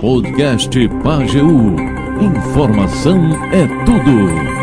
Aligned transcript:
Podcast 0.00 0.70
Pageu. 1.04 1.46
Informação 2.22 3.18
é 3.52 3.66
tudo. 3.84 4.56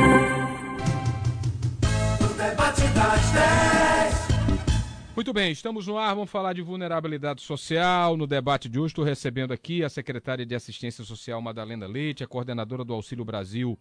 Muito 5.16 5.32
bem, 5.32 5.52
estamos 5.52 5.86
no 5.86 5.96
ar, 5.96 6.16
vamos 6.16 6.32
falar 6.32 6.54
de 6.54 6.64
vulnerabilidade 6.64 7.44
social. 7.44 8.18
No 8.18 8.26
debate 8.26 8.68
de 8.68 8.80
hoje, 8.80 8.94
estou 8.94 9.06
recebendo 9.06 9.54
aqui 9.54 9.84
a 9.84 9.90
secretária 9.90 10.44
de 10.44 10.56
Assistência 10.56 11.04
Social 11.04 11.40
Madalena 11.40 11.86
Leite, 11.86 12.24
a 12.24 12.28
coordenadora 12.28 12.84
do 12.84 12.96
Auxílio 12.96 13.24
Brasil, 13.24 13.78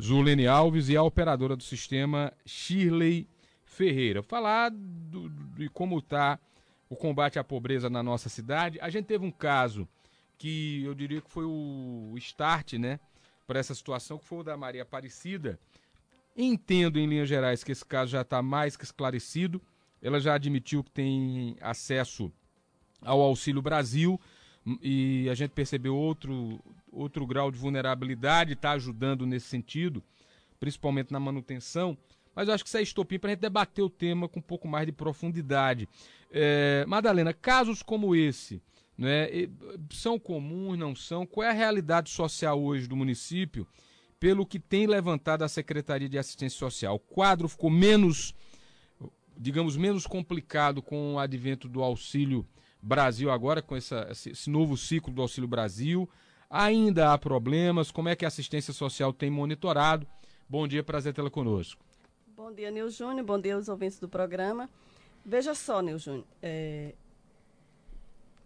Zulene 0.00 0.46
Alves, 0.46 0.90
e 0.90 0.96
a 0.98 1.02
operadora 1.02 1.56
do 1.56 1.62
sistema, 1.62 2.30
Shirley 2.44 3.26
Ferreira. 3.64 4.22
Falar 4.22 4.70
do, 4.70 5.30
de 5.56 5.70
como 5.70 5.98
está 5.98 6.38
o 6.90 6.94
combate 6.94 7.38
à 7.38 7.44
pobreza 7.44 7.88
na 7.88 8.02
nossa 8.02 8.28
cidade. 8.28 8.78
A 8.82 8.90
gente 8.90 9.06
teve 9.06 9.24
um 9.24 9.30
caso 9.30 9.88
que 10.38 10.82
eu 10.84 10.94
diria 10.94 11.20
que 11.20 11.30
foi 11.30 11.44
o 11.44 12.14
start, 12.16 12.74
né, 12.74 13.00
para 13.46 13.58
essa 13.58 13.74
situação, 13.74 14.18
que 14.18 14.24
foi 14.24 14.38
o 14.38 14.42
da 14.42 14.56
Maria 14.56 14.82
Aparecida. 14.82 15.58
Entendo, 16.36 16.98
em 16.98 17.06
linhas 17.06 17.28
gerais, 17.28 17.64
que 17.64 17.72
esse 17.72 17.84
caso 17.84 18.10
já 18.10 18.20
está 18.20 18.42
mais 18.42 18.76
que 18.76 18.84
esclarecido. 18.84 19.62
Ela 20.02 20.20
já 20.20 20.34
admitiu 20.34 20.84
que 20.84 20.90
tem 20.90 21.56
acesso 21.60 22.30
ao 23.00 23.20
Auxílio 23.20 23.62
Brasil 23.62 24.20
e 24.82 25.28
a 25.30 25.34
gente 25.34 25.50
percebeu 25.50 25.96
outro, 25.96 26.60
outro 26.90 27.26
grau 27.26 27.50
de 27.50 27.58
vulnerabilidade, 27.58 28.52
está 28.52 28.72
ajudando 28.72 29.24
nesse 29.24 29.46
sentido, 29.46 30.02
principalmente 30.58 31.12
na 31.12 31.20
manutenção. 31.20 31.96
Mas 32.34 32.48
eu 32.48 32.54
acho 32.54 32.64
que 32.64 32.68
isso 32.68 32.76
é 32.76 32.82
estopim 32.82 33.18
para 33.18 33.30
a 33.30 33.32
gente 33.32 33.40
debater 33.40 33.82
o 33.82 33.88
tema 33.88 34.28
com 34.28 34.40
um 34.40 34.42
pouco 34.42 34.68
mais 34.68 34.84
de 34.84 34.92
profundidade. 34.92 35.88
É, 36.30 36.84
Madalena, 36.86 37.32
casos 37.32 37.82
como 37.82 38.14
esse, 38.14 38.60
né, 38.96 39.28
são 39.90 40.18
comuns, 40.18 40.78
não 40.78 40.94
são? 40.94 41.26
Qual 41.26 41.44
é 41.44 41.50
a 41.50 41.52
realidade 41.52 42.10
social 42.10 42.60
hoje 42.60 42.86
do 42.86 42.96
município, 42.96 43.66
pelo 44.18 44.46
que 44.46 44.58
tem 44.58 44.86
levantado 44.86 45.42
a 45.42 45.48
Secretaria 45.48 46.08
de 46.08 46.18
Assistência 46.18 46.58
Social? 46.58 46.94
O 46.94 46.98
quadro 46.98 47.48
ficou 47.48 47.70
menos, 47.70 48.34
digamos, 49.36 49.76
menos 49.76 50.06
complicado 50.06 50.80
com 50.80 51.14
o 51.14 51.18
advento 51.18 51.68
do 51.68 51.82
Auxílio 51.82 52.46
Brasil 52.80 53.30
agora, 53.30 53.60
com 53.60 53.76
essa, 53.76 54.08
esse 54.10 54.48
novo 54.48 54.76
ciclo 54.76 55.12
do 55.12 55.22
Auxílio 55.22 55.48
Brasil. 55.48 56.08
Ainda 56.48 57.12
há 57.12 57.18
problemas, 57.18 57.90
como 57.90 58.08
é 58.08 58.16
que 58.16 58.24
a 58.24 58.28
assistência 58.28 58.72
social 58.72 59.12
tem 59.12 59.28
monitorado? 59.28 60.06
Bom 60.48 60.66
dia, 60.66 60.82
prazer 60.82 61.12
tê-la 61.12 61.28
conosco. 61.28 61.84
Bom 62.36 62.52
dia, 62.52 62.70
Nil 62.70 62.88
Júnior, 62.88 63.26
bom 63.26 63.40
dia 63.40 63.56
aos 63.56 63.68
ouvintes 63.68 63.98
do 63.98 64.08
programa. 64.08 64.70
Veja 65.24 65.54
só, 65.54 65.82
Nil 65.82 65.98
Júnior, 65.98 66.24
é, 66.40 66.94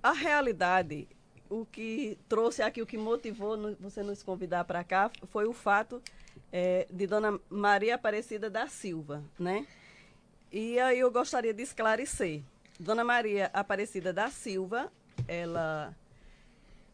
a 0.03 0.13
realidade, 0.13 1.09
o 1.49 1.65
que 1.65 2.19
trouxe 2.29 2.63
aqui, 2.63 2.81
o 2.81 2.87
que 2.87 2.97
motivou 2.97 3.57
no, 3.57 3.75
você 3.77 4.03
nos 4.03 4.23
convidar 4.23 4.65
para 4.65 4.83
cá, 4.85 5.11
foi 5.29 5.47
o 5.47 5.53
fato 5.53 6.03
é, 6.53 6.87
de 6.91 7.07
Dona 7.07 7.39
Maria 7.49 7.95
Aparecida 7.95 8.49
da 8.49 8.67
Silva, 8.67 9.23
né? 9.39 9.67
E 10.53 10.79
aí 10.79 10.99
eu 10.99 11.11
gostaria 11.11 11.55
de 11.55 11.63
esclarecer. 11.63 12.43
Dona 12.79 13.05
Maria 13.05 13.51
Aparecida 13.53 14.13
da 14.13 14.31
Silva, 14.31 14.91
ela 15.29 15.95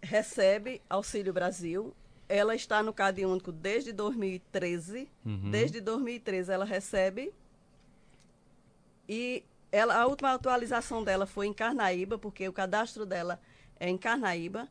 recebe 0.03 0.83
Auxílio 0.89 1.33
Brasil. 1.33 1.95
Ela 2.29 2.55
está 2.55 2.83
no 2.83 2.93
Cade 2.93 3.25
Único 3.25 3.53
desde 3.53 3.93
2013. 3.93 5.09
Uhum. 5.25 5.51
Desde 5.51 5.81
2013 5.81 6.53
ela 6.53 6.65
recebe. 6.65 7.33
E 9.09 9.45
ela, 9.77 9.95
a 9.95 10.07
última 10.07 10.33
atualização 10.33 11.05
dela 11.05 11.27
foi 11.27 11.47
em 11.47 11.53
Carnaíba, 11.53 12.17
porque 12.17 12.49
o 12.49 12.53
cadastro 12.53 13.05
dela 13.05 13.39
é 13.79 13.91
em 13.91 13.99
Carnaíba. 13.99 14.67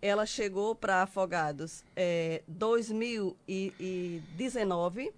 Ela 0.00 0.24
chegou 0.26 0.76
para 0.76 1.02
Afogados 1.02 1.82
é, 1.96 2.40
2019. 2.46 5.12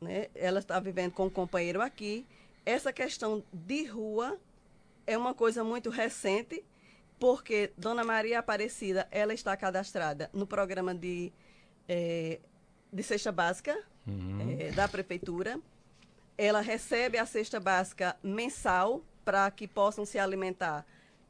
Né? 0.00 0.28
Ela 0.32 0.60
está 0.60 0.78
vivendo 0.78 1.10
com 1.10 1.26
um 1.26 1.30
companheiro 1.30 1.82
aqui. 1.82 2.24
Essa 2.64 2.92
questão 2.92 3.42
de 3.52 3.84
rua 3.86 4.38
é 5.08 5.18
uma 5.18 5.34
coisa 5.34 5.64
muito 5.64 5.90
recente, 5.90 6.62
porque 7.18 7.72
Dona 7.76 8.04
Maria 8.04 8.38
Aparecida 8.38 9.08
ela 9.10 9.34
está 9.34 9.56
cadastrada 9.56 10.30
no 10.32 10.46
programa 10.46 10.94
de, 10.94 11.32
é, 11.88 12.38
de 12.92 13.02
cesta 13.02 13.32
básica 13.32 13.76
uhum. 14.06 14.56
é, 14.60 14.70
da 14.70 14.86
prefeitura 14.86 15.60
ela 16.38 16.60
recebe 16.60 17.18
a 17.18 17.26
cesta 17.26 17.58
básica 17.58 18.16
mensal 18.22 19.02
para 19.24 19.50
que 19.50 19.66
possam 19.66 20.04
se 20.04 20.18
alimentar 20.18 20.86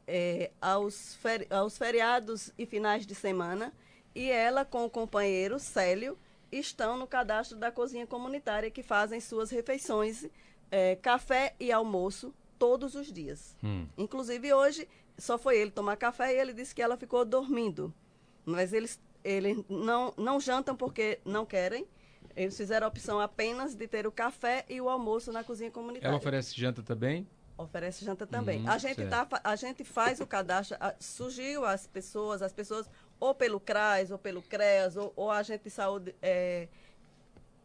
é, 0.06 0.50
aos, 0.60 1.14
feri 1.16 1.46
aos 1.50 1.76
feriados 1.76 2.52
e 2.58 2.66
finais 2.66 3.06
de 3.06 3.14
semana. 3.14 3.72
E 4.14 4.30
ela, 4.30 4.64
com 4.64 4.84
o 4.84 4.90
companheiro 4.90 5.58
Célio, 5.58 6.18
estão 6.50 6.96
no 6.96 7.06
cadastro 7.06 7.58
da 7.58 7.70
cozinha 7.70 8.06
comunitária 8.06 8.70
que 8.70 8.82
fazem 8.82 9.20
suas 9.20 9.50
refeições, 9.50 10.26
é, 10.70 10.96
café 10.96 11.54
e 11.60 11.70
almoço, 11.70 12.34
todos 12.58 12.94
os 12.94 13.12
dias. 13.12 13.56
Hum. 13.62 13.86
Inclusive, 13.98 14.52
hoje, 14.54 14.88
só 15.18 15.36
foi 15.36 15.58
ele 15.58 15.70
tomar 15.70 15.96
café 15.96 16.34
e 16.34 16.38
ele 16.38 16.52
disse 16.52 16.74
que 16.74 16.82
ela 16.82 16.96
ficou 16.96 17.24
dormindo. 17.24 17.92
Mas 18.44 18.72
eles, 18.72 19.00
eles 19.22 19.58
não, 19.68 20.14
não 20.16 20.40
jantam 20.40 20.74
porque 20.74 21.18
não 21.24 21.44
querem 21.44 21.86
eles 22.36 22.56
fizeram 22.56 22.86
a 22.86 22.88
opção 22.88 23.18
apenas 23.18 23.74
de 23.74 23.88
ter 23.88 24.06
o 24.06 24.12
café 24.12 24.64
e 24.68 24.80
o 24.80 24.88
almoço 24.88 25.32
na 25.32 25.42
cozinha 25.42 25.70
comunitária. 25.70 26.08
Ela 26.08 26.18
oferece 26.18 26.54
janta 26.54 26.82
também? 26.82 27.26
Oferece 27.56 28.04
janta 28.04 28.26
também. 28.26 28.60
Hum, 28.60 28.68
a, 28.68 28.76
gente 28.76 29.06
tá, 29.06 29.26
a 29.42 29.56
gente 29.56 29.82
faz 29.82 30.20
o 30.20 30.26
cadastro, 30.26 30.76
a, 30.78 30.94
surgiu 31.00 31.64
as 31.64 31.86
pessoas, 31.86 32.42
as 32.42 32.52
pessoas 32.52 32.88
ou 33.18 33.34
pelo 33.34 33.58
CRAS, 33.58 34.10
ou 34.10 34.18
pelo 34.18 34.42
CREAS, 34.42 34.96
ou, 34.98 35.12
ou 35.16 35.30
a 35.30 35.42
gente 35.42 35.62
de 35.62 35.70
saúde 35.70 36.14
é, 36.20 36.68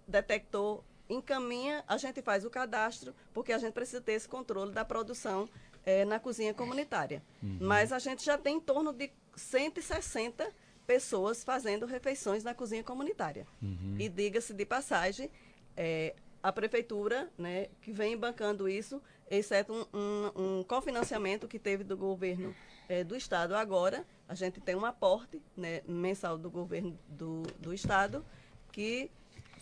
detectou, 0.07 0.85
encaminha, 1.09 1.83
a 1.85 1.97
gente 1.97 2.21
faz 2.21 2.45
o 2.45 2.49
cadastro, 2.49 3.13
porque 3.33 3.51
a 3.51 3.57
gente 3.57 3.73
precisa 3.73 3.99
ter 3.99 4.13
esse 4.13 4.29
controle 4.29 4.71
da 4.71 4.85
produção 4.85 5.49
é, 5.85 6.05
na 6.05 6.19
cozinha 6.19 6.53
comunitária. 6.53 7.21
Uhum. 7.43 7.57
Mas 7.59 7.91
a 7.91 7.99
gente 7.99 8.23
já 8.23 8.37
tem 8.37 8.55
em 8.55 8.61
torno 8.61 8.93
de 8.93 9.11
160 9.35 10.49
pessoas 10.85 11.43
fazendo 11.43 11.85
refeições 11.85 12.43
na 12.43 12.53
cozinha 12.53 12.83
comunitária. 12.83 13.45
Uhum. 13.61 13.95
E 13.99 14.09
diga-se 14.09 14.53
de 14.53 14.65
passagem, 14.65 15.29
é, 15.75 16.15
a 16.41 16.51
prefeitura, 16.51 17.29
né, 17.37 17.67
que 17.81 17.91
vem 17.91 18.17
bancando 18.17 18.67
isso, 18.67 19.01
exceto 19.29 19.73
um, 19.73 19.85
um, 19.97 20.59
um 20.59 20.63
cofinanciamento 20.63 21.47
que 21.47 21.59
teve 21.59 21.83
do 21.83 21.95
governo 21.95 22.53
é, 22.89 23.03
do 23.03 23.15
estado 23.15 23.55
agora, 23.55 24.05
a 24.27 24.35
gente 24.35 24.59
tem 24.59 24.75
um 24.75 24.85
aporte 24.85 25.41
né, 25.55 25.81
mensal 25.87 26.37
do 26.37 26.49
governo 26.49 26.97
do, 27.07 27.43
do 27.59 27.73
estado 27.73 28.25
que 28.71 29.09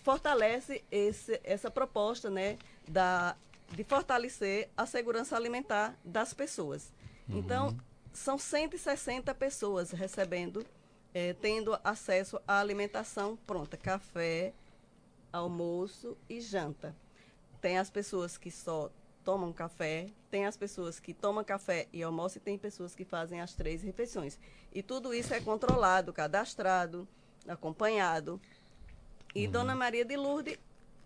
fortalece 0.03 0.83
esse, 0.89 1.39
essa 1.43 1.69
proposta 1.69 2.29
né, 2.29 2.57
da, 2.87 3.35
de 3.71 3.83
fortalecer 3.83 4.69
a 4.75 4.85
segurança 4.85 5.35
alimentar 5.35 5.95
das 6.03 6.33
pessoas. 6.33 6.91
Uhum. 7.27 7.37
Então, 7.37 7.77
são 8.11 8.37
160 8.37 9.33
pessoas 9.35 9.91
recebendo 9.91 10.65
é, 11.13 11.33
tendo 11.33 11.77
acesso 11.83 12.39
à 12.47 12.59
alimentação 12.59 13.37
pronta, 13.47 13.77
café, 13.77 14.53
almoço 15.31 16.17
e 16.29 16.41
janta. 16.41 16.95
Tem 17.61 17.77
as 17.77 17.89
pessoas 17.89 18.37
que 18.37 18.51
só 18.51 18.89
tomam 19.23 19.51
café, 19.51 20.09
tem 20.31 20.45
as 20.45 20.55
pessoas 20.55 20.99
que 20.99 21.13
tomam 21.13 21.43
café 21.43 21.87
e 21.91 22.01
almoço 22.01 22.37
e 22.37 22.41
tem 22.41 22.57
pessoas 22.57 22.95
que 22.95 23.05
fazem 23.05 23.41
as 23.41 23.53
três 23.53 23.83
refeições. 23.83 24.39
E 24.73 24.81
tudo 24.81 25.13
isso 25.13 25.33
é 25.33 25.39
controlado, 25.39 26.13
cadastrado, 26.13 27.07
acompanhado. 27.47 28.39
E 29.35 29.45
uhum. 29.45 29.51
Dona 29.51 29.75
Maria 29.75 30.05
de 30.05 30.15
Lourdes 30.15 30.57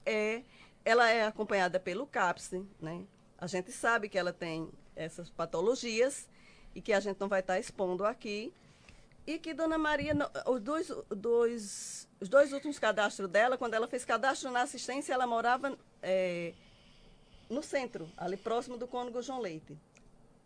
é, 0.05 0.43
ela 0.85 1.09
é 1.09 1.25
acompanhada 1.25 1.79
pelo 1.79 2.05
CAPS, 2.05 2.51
né? 2.79 3.05
A 3.37 3.47
gente 3.47 3.71
sabe 3.71 4.07
que 4.07 4.17
ela 4.17 4.31
tem 4.31 4.69
essas 4.95 5.29
patologias 5.29 6.27
e 6.75 6.81
que 6.81 6.93
a 6.93 6.99
gente 6.99 7.19
não 7.19 7.27
vai 7.27 7.39
estar 7.41 7.59
expondo 7.59 8.05
aqui, 8.05 8.53
e 9.25 9.39
que 9.39 9.53
Dona 9.53 9.77
Maria, 9.77 10.13
os 10.45 10.59
dois, 10.61 10.91
dois, 11.09 12.07
os 12.19 12.27
dois 12.27 12.51
últimos 12.51 12.77
cadastros 12.77 13.29
dela, 13.29 13.57
quando 13.57 13.73
ela 13.73 13.87
fez 13.87 14.03
cadastro 14.03 14.51
na 14.51 14.61
assistência, 14.61 15.13
ela 15.13 15.25
morava 15.25 15.77
é, 16.01 16.53
no 17.49 17.63
centro, 17.63 18.09
ali 18.17 18.35
próximo 18.35 18.77
do 18.77 18.87
Cônigo 18.87 19.21
João 19.21 19.39
Leite. 19.39 19.77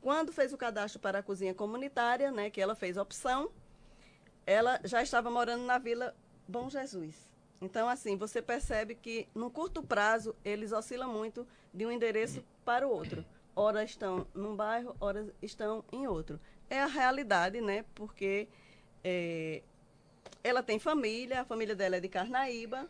Quando 0.01 0.31
fez 0.31 0.53
o 0.53 0.57
cadastro 0.57 0.99
para 0.99 1.19
a 1.19 1.23
cozinha 1.23 1.53
comunitária, 1.53 2.31
né, 2.31 2.49
que 2.49 2.61
ela 2.61 2.75
fez 2.75 2.97
opção, 2.97 3.49
ela 4.45 4.79
já 4.83 5.01
estava 5.01 5.29
morando 5.31 5.63
na 5.63 5.77
Vila 5.77 6.15
Bom 6.47 6.69
Jesus. 6.69 7.27
Então, 7.59 7.89
assim, 7.89 8.15
você 8.15 8.41
percebe 8.41 8.93
que 8.93 9.27
no 9.33 9.49
curto 9.49 9.81
prazo 9.81 10.35
eles 10.45 10.71
oscilam 10.71 11.11
muito 11.11 11.47
de 11.73 11.85
um 11.85 11.91
endereço 11.91 12.43
para 12.63 12.87
o 12.87 12.91
outro. 12.91 13.25
Ora 13.55 13.83
estão 13.83 14.27
num 14.35 14.55
bairro, 14.55 14.95
ora 14.99 15.27
estão 15.41 15.83
em 15.91 16.05
outro. 16.05 16.39
É 16.69 16.79
a 16.79 16.85
realidade, 16.85 17.59
né? 17.59 17.83
Porque 17.95 18.47
é, 19.07 19.61
ela 20.43 20.61
tem 20.61 20.77
família, 20.79 21.41
a 21.41 21.45
família 21.45 21.73
dela 21.73 21.95
é 21.95 21.99
de 21.99 22.09
Carnaíba. 22.09 22.89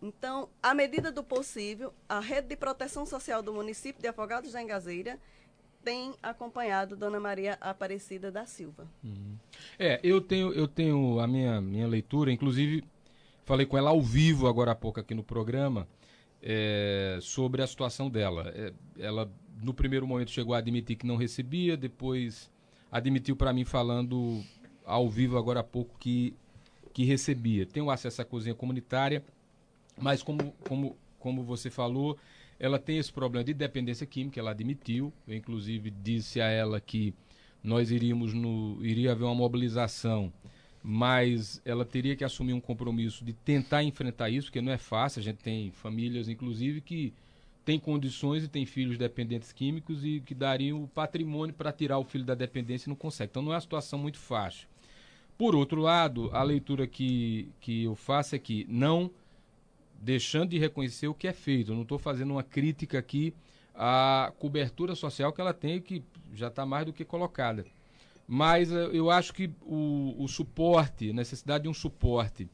Então, 0.00 0.48
à 0.62 0.72
medida 0.72 1.12
do 1.12 1.22
possível, 1.22 1.92
a 2.08 2.20
rede 2.20 2.48
de 2.48 2.56
proteção 2.56 3.04
social 3.04 3.42
do 3.42 3.52
município 3.52 4.00
de 4.00 4.08
Afogados 4.08 4.52
da 4.52 4.62
Engazeira 4.62 5.18
tem 5.84 6.14
acompanhado 6.22 6.96
Dona 6.96 7.20
Maria 7.20 7.58
Aparecida 7.60 8.30
da 8.30 8.46
Silva. 8.46 8.88
Uhum. 9.04 9.36
É, 9.78 10.00
eu 10.02 10.20
tenho, 10.20 10.52
eu 10.54 10.66
tenho 10.66 11.20
a 11.20 11.26
minha, 11.26 11.60
minha 11.60 11.86
leitura, 11.86 12.32
inclusive 12.32 12.82
falei 13.44 13.66
com 13.66 13.76
ela 13.76 13.90
ao 13.90 14.00
vivo 14.00 14.46
agora 14.46 14.70
há 14.70 14.74
pouco 14.74 15.00
aqui 15.00 15.14
no 15.14 15.22
programa 15.22 15.86
é, 16.40 17.18
sobre 17.20 17.62
a 17.62 17.66
situação 17.66 18.08
dela. 18.08 18.50
É, 18.54 18.72
ela, 18.98 19.30
no 19.62 19.74
primeiro 19.74 20.06
momento, 20.06 20.30
chegou 20.30 20.54
a 20.54 20.58
admitir 20.58 20.96
que 20.96 21.06
não 21.06 21.16
recebia, 21.16 21.76
depois 21.76 22.50
admitiu 22.90 23.36
para 23.36 23.52
mim 23.52 23.64
falando 23.64 24.42
ao 24.84 25.08
vivo 25.08 25.38
agora 25.38 25.60
há 25.60 25.64
pouco 25.64 25.96
que, 25.98 26.34
que 26.92 27.04
recebia. 27.04 27.66
Tem 27.66 27.82
o 27.82 27.90
acesso 27.90 28.22
à 28.22 28.24
cozinha 28.24 28.54
comunitária, 28.54 29.22
mas 29.98 30.22
como, 30.22 30.52
como, 30.66 30.96
como 31.18 31.42
você 31.42 31.70
falou, 31.70 32.18
ela 32.58 32.78
tem 32.78 32.98
esse 32.98 33.12
problema 33.12 33.44
de 33.44 33.54
dependência 33.54 34.06
química, 34.06 34.38
ela 34.38 34.52
admitiu. 34.52 35.12
Eu, 35.26 35.34
inclusive, 35.34 35.90
disse 35.90 36.40
a 36.40 36.46
ela 36.46 36.80
que 36.80 37.14
nós 37.62 37.90
iríamos 37.90 38.34
no. 38.34 38.78
iria 38.84 39.12
haver 39.12 39.24
uma 39.24 39.34
mobilização, 39.34 40.32
mas 40.82 41.60
ela 41.64 41.84
teria 41.84 42.16
que 42.16 42.24
assumir 42.24 42.52
um 42.52 42.60
compromisso 42.60 43.24
de 43.24 43.32
tentar 43.32 43.82
enfrentar 43.82 44.30
isso, 44.30 44.48
porque 44.48 44.60
não 44.60 44.72
é 44.72 44.78
fácil. 44.78 45.20
A 45.20 45.22
gente 45.22 45.38
tem 45.38 45.70
famílias, 45.70 46.28
inclusive, 46.28 46.80
que 46.80 47.12
têm 47.64 47.78
condições 47.78 48.44
e 48.44 48.48
têm 48.48 48.66
filhos 48.66 48.98
dependentes 48.98 49.52
químicos 49.52 50.04
e 50.04 50.20
que 50.20 50.34
dariam 50.34 50.82
o 50.82 50.88
patrimônio 50.88 51.54
para 51.54 51.72
tirar 51.72 51.98
o 51.98 52.04
filho 52.04 52.24
da 52.24 52.34
dependência 52.34 52.88
e 52.88 52.90
não 52.90 52.96
consegue. 52.96 53.30
Então 53.30 53.42
não 53.42 53.52
é 53.52 53.54
uma 53.54 53.60
situação 53.60 53.98
muito 53.98 54.18
fácil. 54.18 54.68
Por 55.42 55.56
outro 55.56 55.80
lado, 55.80 56.30
a 56.32 56.40
leitura 56.44 56.86
que, 56.86 57.48
que 57.58 57.82
eu 57.82 57.96
faço 57.96 58.36
é 58.36 58.38
que 58.38 58.64
não 58.68 59.10
deixando 60.00 60.50
de 60.50 60.56
reconhecer 60.56 61.08
o 61.08 61.14
que 61.14 61.26
é 61.26 61.32
feito. 61.32 61.72
Eu 61.72 61.74
não 61.74 61.82
estou 61.82 61.98
fazendo 61.98 62.30
uma 62.30 62.44
crítica 62.44 63.00
aqui 63.00 63.34
à 63.74 64.32
cobertura 64.38 64.94
social 64.94 65.32
que 65.32 65.40
ela 65.40 65.52
tem, 65.52 65.80
que 65.80 66.04
já 66.32 66.46
está 66.46 66.64
mais 66.64 66.86
do 66.86 66.92
que 66.92 67.04
colocada. 67.04 67.66
Mas 68.24 68.70
eh, 68.70 68.90
eu 68.92 69.10
acho 69.10 69.34
que 69.34 69.50
o, 69.62 70.14
o 70.16 70.28
suporte, 70.28 71.10
a 71.10 71.12
necessidade 71.12 71.64
de 71.64 71.68
um 71.68 71.74
suporte, 71.74 72.48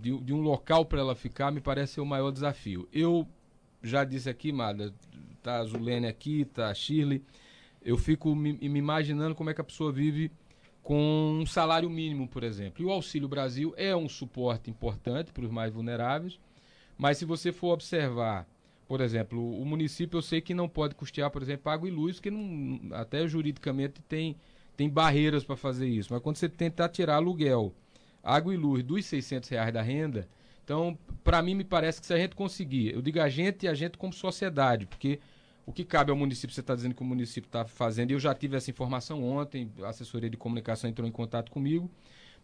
de, 0.00 0.18
de 0.18 0.32
um 0.32 0.40
local 0.40 0.84
para 0.84 0.98
ela 0.98 1.14
ficar, 1.14 1.52
me 1.52 1.60
parece 1.60 1.92
ser 1.92 2.00
o 2.00 2.04
maior 2.06 2.32
desafio. 2.32 2.88
Eu 2.92 3.24
já 3.80 4.02
disse 4.02 4.28
aqui, 4.28 4.50
Mada, 4.50 4.92
tá 5.40 5.58
a 5.58 5.64
Zulene 5.64 6.08
aqui, 6.08 6.44
tá 6.44 6.70
a 6.70 6.74
Shirley, 6.74 7.22
eu 7.84 7.96
fico 7.96 8.34
me, 8.34 8.52
me 8.54 8.80
imaginando 8.80 9.36
como 9.36 9.48
é 9.48 9.54
que 9.54 9.60
a 9.60 9.64
pessoa 9.64 9.92
vive 9.92 10.28
com 10.82 11.38
um 11.40 11.46
salário 11.46 11.88
mínimo, 11.88 12.26
por 12.26 12.42
exemplo. 12.42 12.82
E 12.82 12.86
o 12.86 12.90
Auxílio 12.90 13.28
Brasil 13.28 13.72
é 13.76 13.94
um 13.94 14.08
suporte 14.08 14.70
importante 14.70 15.32
para 15.32 15.44
os 15.44 15.50
mais 15.50 15.72
vulneráveis, 15.72 16.38
mas 16.98 17.18
se 17.18 17.24
você 17.24 17.52
for 17.52 17.72
observar, 17.72 18.46
por 18.88 19.00
exemplo, 19.00 19.60
o 19.60 19.64
município 19.64 20.18
eu 20.18 20.22
sei 20.22 20.40
que 20.40 20.54
não 20.54 20.68
pode 20.68 20.94
custear, 20.94 21.30
por 21.30 21.40
exemplo, 21.42 21.70
água 21.70 21.88
e 21.88 21.92
luz, 21.92 22.18
que 22.18 22.30
não, 22.30 22.80
até 22.92 23.26
juridicamente 23.26 24.02
tem, 24.08 24.36
tem 24.76 24.88
barreiras 24.88 25.44
para 25.44 25.56
fazer 25.56 25.86
isso. 25.86 26.12
Mas 26.12 26.22
quando 26.22 26.36
você 26.36 26.48
tentar 26.48 26.88
tirar 26.88 27.16
aluguel, 27.16 27.72
água 28.22 28.52
e 28.52 28.56
luz 28.56 28.82
dos 28.82 29.04
600 29.06 29.48
reais 29.48 29.72
da 29.72 29.82
renda, 29.82 30.28
então, 30.64 30.96
para 31.24 31.42
mim, 31.42 31.54
me 31.54 31.64
parece 31.64 32.00
que 32.00 32.06
se 32.06 32.14
a 32.14 32.16
gente 32.16 32.36
conseguir, 32.36 32.94
eu 32.94 33.02
digo 33.02 33.20
a 33.20 33.28
gente 33.28 33.64
e 33.64 33.68
a 33.68 33.74
gente 33.74 33.98
como 33.98 34.12
sociedade, 34.12 34.86
porque 34.86 35.18
o 35.64 35.72
que 35.72 35.84
cabe 35.84 36.10
ao 36.10 36.16
município, 36.16 36.54
você 36.54 36.60
está 36.60 36.74
dizendo 36.74 36.94
que 36.94 37.02
o 37.02 37.04
município 37.04 37.46
está 37.46 37.64
fazendo, 37.64 38.10
e 38.10 38.14
eu 38.14 38.20
já 38.20 38.34
tive 38.34 38.56
essa 38.56 38.70
informação 38.70 39.22
ontem, 39.22 39.70
a 39.82 39.88
assessoria 39.88 40.28
de 40.28 40.36
comunicação 40.36 40.90
entrou 40.90 41.06
em 41.08 41.12
contato 41.12 41.50
comigo, 41.50 41.90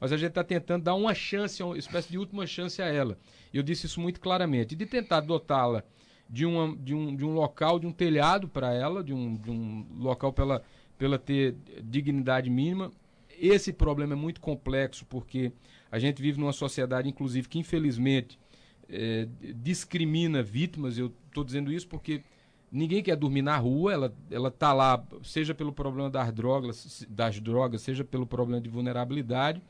mas 0.01 0.13
a 0.13 0.17
gente 0.17 0.29
está 0.29 0.45
tentando 0.45 0.85
dar 0.85 0.95
uma 0.95 1.15
chance, 1.15 1.63
uma 1.63 1.77
espécie 1.77 2.09
de 2.09 2.19
última 2.19 2.47
chance 2.47 2.81
a 2.81 2.87
ela. 2.87 3.19
Eu 3.53 3.63
disse 3.63 3.87
isso 3.87 4.01
muito 4.01 4.21
claramente, 4.21 4.77
de 4.77 4.87
tentar 4.87 5.21
dotá-la 5.21 5.83
de, 6.29 6.45
de, 6.79 6.95
um, 6.95 7.17
de 7.17 7.25
um 7.25 7.33
local, 7.33 7.79
de 7.79 7.87
um 7.87 7.93
telhado 7.93 8.49
para 8.49 8.73
ela, 8.73 9.03
de 9.03 9.13
um, 9.13 9.37
de 9.37 9.51
um 9.51 9.87
local 9.99 10.33
para 10.33 10.45
ela, 10.45 10.65
ela 11.01 11.19
ter 11.19 11.57
dignidade 11.83 12.51
mínima. 12.51 12.93
Esse 13.41 13.73
problema 13.73 14.13
é 14.13 14.17
muito 14.17 14.41
complexo, 14.41 15.05
porque 15.07 15.53
a 15.91 15.99
gente 15.99 16.21
vive 16.21 16.39
numa 16.39 16.53
sociedade, 16.53 17.09
inclusive, 17.09 17.49
que 17.49 17.59
infelizmente 17.59 18.39
é, 18.89 19.27
discrimina 19.57 20.43
vítimas. 20.43 20.99
Eu 20.99 21.13
estou 21.29 21.43
dizendo 21.43 21.73
isso 21.73 21.89
porque 21.89 22.23
Ninguém 22.71 23.03
quer 23.03 23.17
dormir 23.17 23.41
na 23.41 23.57
rua, 23.57 23.93
ela, 23.93 24.15
ela 24.31 24.51
tá 24.51 24.75
lá, 24.75 25.03
seja 25.23 25.55
pelo 25.55 25.73
problema 25.73 26.11
das 26.11 26.33
drogas, 26.33 27.07
das 27.09 27.41
drogas, 27.41 27.81
seja 27.81 28.05
pelo 28.05 28.27
problema 28.27 28.61
de 28.61 28.69
vulnerabilidade. 28.69 29.63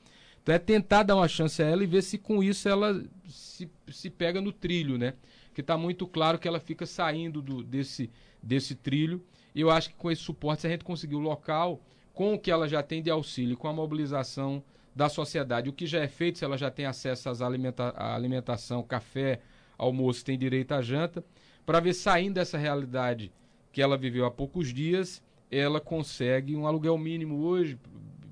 Então 0.42 0.54
é 0.54 0.58
tentar 0.58 1.04
dar 1.04 1.14
uma 1.14 1.28
chance 1.28 1.62
a 1.62 1.66
ela 1.66 1.84
e 1.84 1.86
ver 1.86 2.02
se 2.02 2.18
com 2.18 2.42
isso 2.42 2.68
ela 2.68 3.00
se, 3.28 3.70
se 3.88 4.10
pega 4.10 4.40
no 4.40 4.50
trilho, 4.52 4.98
né? 4.98 5.14
Que 5.54 5.60
está 5.60 5.76
muito 5.76 6.06
claro 6.06 6.38
que 6.38 6.48
ela 6.48 6.58
fica 6.58 6.86
saindo 6.86 7.40
do, 7.40 7.62
desse, 7.62 8.10
desse 8.42 8.74
trilho. 8.74 9.22
E 9.54 9.60
eu 9.60 9.70
acho 9.70 9.90
que 9.90 9.94
com 9.94 10.10
esse 10.10 10.22
suporte, 10.22 10.62
se 10.62 10.66
a 10.66 10.70
gente 10.70 10.84
conseguir 10.84 11.16
o 11.16 11.20
local, 11.20 11.80
com 12.12 12.34
o 12.34 12.38
que 12.38 12.50
ela 12.50 12.68
já 12.68 12.82
tem 12.82 13.00
de 13.00 13.10
auxílio, 13.10 13.56
com 13.56 13.68
a 13.68 13.72
mobilização 13.72 14.62
da 14.94 15.08
sociedade, 15.08 15.68
o 15.68 15.72
que 15.72 15.86
já 15.86 16.00
é 16.00 16.08
feito, 16.08 16.38
se 16.38 16.44
ela 16.44 16.58
já 16.58 16.70
tem 16.70 16.86
acesso 16.86 17.28
às 17.28 17.40
alimenta 17.40 17.90
à 17.90 18.14
alimentação, 18.16 18.82
café, 18.82 19.40
almoço, 19.76 20.24
tem 20.24 20.36
direito 20.36 20.72
à 20.72 20.82
janta 20.82 21.24
para 21.68 21.80
ver 21.80 21.92
saindo 21.92 22.36
dessa 22.36 22.56
realidade 22.56 23.30
que 23.70 23.82
ela 23.82 23.98
viveu 23.98 24.24
há 24.24 24.30
poucos 24.30 24.72
dias, 24.72 25.22
ela 25.50 25.78
consegue 25.78 26.56
um 26.56 26.66
aluguel 26.66 26.96
mínimo 26.96 27.42
hoje, 27.42 27.78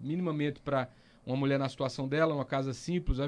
minimamente 0.02 0.58
para 0.58 0.88
uma 1.26 1.36
mulher 1.36 1.58
na 1.58 1.68
situação 1.68 2.08
dela, 2.08 2.34
uma 2.34 2.46
casa 2.46 2.72
simples, 2.72 3.18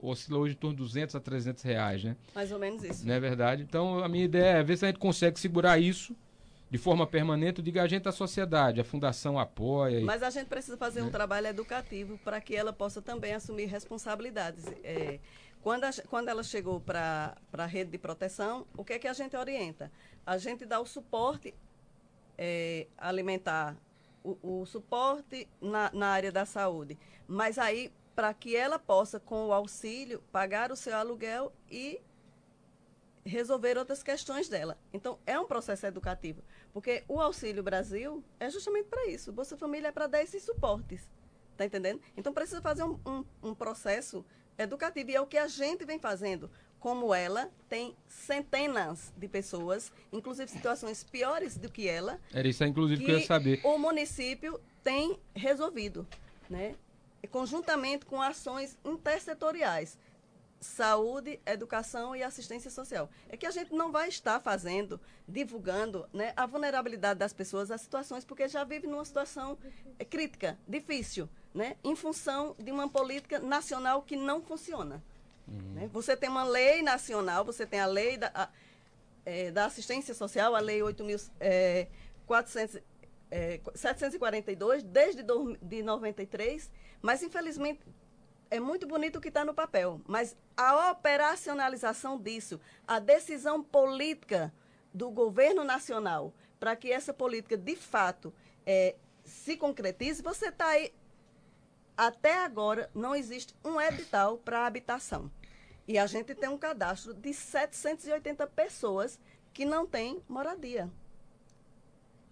oscila 0.00 0.38
hoje 0.38 0.54
em 0.54 0.56
torno 0.56 0.74
de 0.74 0.82
200 0.82 1.14
a 1.16 1.20
300 1.20 1.62
reais, 1.64 2.02
né? 2.02 2.16
Mais 2.34 2.50
ou 2.50 2.58
menos 2.58 2.82
isso. 2.82 3.06
Não 3.06 3.12
é 3.12 3.20
verdade? 3.20 3.62
Então, 3.62 4.02
a 4.02 4.08
minha 4.08 4.24
ideia 4.24 4.56
é 4.56 4.62
ver 4.62 4.78
se 4.78 4.86
a 4.86 4.88
gente 4.88 5.00
consegue 5.00 5.38
segurar 5.38 5.78
isso 5.78 6.16
de 6.70 6.78
forma 6.78 7.06
permanente, 7.06 7.60
diga 7.60 7.82
a 7.82 7.86
gente 7.86 8.08
a 8.08 8.12
sociedade, 8.12 8.80
a 8.80 8.84
fundação 8.84 9.38
apoia. 9.38 10.00
Mas 10.00 10.22
a 10.22 10.30
gente 10.30 10.46
precisa 10.46 10.78
fazer 10.78 11.02
um 11.02 11.10
trabalho 11.10 11.46
educativo 11.46 12.18
para 12.24 12.40
que 12.40 12.56
ela 12.56 12.72
possa 12.72 13.02
também 13.02 13.34
assumir 13.34 13.66
responsabilidades. 13.66 14.64
É, 14.82 15.18
quando, 15.62 15.84
a, 15.84 15.90
quando 16.08 16.28
ela 16.28 16.42
chegou 16.42 16.80
para 16.80 17.36
a 17.52 17.66
rede 17.66 17.90
de 17.90 17.98
proteção, 17.98 18.66
o 18.76 18.84
que 18.84 18.94
é 18.94 18.98
que 18.98 19.08
a 19.08 19.12
gente 19.12 19.36
orienta? 19.36 19.90
A 20.24 20.38
gente 20.38 20.64
dá 20.64 20.80
o 20.80 20.86
suporte 20.86 21.54
é, 22.36 22.86
alimentar, 22.96 23.76
o, 24.22 24.60
o 24.60 24.66
suporte 24.66 25.48
na, 25.60 25.90
na 25.92 26.08
área 26.08 26.30
da 26.30 26.46
saúde. 26.46 26.98
Mas 27.26 27.58
aí, 27.58 27.92
para 28.14 28.32
que 28.32 28.56
ela 28.56 28.78
possa, 28.78 29.18
com 29.18 29.48
o 29.48 29.52
auxílio, 29.52 30.22
pagar 30.32 30.70
o 30.70 30.76
seu 30.76 30.96
aluguel 30.96 31.52
e 31.70 32.00
resolver 33.24 33.76
outras 33.76 34.02
questões 34.02 34.48
dela. 34.48 34.78
Então, 34.92 35.18
é 35.26 35.38
um 35.38 35.46
processo 35.46 35.86
educativo. 35.86 36.42
Porque 36.72 37.04
o 37.06 37.20
Auxílio 37.20 37.62
Brasil 37.62 38.24
é 38.40 38.48
justamente 38.50 38.86
para 38.86 39.06
isso. 39.06 39.30
O 39.30 39.34
Bolsa 39.34 39.56
Família 39.56 39.88
é 39.88 39.92
para 39.92 40.06
dar 40.06 40.22
esses 40.22 40.42
suportes. 40.42 41.08
Está 41.52 41.64
entendendo? 41.64 42.00
Então, 42.16 42.32
precisa 42.32 42.62
fazer 42.62 42.84
um, 42.84 42.98
um, 43.04 43.24
um 43.42 43.54
processo 43.54 44.24
educativa. 44.58 45.10
E 45.10 45.14
é 45.14 45.20
o 45.20 45.26
que 45.26 45.38
a 45.38 45.46
gente 45.46 45.84
vem 45.84 45.98
fazendo. 45.98 46.50
Como 46.80 47.12
ela, 47.12 47.50
tem 47.68 47.96
centenas 48.06 49.12
de 49.16 49.26
pessoas, 49.26 49.90
inclusive 50.12 50.50
situações 50.50 51.02
piores 51.02 51.56
do 51.56 51.70
que 51.70 51.88
ela. 51.88 52.20
Era 52.32 52.46
isso, 52.46 52.64
inclusive, 52.64 53.00
que, 53.00 53.06
que 53.06 53.12
eu 53.12 53.18
ia 53.18 53.26
saber. 53.26 53.60
O 53.64 53.78
município 53.78 54.60
tem 54.84 55.18
resolvido, 55.34 56.06
né? 56.48 56.76
Conjuntamente 57.30 58.06
com 58.06 58.22
ações 58.22 58.78
intersetoriais 58.84 59.98
saúde, 60.60 61.40
educação 61.46 62.14
e 62.14 62.22
assistência 62.22 62.70
social. 62.70 63.08
É 63.28 63.36
que 63.36 63.46
a 63.46 63.50
gente 63.50 63.72
não 63.72 63.92
vai 63.92 64.08
estar 64.08 64.40
fazendo, 64.40 65.00
divulgando 65.26 66.08
né, 66.12 66.32
a 66.36 66.46
vulnerabilidade 66.46 67.18
das 67.18 67.32
pessoas, 67.32 67.70
as 67.70 67.80
situações, 67.80 68.24
porque 68.24 68.48
já 68.48 68.64
vive 68.64 68.86
numa 68.86 69.04
situação 69.04 69.56
crítica, 70.10 70.58
difícil 70.66 71.28
né, 71.54 71.76
em 71.82 71.96
função 71.96 72.54
de 72.58 72.70
uma 72.70 72.88
política 72.88 73.38
nacional 73.38 74.02
que 74.02 74.16
não 74.16 74.40
funciona. 74.42 75.02
Uhum. 75.46 75.74
Né? 75.74 75.90
Você 75.92 76.16
tem 76.16 76.28
uma 76.28 76.44
lei 76.44 76.82
nacional, 76.82 77.44
você 77.44 77.66
tem 77.66 77.80
a 77.80 77.86
lei 77.86 78.16
da, 78.16 78.30
a, 78.34 78.48
é, 79.24 79.50
da 79.50 79.64
assistência 79.64 80.14
social, 80.14 80.54
a 80.54 80.60
lei 80.60 80.80
8.742, 80.80 81.88
é, 83.30 83.58
é, 84.78 84.82
desde 84.84 85.22
do, 85.22 85.56
de 85.56 85.82
93, 85.82 86.70
mas 87.00 87.22
infelizmente 87.22 87.80
é 88.50 88.58
muito 88.58 88.86
bonito 88.86 89.16
o 89.16 89.20
que 89.20 89.28
está 89.28 89.44
no 89.44 89.52
papel, 89.54 90.00
mas 90.06 90.36
a 90.56 90.90
operacionalização 90.90 92.18
disso, 92.18 92.60
a 92.86 92.98
decisão 92.98 93.62
política 93.62 94.52
do 94.92 95.10
governo 95.10 95.64
nacional 95.64 96.32
para 96.58 96.74
que 96.74 96.90
essa 96.90 97.12
política 97.12 97.56
de 97.56 97.76
fato 97.76 98.32
é, 98.66 98.96
se 99.24 99.56
concretize, 99.56 100.22
você 100.22 100.48
está 100.48 100.68
aí 100.68 100.92
até 101.98 102.44
agora, 102.44 102.88
não 102.94 103.12
existe 103.12 103.52
um 103.64 103.80
edital 103.80 104.38
para 104.38 104.64
habitação. 104.64 105.28
E 105.88 105.98
a 105.98 106.06
gente 106.06 106.32
tem 106.32 106.48
um 106.48 106.56
cadastro 106.56 107.12
de 107.12 107.34
780 107.34 108.46
pessoas 108.46 109.18
que 109.52 109.64
não 109.64 109.84
têm 109.84 110.22
moradia. 110.28 110.88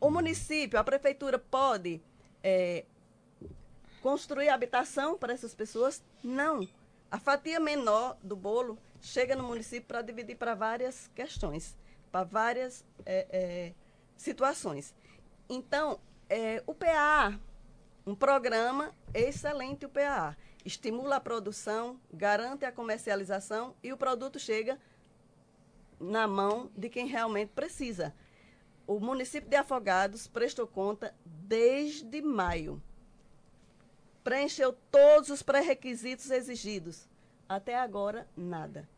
O 0.00 0.08
município, 0.08 0.78
a 0.78 0.84
prefeitura 0.84 1.36
pode 1.36 2.00
é, 2.44 2.84
construir 4.00 4.50
habitação 4.50 5.18
para 5.18 5.32
essas 5.32 5.52
pessoas? 5.52 6.00
Não. 6.22 6.68
A 7.10 7.18
fatia 7.18 7.58
menor 7.58 8.16
do 8.22 8.36
bolo 8.36 8.78
chega 9.00 9.34
no 9.34 9.42
município 9.42 9.88
para 9.88 10.00
dividir 10.00 10.36
para 10.36 10.54
várias 10.54 11.10
questões, 11.12 11.76
para 12.12 12.22
várias 12.22 12.84
é, 13.04 13.26
é, 13.30 13.74
situações. 14.16 14.94
Então, 15.48 15.98
é, 16.28 16.62
o 16.68 16.74
PA, 16.74 17.36
um 18.06 18.14
programa 18.14 18.94
excelente, 19.12 19.84
o 19.84 19.88
PA. 19.88 20.36
Estimula 20.64 21.16
a 21.16 21.20
produção, 21.20 22.00
garante 22.12 22.64
a 22.64 22.72
comercialização 22.72 23.74
e 23.82 23.92
o 23.92 23.96
produto 23.96 24.38
chega 24.38 24.80
na 25.98 26.26
mão 26.28 26.70
de 26.76 26.88
quem 26.88 27.06
realmente 27.06 27.50
precisa. 27.50 28.14
O 28.86 29.00
município 29.00 29.50
de 29.50 29.56
Afogados 29.56 30.28
prestou 30.28 30.66
conta 30.66 31.14
desde 31.24 32.22
maio. 32.22 32.80
Preencheu 34.22 34.72
todos 34.90 35.30
os 35.30 35.42
pré-requisitos 35.42 36.30
exigidos. 36.30 37.08
Até 37.48 37.76
agora, 37.76 38.28
nada. 38.36 38.88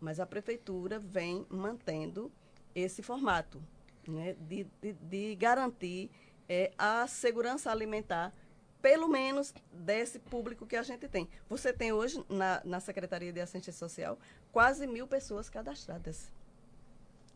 Mas 0.00 0.20
a 0.20 0.26
prefeitura 0.26 0.98
vem 0.98 1.46
mantendo 1.48 2.30
esse 2.74 3.02
formato 3.02 3.62
né, 4.06 4.34
de, 4.40 4.64
de, 4.80 4.92
de 4.92 5.34
garantir 5.36 6.10
é, 6.48 6.72
a 6.78 7.06
segurança 7.06 7.70
alimentar, 7.70 8.32
pelo 8.80 9.08
menos 9.08 9.52
desse 9.72 10.18
público 10.18 10.66
que 10.66 10.76
a 10.76 10.82
gente 10.82 11.08
tem. 11.08 11.28
Você 11.48 11.72
tem 11.72 11.92
hoje, 11.92 12.24
na, 12.28 12.60
na 12.64 12.80
Secretaria 12.80 13.32
de 13.32 13.40
Assistência 13.40 13.72
Social, 13.72 14.18
quase 14.52 14.86
mil 14.86 15.06
pessoas 15.06 15.48
cadastradas 15.50 16.30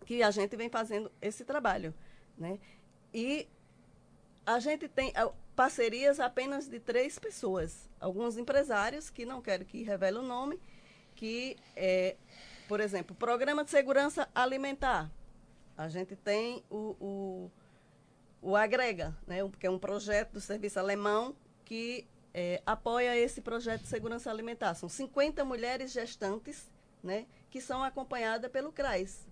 que 0.04 0.22
a 0.22 0.30
gente 0.30 0.56
vem 0.56 0.68
fazendo 0.68 1.10
esse 1.20 1.44
trabalho. 1.44 1.94
Né? 2.36 2.58
E 3.14 3.48
a 4.44 4.58
gente 4.58 4.88
tem 4.88 5.12
parcerias 5.54 6.18
apenas 6.20 6.68
de 6.68 6.80
três 6.80 7.18
pessoas. 7.18 7.88
Alguns 8.00 8.36
empresários, 8.36 9.10
que 9.10 9.24
não 9.24 9.40
quero 9.40 9.64
que 9.64 9.82
revele 9.82 10.18
o 10.18 10.22
nome, 10.22 10.60
que, 11.14 11.56
é, 11.76 12.16
por 12.68 12.80
exemplo, 12.80 13.14
Programa 13.14 13.64
de 13.64 13.70
Segurança 13.70 14.28
Alimentar. 14.34 15.10
A 15.76 15.88
gente 15.88 16.16
tem 16.16 16.62
o, 16.70 16.96
o, 17.00 17.50
o 18.42 18.56
Agrega, 18.56 19.16
né, 19.26 19.38
que 19.58 19.66
é 19.66 19.70
um 19.70 19.78
projeto 19.78 20.32
do 20.32 20.40
serviço 20.40 20.78
alemão 20.78 21.34
que 21.64 22.06
é, 22.34 22.60
apoia 22.66 23.16
esse 23.16 23.40
projeto 23.40 23.82
de 23.82 23.88
segurança 23.88 24.30
alimentar. 24.30 24.74
São 24.74 24.88
50 24.88 25.44
mulheres 25.44 25.92
gestantes 25.92 26.70
né, 27.02 27.26
que 27.50 27.60
são 27.60 27.82
acompanhadas 27.82 28.50
pelo 28.50 28.72
CRAS, 28.72 29.26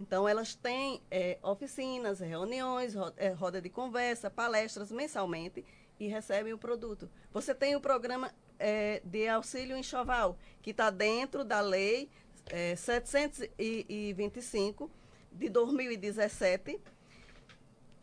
então, 0.00 0.28
elas 0.28 0.54
têm 0.54 1.02
é, 1.10 1.38
oficinas, 1.42 2.20
reuniões, 2.20 2.94
é, 3.16 3.30
roda 3.30 3.60
de 3.62 3.70
conversa, 3.70 4.30
palestras 4.30 4.92
mensalmente 4.92 5.64
e 5.98 6.06
recebem 6.06 6.52
o 6.52 6.58
produto. 6.58 7.10
Você 7.32 7.54
tem 7.54 7.74
o 7.74 7.80
programa 7.80 8.30
é, 8.58 9.00
de 9.04 9.26
auxílio 9.26 9.74
enxoval, 9.76 10.36
que 10.60 10.70
está 10.70 10.90
dentro 10.90 11.42
da 11.44 11.60
lei 11.60 12.10
é, 12.46 12.76
725 12.76 14.90
de 15.32 15.48
2017, 15.48 16.78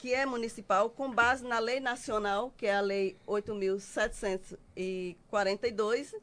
que 0.04 0.14
é 0.14 0.26
municipal, 0.26 0.90
com 0.90 1.10
base 1.10 1.46
na 1.46 1.60
lei 1.60 1.80
nacional, 1.80 2.52
que 2.58 2.66
é 2.66 2.76
a 2.76 2.82
lei 2.82 3.18
8.742, 3.26 6.14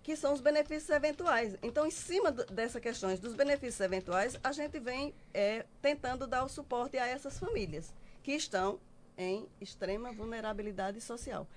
que 0.00 0.14
são 0.14 0.32
os 0.32 0.40
benefícios 0.40 0.90
eventuais. 0.90 1.56
Então, 1.60 1.84
em 1.84 1.90
cima 1.90 2.30
dessas 2.30 2.80
questões 2.80 3.18
dos 3.18 3.34
benefícios 3.34 3.80
eventuais, 3.80 4.38
a 4.44 4.52
gente 4.52 4.78
vem 4.78 5.12
é, 5.34 5.66
tentando 5.82 6.24
dar 6.24 6.44
o 6.44 6.48
suporte 6.48 6.98
a 6.98 7.06
essas 7.08 7.36
famílias 7.36 7.92
que 8.22 8.30
estão 8.30 8.78
em 9.18 9.48
extrema 9.60 10.12
vulnerabilidade 10.12 11.00
social. 11.00 11.48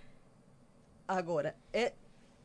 Agora, 1.08 1.56
é, 1.72 1.94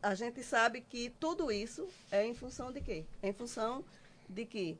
a 0.02 0.14
gente 0.14 0.42
sabe 0.42 0.82
que 0.82 1.08
tudo 1.18 1.50
isso 1.50 1.88
é 2.10 2.26
em 2.26 2.34
função 2.34 2.70
de 2.70 2.82
quê? 2.82 3.06
Em 3.22 3.32
função 3.32 3.82
de 4.28 4.44
que 4.44 4.78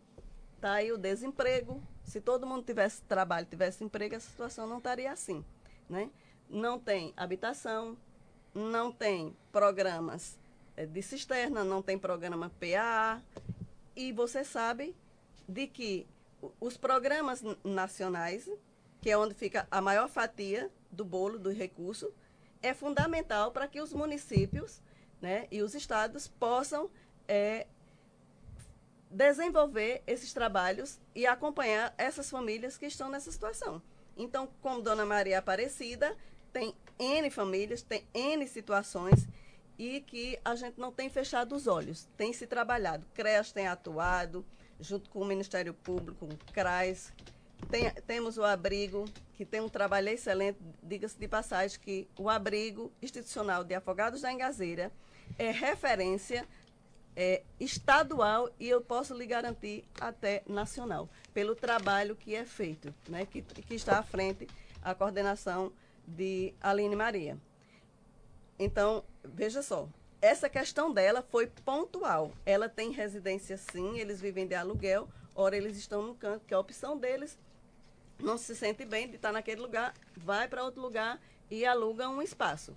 está 0.56 0.74
aí 0.74 0.92
o 0.92 0.98
desemprego. 0.98 1.82
Se 2.08 2.22
todo 2.22 2.46
mundo 2.46 2.64
tivesse 2.64 3.02
trabalho, 3.02 3.46
tivesse 3.46 3.84
emprego, 3.84 4.16
a 4.16 4.20
situação 4.20 4.66
não 4.66 4.78
estaria 4.78 5.12
assim. 5.12 5.44
Né? 5.90 6.10
Não 6.48 6.78
tem 6.78 7.12
habitação, 7.14 7.98
não 8.54 8.90
tem 8.90 9.36
programas 9.52 10.38
é, 10.74 10.86
de 10.86 11.02
cisterna, 11.02 11.62
não 11.62 11.82
tem 11.82 11.98
programa 11.98 12.50
PA. 12.58 13.22
E 13.94 14.10
você 14.10 14.42
sabe 14.42 14.96
de 15.46 15.66
que 15.66 16.06
os 16.58 16.78
programas 16.78 17.44
nacionais, 17.62 18.48
que 19.02 19.10
é 19.10 19.18
onde 19.18 19.34
fica 19.34 19.68
a 19.70 19.82
maior 19.82 20.08
fatia 20.08 20.70
do 20.90 21.04
bolo 21.04 21.38
do 21.38 21.50
recurso, 21.50 22.10
é 22.62 22.72
fundamental 22.72 23.52
para 23.52 23.68
que 23.68 23.82
os 23.82 23.92
municípios 23.92 24.80
né, 25.20 25.46
e 25.50 25.60
os 25.60 25.74
estados 25.74 26.26
possam 26.26 26.88
é, 27.28 27.66
desenvolver 29.10 30.02
esses 30.06 30.32
trabalhos 30.32 30.98
e 31.14 31.26
acompanhar 31.26 31.94
essas 31.96 32.30
famílias 32.30 32.76
que 32.76 32.86
estão 32.86 33.08
nessa 33.08 33.32
situação. 33.32 33.82
Então, 34.16 34.48
como 34.60 34.82
Dona 34.82 35.06
Maria 35.06 35.38
Aparecida, 35.38 36.16
tem 36.52 36.74
N 36.98 37.30
famílias, 37.30 37.82
tem 37.82 38.04
N 38.12 38.46
situações 38.46 39.26
e 39.78 40.00
que 40.00 40.38
a 40.44 40.54
gente 40.56 40.78
não 40.78 40.90
tem 40.90 41.08
fechado 41.08 41.54
os 41.54 41.66
olhos, 41.66 42.08
tem 42.16 42.32
se 42.32 42.46
trabalhado. 42.46 43.06
CREAS 43.14 43.52
tem 43.52 43.68
atuado, 43.68 44.44
junto 44.80 45.08
com 45.08 45.20
o 45.20 45.24
Ministério 45.24 45.72
Público, 45.72 46.26
o 46.26 46.52
CRAS. 46.52 47.12
Tem, 47.70 47.90
temos 48.06 48.38
o 48.38 48.44
abrigo, 48.44 49.04
que 49.34 49.44
tem 49.44 49.60
um 49.60 49.68
trabalho 49.68 50.08
excelente, 50.08 50.58
diga-se 50.82 51.18
de 51.18 51.28
passagem, 51.28 51.78
que 51.78 52.08
o 52.18 52.28
abrigo 52.28 52.92
institucional 53.00 53.62
de 53.62 53.74
Afogados 53.74 54.20
da 54.20 54.32
Engazeira 54.32 54.92
é 55.38 55.50
referência 55.50 56.46
é, 57.20 57.42
estadual 57.58 58.48
e 58.60 58.68
eu 58.68 58.80
posso 58.80 59.12
lhe 59.12 59.26
garantir 59.26 59.84
até 60.00 60.44
nacional, 60.46 61.08
pelo 61.34 61.56
trabalho 61.56 62.14
que 62.14 62.32
é 62.32 62.44
feito, 62.44 62.94
né, 63.08 63.26
que, 63.26 63.42
que 63.42 63.74
está 63.74 63.98
à 63.98 64.04
frente 64.04 64.46
a 64.80 64.94
coordenação 64.94 65.72
de 66.06 66.54
Aline 66.60 66.94
Maria. 66.94 67.36
Então, 68.56 69.02
veja 69.24 69.62
só, 69.62 69.88
essa 70.22 70.48
questão 70.48 70.92
dela 70.92 71.20
foi 71.20 71.48
pontual. 71.64 72.30
Ela 72.46 72.68
tem 72.68 72.92
residência 72.92 73.56
sim, 73.56 73.98
eles 73.98 74.20
vivem 74.20 74.46
de 74.46 74.54
aluguel, 74.54 75.08
ora 75.34 75.56
eles 75.56 75.76
estão 75.76 76.02
no 76.02 76.14
canto, 76.14 76.46
que 76.46 76.54
é 76.54 76.56
a 76.56 76.60
opção 76.60 76.96
deles, 76.96 77.36
não 78.20 78.38
se 78.38 78.54
sente 78.54 78.84
bem 78.84 79.08
de 79.08 79.16
estar 79.16 79.32
naquele 79.32 79.60
lugar, 79.60 79.92
vai 80.16 80.46
para 80.46 80.62
outro 80.62 80.80
lugar 80.80 81.20
e 81.50 81.66
aluga 81.66 82.08
um 82.08 82.22
espaço. 82.22 82.76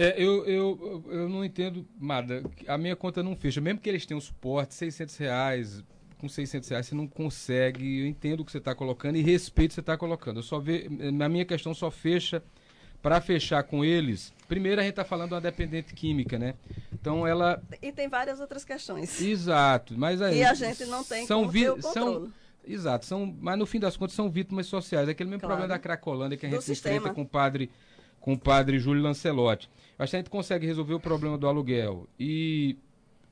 É, 0.00 0.14
eu, 0.16 0.46
eu, 0.46 1.04
eu 1.10 1.28
não 1.28 1.44
entendo, 1.44 1.86
Mada, 1.98 2.42
a 2.66 2.78
minha 2.78 2.96
conta 2.96 3.22
não 3.22 3.36
fecha, 3.36 3.60
mesmo 3.60 3.80
que 3.80 3.88
eles 3.88 4.06
tenham 4.06 4.18
suporte, 4.18 4.72
600 4.74 5.14
reais, 5.18 5.84
com 6.16 6.26
600 6.26 6.70
reais 6.70 6.86
você 6.86 6.94
não 6.94 7.06
consegue, 7.06 8.00
eu 8.00 8.06
entendo 8.06 8.40
o 8.40 8.44
que 8.46 8.50
você 8.50 8.56
está 8.56 8.74
colocando 8.74 9.16
e 9.16 9.20
respeito 9.20 9.72
o 9.72 9.72
que 9.72 9.74
você 9.74 9.80
está 9.80 9.98
colocando, 9.98 10.38
eu 10.38 10.42
só 10.42 10.58
vejo, 10.58 10.88
na 11.12 11.28
minha 11.28 11.44
questão 11.44 11.74
só 11.74 11.90
fecha 11.90 12.42
para 13.02 13.20
fechar 13.20 13.62
com 13.64 13.84
eles, 13.84 14.32
primeiro 14.48 14.80
a 14.80 14.84
gente 14.84 14.92
está 14.92 15.04
falando 15.04 15.28
de 15.28 15.34
uma 15.34 15.40
dependente 15.42 15.92
química, 15.92 16.38
né? 16.38 16.54
Então 16.92 17.26
ela. 17.26 17.62
E 17.82 17.92
tem 17.92 18.08
várias 18.08 18.40
outras 18.40 18.64
questões. 18.64 19.20
Exato, 19.20 19.98
mas 19.98 20.22
aí. 20.22 20.38
E 20.38 20.44
a 20.44 20.54
gente 20.54 20.86
não 20.86 21.04
tem 21.04 21.26
são 21.26 21.40
como 21.40 21.52
vi... 21.52 21.64
são 21.82 22.32
Exato, 22.66 23.06
são, 23.06 23.34
mas 23.40 23.58
no 23.58 23.66
fim 23.66 23.80
das 23.80 23.96
contas 23.96 24.14
são 24.14 24.30
vítimas 24.30 24.66
sociais. 24.66 25.08
Aquele 25.08 25.30
mesmo 25.30 25.40
claro. 25.40 25.56
problema 25.56 25.74
da 25.74 25.78
Cracolândia 25.78 26.36
que 26.36 26.46
a 26.46 26.50
gente 26.50 26.70
enfrenta 26.70 27.12
com 27.12 27.22
o 27.22 27.26
padre, 27.26 27.70
com 28.20 28.34
o 28.34 28.38
padre 28.38 28.78
Júlio 28.78 29.02
Lancelotti. 29.02 29.68
Acho 29.98 30.10
que 30.10 30.16
a 30.16 30.18
gente 30.18 30.30
consegue 30.30 30.66
resolver 30.66 30.94
o 30.94 31.00
problema 31.00 31.36
do 31.36 31.46
aluguel 31.46 32.08
e 32.18 32.76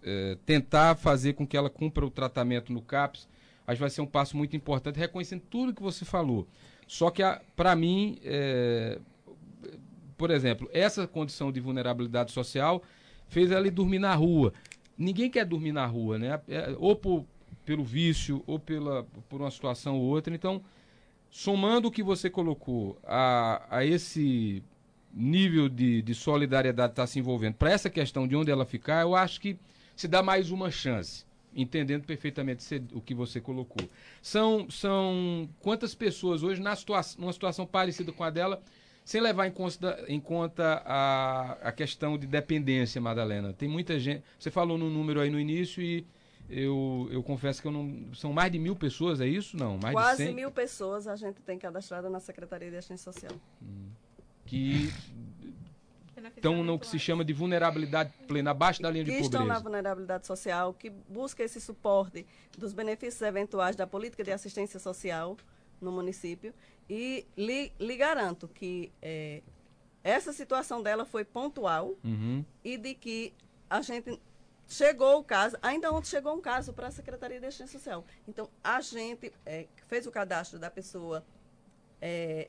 é, 0.02 0.36
tentar 0.44 0.96
fazer 0.96 1.34
com 1.34 1.46
que 1.46 1.56
ela 1.56 1.70
cumpra 1.70 2.04
o 2.04 2.10
tratamento 2.10 2.72
no 2.72 2.82
CAPS, 2.82 3.28
acho 3.66 3.76
que 3.76 3.80
vai 3.80 3.90
ser 3.90 4.00
um 4.00 4.06
passo 4.06 4.36
muito 4.36 4.56
importante, 4.56 4.98
reconhecendo 4.98 5.42
tudo 5.50 5.74
que 5.74 5.82
você 5.82 6.04
falou. 6.04 6.46
Só 6.86 7.10
que, 7.10 7.22
para 7.54 7.76
mim, 7.76 8.18
é, 8.24 8.98
por 10.16 10.30
exemplo, 10.30 10.68
essa 10.72 11.06
condição 11.06 11.52
de 11.52 11.60
vulnerabilidade 11.60 12.32
social 12.32 12.82
fez 13.28 13.50
ela 13.50 13.66
ir 13.66 13.70
dormir 13.70 13.98
na 13.98 14.14
rua. 14.14 14.52
Ninguém 14.96 15.30
quer 15.30 15.44
dormir 15.44 15.72
na 15.72 15.86
rua, 15.86 16.18
né? 16.18 16.40
É, 16.48 16.74
ou 16.78 16.96
por, 16.96 17.24
pelo 17.64 17.84
vício, 17.84 18.42
ou 18.46 18.58
pela, 18.58 19.04
por 19.28 19.40
uma 19.40 19.50
situação 19.50 19.96
ou 19.96 20.02
outra. 20.02 20.34
Então, 20.34 20.62
somando 21.30 21.88
o 21.88 21.90
que 21.90 22.02
você 22.02 22.28
colocou 22.28 22.98
a, 23.04 23.64
a 23.70 23.84
esse 23.84 24.62
nível 25.18 25.68
de, 25.68 26.00
de 26.00 26.14
solidariedade 26.14 26.92
está 26.92 27.06
se 27.06 27.18
envolvendo 27.18 27.54
para 27.54 27.72
essa 27.72 27.90
questão 27.90 28.26
de 28.26 28.36
onde 28.36 28.50
ela 28.50 28.64
ficar, 28.64 29.02
eu 29.02 29.16
acho 29.16 29.40
que 29.40 29.58
se 29.96 30.06
dá 30.06 30.22
mais 30.22 30.50
uma 30.52 30.70
chance, 30.70 31.24
entendendo 31.54 32.04
perfeitamente 32.04 32.64
o 32.92 33.00
que 33.00 33.14
você 33.14 33.40
colocou. 33.40 33.88
São, 34.22 34.70
são 34.70 35.48
quantas 35.60 35.94
pessoas 35.94 36.44
hoje, 36.44 36.60
na 36.60 36.76
situa 36.76 37.00
numa 37.18 37.32
situação 37.32 37.66
parecida 37.66 38.12
com 38.12 38.22
a 38.22 38.30
dela, 38.30 38.62
sem 39.04 39.20
levar 39.20 39.48
em 39.48 39.50
conta, 39.50 40.04
em 40.06 40.20
conta 40.20 40.82
a, 40.84 41.52
a 41.62 41.72
questão 41.72 42.16
de 42.16 42.26
dependência, 42.26 43.00
Madalena. 43.00 43.52
Tem 43.52 43.68
muita 43.68 43.98
gente. 43.98 44.22
Você 44.38 44.50
falou 44.50 44.78
no 44.78 44.88
número 44.88 45.20
aí 45.20 45.30
no 45.30 45.40
início 45.40 45.82
e 45.82 46.06
eu, 46.48 47.08
eu 47.10 47.22
confesso 47.22 47.60
que 47.60 47.66
eu 47.66 47.72
não. 47.72 48.14
São 48.14 48.32
mais 48.32 48.52
de 48.52 48.58
mil 48.58 48.76
pessoas, 48.76 49.20
é 49.20 49.26
isso? 49.26 49.56
Não, 49.56 49.78
mais 49.78 49.94
Quase 49.94 50.18
de 50.18 50.28
100? 50.28 50.34
mil 50.34 50.50
pessoas 50.50 51.08
a 51.08 51.16
gente 51.16 51.40
tem 51.40 51.58
cadastrada 51.58 52.08
na 52.08 52.20
Secretaria 52.20 52.70
de 52.70 52.76
Assistência 52.76 53.10
Social. 53.12 53.32
Hum. 53.62 53.88
Que 54.48 54.92
estão 56.36 56.64
no 56.64 56.78
que 56.78 56.86
se 56.86 56.98
chama 56.98 57.24
de 57.24 57.32
vulnerabilidade 57.32 58.12
plena, 58.26 58.50
abaixo 58.50 58.80
da 58.80 58.90
linha 58.90 59.04
de 59.04 59.10
pobreza. 59.10 59.30
Que 59.30 59.36
estão 59.36 59.46
na 59.46 59.58
vulnerabilidade 59.58 60.26
social, 60.26 60.72
que 60.72 60.90
busca 60.90 61.42
esse 61.42 61.60
suporte 61.60 62.26
dos 62.56 62.72
benefícios 62.72 63.20
eventuais 63.22 63.76
da 63.76 63.86
política 63.86 64.24
de 64.24 64.32
assistência 64.32 64.80
social, 64.80 65.36
no 65.80 65.92
município 65.92 66.52
e 66.88 67.26
lhe, 67.36 67.72
lhe 67.78 67.96
garanto 67.96 68.48
que 68.48 68.92
é, 69.00 69.42
essa 70.02 70.32
situação 70.32 70.82
dela 70.82 71.04
foi 71.04 71.24
pontual 71.24 71.94
uhum. 72.04 72.44
e 72.64 72.76
de 72.76 72.94
que 72.94 73.34
a 73.68 73.82
gente 73.82 74.20
chegou 74.66 75.18
o 75.18 75.24
caso, 75.24 75.56
ainda 75.62 75.92
ontem 75.92 76.08
chegou 76.08 76.34
um 76.34 76.40
caso 76.40 76.72
para 76.72 76.88
a 76.88 76.90
Secretaria 76.90 77.40
de 77.40 77.46
Assistência 77.46 77.78
Social. 77.78 78.04
Então, 78.26 78.48
a 78.62 78.80
gente 78.80 79.32
é, 79.44 79.66
fez 79.86 80.06
o 80.06 80.10
cadastro 80.10 80.58
da 80.58 80.70
pessoa, 80.70 81.24
é, 82.00 82.48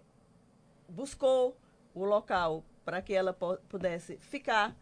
buscou 0.87 1.57
o 1.93 2.05
local 2.05 2.63
para 2.85 3.01
que 3.01 3.13
ela 3.13 3.33
pudesse 3.33 4.17
ficar 4.17 4.75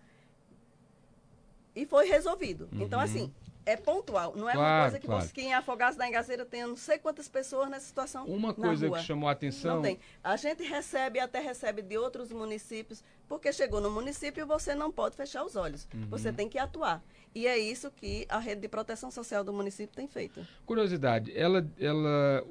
e 1.75 1.85
foi 1.85 2.07
resolvido. 2.07 2.67
Uhum. 2.71 2.81
Então, 2.81 2.99
assim, 2.99 3.31
é 3.67 3.75
pontual. 3.75 4.33
Não 4.35 4.49
é 4.49 4.53
claro, 4.53 4.69
uma 4.69 4.81
coisa 4.83 4.99
que, 4.99 5.07
claro. 5.07 5.29
que 5.29 5.41
em 5.41 5.53
Afogados 5.53 5.97
da 5.97 6.07
Engazeira 6.07 6.45
tem 6.45 6.65
não 6.65 6.77
sei 6.77 6.97
quantas 6.97 7.27
pessoas 7.27 7.69
nessa 7.69 7.85
situação. 7.85 8.25
Uma 8.25 8.53
coisa 8.53 8.89
que 8.89 9.03
chamou 9.03 9.27
a 9.27 9.33
atenção. 9.33 9.75
Não 9.75 9.81
tem. 9.83 9.99
A 10.23 10.37
gente 10.37 10.63
recebe, 10.63 11.19
até 11.19 11.39
recebe 11.39 11.81
de 11.81 11.97
outros 11.97 12.31
municípios, 12.31 13.03
porque 13.27 13.51
chegou 13.51 13.81
no 13.81 13.91
município 13.91 14.41
e 14.41 14.45
você 14.45 14.73
não 14.73 14.89
pode 14.89 15.17
fechar 15.17 15.43
os 15.43 15.57
olhos. 15.57 15.87
Uhum. 15.93 16.07
Você 16.09 16.31
tem 16.31 16.47
que 16.47 16.57
atuar. 16.57 17.03
E 17.35 17.45
é 17.45 17.57
isso 17.57 17.91
que 17.91 18.25
a 18.29 18.39
rede 18.39 18.61
de 18.61 18.69
proteção 18.69 19.11
social 19.11 19.43
do 19.43 19.51
município 19.51 19.95
tem 19.95 20.07
feito. 20.07 20.47
Curiosidade, 20.65 21.37
ela, 21.37 21.69
ela, 21.77 22.47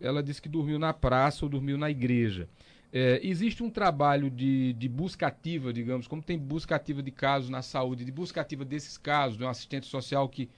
ela 0.00 0.22
disse 0.22 0.40
que 0.40 0.48
dormiu 0.48 0.78
na 0.78 0.94
praça 0.94 1.44
ou 1.44 1.48
dormiu 1.48 1.76
na 1.76 1.90
igreja. 1.90 2.48
É, 2.92 3.20
existe 3.22 3.62
um 3.62 3.70
trabalho 3.70 4.30
de, 4.30 4.74
de 4.74 4.88
busca 4.88 5.26
ativa, 5.26 5.72
digamos, 5.72 6.06
como 6.06 6.22
tem 6.22 6.38
busca 6.38 6.76
ativa 6.76 7.02
de 7.02 7.10
casos 7.10 7.48
na 7.48 7.62
saúde, 7.62 8.04
de 8.04 8.12
busca 8.12 8.40
ativa 8.40 8.64
desses 8.66 8.98
casos, 8.98 9.38
de 9.38 9.44
um 9.44 9.48
assistente 9.48 9.86
social 9.86 10.28
que 10.28 10.50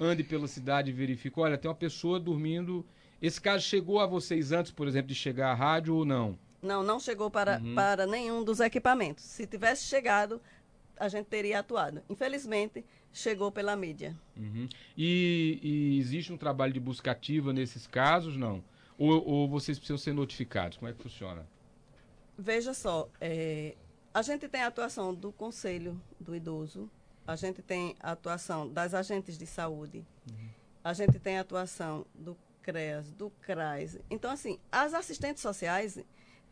ande 0.00 0.24
pela 0.24 0.48
cidade 0.48 0.90
e 0.90 0.92
verifique, 0.92 1.38
olha, 1.38 1.58
tem 1.58 1.68
uma 1.68 1.74
pessoa 1.74 2.18
dormindo. 2.18 2.84
Esse 3.20 3.40
caso 3.40 3.64
chegou 3.64 4.00
a 4.00 4.06
vocês 4.06 4.52
antes, 4.52 4.72
por 4.72 4.88
exemplo, 4.88 5.08
de 5.08 5.14
chegar 5.14 5.50
à 5.50 5.54
rádio 5.54 5.94
ou 5.94 6.04
não? 6.04 6.38
Não, 6.62 6.82
não 6.82 6.98
chegou 6.98 7.30
para, 7.30 7.58
uhum. 7.58 7.74
para 7.74 8.06
nenhum 8.06 8.42
dos 8.42 8.58
equipamentos. 8.60 9.24
Se 9.24 9.46
tivesse 9.46 9.84
chegado, 9.84 10.40
a 10.98 11.08
gente 11.08 11.26
teria 11.26 11.58
atuado. 11.58 12.00
Infelizmente, 12.08 12.84
chegou 13.12 13.52
pela 13.52 13.76
mídia. 13.76 14.16
Uhum. 14.36 14.66
E, 14.96 15.58
e, 15.62 15.98
existe 15.98 16.32
um 16.32 16.38
trabalho 16.38 16.72
de 16.72 16.80
busca 16.80 17.10
ativa 17.10 17.52
nesses 17.52 17.86
casos, 17.86 18.36
não? 18.36 18.64
Ou, 18.96 19.26
ou 19.26 19.48
vocês 19.48 19.78
precisam 19.78 19.98
ser 19.98 20.14
notificados? 20.14 20.78
Como 20.78 20.88
é 20.88 20.94
que 20.94 21.02
funciona? 21.02 21.46
Veja 22.36 22.72
só, 22.74 23.08
é, 23.20 23.76
a 24.12 24.22
gente 24.22 24.48
tem 24.48 24.62
a 24.62 24.66
atuação 24.66 25.14
do 25.14 25.32
Conselho 25.32 26.00
do 26.18 26.34
Idoso, 26.34 26.90
a 27.26 27.36
gente 27.36 27.62
tem 27.62 27.96
a 28.00 28.12
atuação 28.12 28.68
das 28.68 28.94
agentes 28.94 29.38
de 29.38 29.46
saúde, 29.46 30.04
uhum. 30.28 30.48
a 30.82 30.92
gente 30.92 31.18
tem 31.18 31.38
a 31.38 31.42
atuação 31.42 32.06
do 32.14 32.36
CREAS, 32.62 33.12
do 33.12 33.30
CRAS. 33.42 33.98
Então, 34.08 34.30
assim, 34.30 34.58
as 34.70 34.94
assistentes 34.94 35.42
sociais 35.42 35.98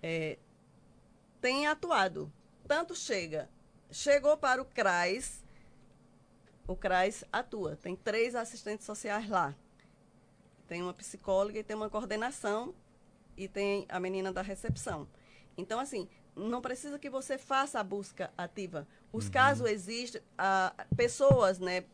é, 0.03 0.39
têm 1.41 1.67
atuado. 1.67 2.31
Tanto 2.67 2.95
chega, 2.95 3.49
chegou 3.91 4.37
para 4.37 4.61
o 4.61 4.65
CRAS, 4.65 5.43
o 6.67 6.77
CRAS 6.77 7.25
atua. 7.33 7.77
Tem 7.77 7.97
três 7.97 8.35
assistentes 8.35 8.87
sociais 8.87 9.29
lá. 9.29 9.55
Tem 10.69 10.83
uma 10.83 10.95
psicóloga 10.95 11.59
e 11.59 11.65
tem 11.65 11.75
uma 11.75 11.91
coordenação 11.91 12.75
e 13.37 13.49
tem 13.49 13.87
a 13.89 13.99
menina 13.99 14.33
da 14.33 14.43
recepção. 14.43 15.09
Então, 15.61 15.79
assim, 15.79 16.09
não 16.35 16.61
precisa 16.61 16.99
que 16.99 17.11
você 17.11 17.39
faça 17.39 17.79
a 17.79 17.85
busca 17.85 18.31
ativa. 18.37 18.87
Os 19.13 19.27
uhum. 19.27 19.31
casos 19.33 19.71
existem, 19.71 20.21
ah, 20.39 20.73
pessoas, 20.97 21.59
né? 21.59 21.85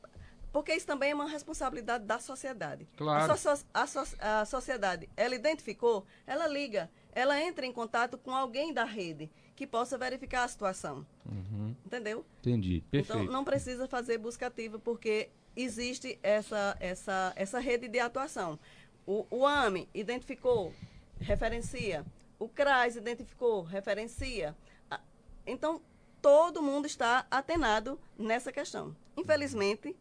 Porque 0.52 0.72
isso 0.72 0.86
também 0.86 1.10
é 1.10 1.14
uma 1.14 1.28
responsabilidade 1.28 2.04
da 2.04 2.18
sociedade. 2.18 2.88
Claro. 2.96 3.30
A, 3.30 3.36
so 3.36 3.50
a, 3.74 3.86
so 3.86 4.00
a 4.18 4.44
sociedade, 4.46 5.08
ela 5.14 5.34
identificou, 5.34 6.06
ela 6.26 6.46
liga, 6.46 6.90
ela 7.12 7.38
entra 7.38 7.66
em 7.66 7.72
contato 7.72 8.16
com 8.16 8.34
alguém 8.34 8.72
da 8.72 8.84
rede 8.84 9.30
que 9.54 9.66
possa 9.66 9.98
verificar 9.98 10.44
a 10.44 10.48
situação. 10.48 11.06
Uhum. 11.26 11.74
Entendeu? 11.84 12.24
Entendi. 12.40 12.82
Perfeito. 12.90 13.20
Então, 13.20 13.32
não 13.32 13.44
precisa 13.44 13.86
fazer 13.86 14.16
busca 14.16 14.46
ativa, 14.46 14.78
porque 14.78 15.28
existe 15.54 16.18
essa, 16.22 16.76
essa, 16.80 17.32
essa 17.36 17.58
rede 17.58 17.88
de 17.88 17.98
atuação. 17.98 18.58
O, 19.06 19.26
o 19.30 19.46
AME 19.46 19.88
identificou, 19.94 20.72
referencia 21.20 22.04
o 22.38 22.48
CRAS 22.48 22.96
identificou, 22.96 23.62
referencia. 23.62 24.54
Então, 25.46 25.80
todo 26.20 26.62
mundo 26.62 26.86
está 26.86 27.26
atenado 27.30 27.98
nessa 28.18 28.50
questão. 28.50 28.96
Infelizmente, 29.16 29.94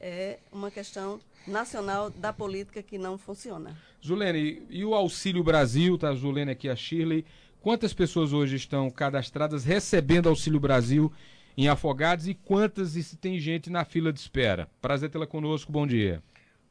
é 0.00 0.38
uma 0.52 0.70
questão 0.70 1.20
nacional 1.46 2.10
da 2.10 2.32
política 2.32 2.82
que 2.82 2.96
não 2.96 3.18
funciona. 3.18 3.76
Zulene, 4.04 4.62
e 4.70 4.84
o 4.84 4.94
Auxílio 4.94 5.42
Brasil, 5.42 5.98
tá? 5.98 6.12
Zulene 6.14 6.52
aqui, 6.52 6.68
a 6.68 6.76
Shirley. 6.76 7.24
Quantas 7.60 7.92
pessoas 7.92 8.32
hoje 8.32 8.54
estão 8.54 8.88
cadastradas 8.90 9.64
recebendo 9.64 10.28
Auxílio 10.28 10.60
Brasil 10.60 11.12
em 11.56 11.68
Afogados 11.68 12.28
e 12.28 12.34
quantas 12.34 12.94
e 12.94 13.02
se 13.02 13.16
tem 13.16 13.40
gente 13.40 13.68
na 13.68 13.84
fila 13.84 14.12
de 14.12 14.20
espera? 14.20 14.70
Prazer 14.80 15.10
tê-la 15.10 15.26
conosco, 15.26 15.72
bom 15.72 15.84
dia. 15.84 16.22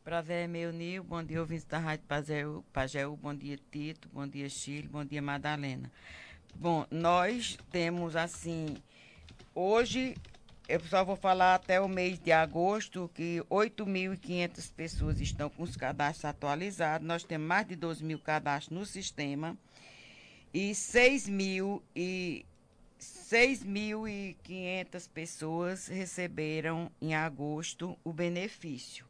Prazer 0.08 0.48
meu, 0.48 0.72
Nil. 0.72 1.04
Bom 1.04 1.22
dia, 1.22 1.42
ouvintes 1.42 1.66
da 1.66 1.80
Rádio 1.80 2.06
Pajeú. 2.08 2.64
Pajeú. 2.72 3.18
Bom 3.18 3.36
dia, 3.36 3.60
Tito. 3.70 4.08
Bom 4.08 4.26
dia, 4.26 4.48
Chile. 4.48 4.88
Bom 4.88 5.04
dia, 5.04 5.22
Madalena. 5.22 5.92
Bom, 6.56 6.86
nós 6.90 7.58
temos, 7.70 8.16
assim, 8.16 8.78
hoje, 9.54 10.16
eu 10.70 10.80
só 10.80 11.04
vou 11.04 11.18
falar 11.18 11.56
até 11.56 11.82
o 11.82 11.90
mês 11.90 12.18
de 12.20 12.32
agosto, 12.32 13.12
que 13.14 13.44
8.500 13.50 14.74
pessoas 14.74 15.20
estão 15.20 15.50
com 15.50 15.64
os 15.64 15.76
cadastros 15.76 16.24
atualizados. 16.24 17.06
Nós 17.06 17.26
temos 17.26 17.46
mais 17.46 17.68
de 17.68 17.76
12 17.76 18.06
mil 18.06 18.20
cadastros 18.20 18.80
no 18.80 18.86
sistema. 18.86 19.58
E 20.54 20.74
6 20.74 21.28
mil 21.28 21.84
e 21.94 22.46
6.500 22.98 25.10
pessoas 25.10 25.88
receberam 25.88 26.90
em 27.02 27.14
agosto 27.14 28.00
o 28.06 28.14
benefício. 28.14 29.07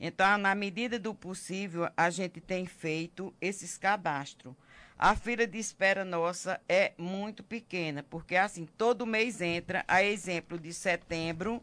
Então, 0.00 0.38
na 0.38 0.54
medida 0.54 0.98
do 0.98 1.14
possível, 1.14 1.88
a 1.96 2.08
gente 2.10 2.40
tem 2.40 2.66
feito 2.66 3.34
esses 3.40 3.76
cadastros. 3.76 4.54
A 4.96 5.14
fila 5.14 5.46
de 5.46 5.58
espera 5.58 6.04
nossa 6.04 6.60
é 6.68 6.92
muito 6.98 7.42
pequena, 7.42 8.04
porque 8.08 8.36
assim, 8.36 8.66
todo 8.66 9.06
mês 9.06 9.40
entra, 9.40 9.84
a 9.86 10.02
exemplo 10.02 10.58
de 10.58 10.72
setembro, 10.72 11.62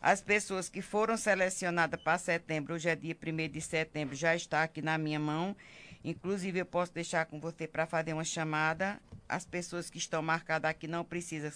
as 0.00 0.20
pessoas 0.20 0.68
que 0.68 0.80
foram 0.80 1.16
selecionadas 1.16 2.00
para 2.00 2.16
setembro, 2.18 2.74
hoje 2.74 2.88
é 2.88 2.94
dia 2.94 3.16
1 3.20 3.48
de 3.48 3.60
setembro, 3.60 4.14
já 4.14 4.36
está 4.36 4.62
aqui 4.62 4.80
na 4.80 4.96
minha 4.96 5.18
mão. 5.18 5.56
Inclusive, 6.04 6.60
eu 6.60 6.66
posso 6.66 6.92
deixar 6.92 7.26
com 7.26 7.40
você 7.40 7.66
para 7.66 7.86
fazer 7.86 8.12
uma 8.12 8.22
chamada. 8.22 9.00
As 9.28 9.44
pessoas 9.44 9.90
que 9.90 9.98
estão 9.98 10.22
marcadas 10.22 10.70
aqui 10.70 10.86
não 10.86 11.04
precisam, 11.04 11.50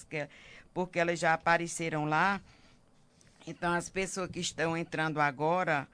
porque 0.74 0.98
elas 0.98 1.20
já 1.20 1.32
apareceram 1.32 2.06
lá. 2.06 2.40
Então, 3.46 3.72
as 3.72 3.88
pessoas 3.88 4.28
que 4.28 4.40
estão 4.40 4.76
entrando 4.76 5.20
agora, 5.20 5.86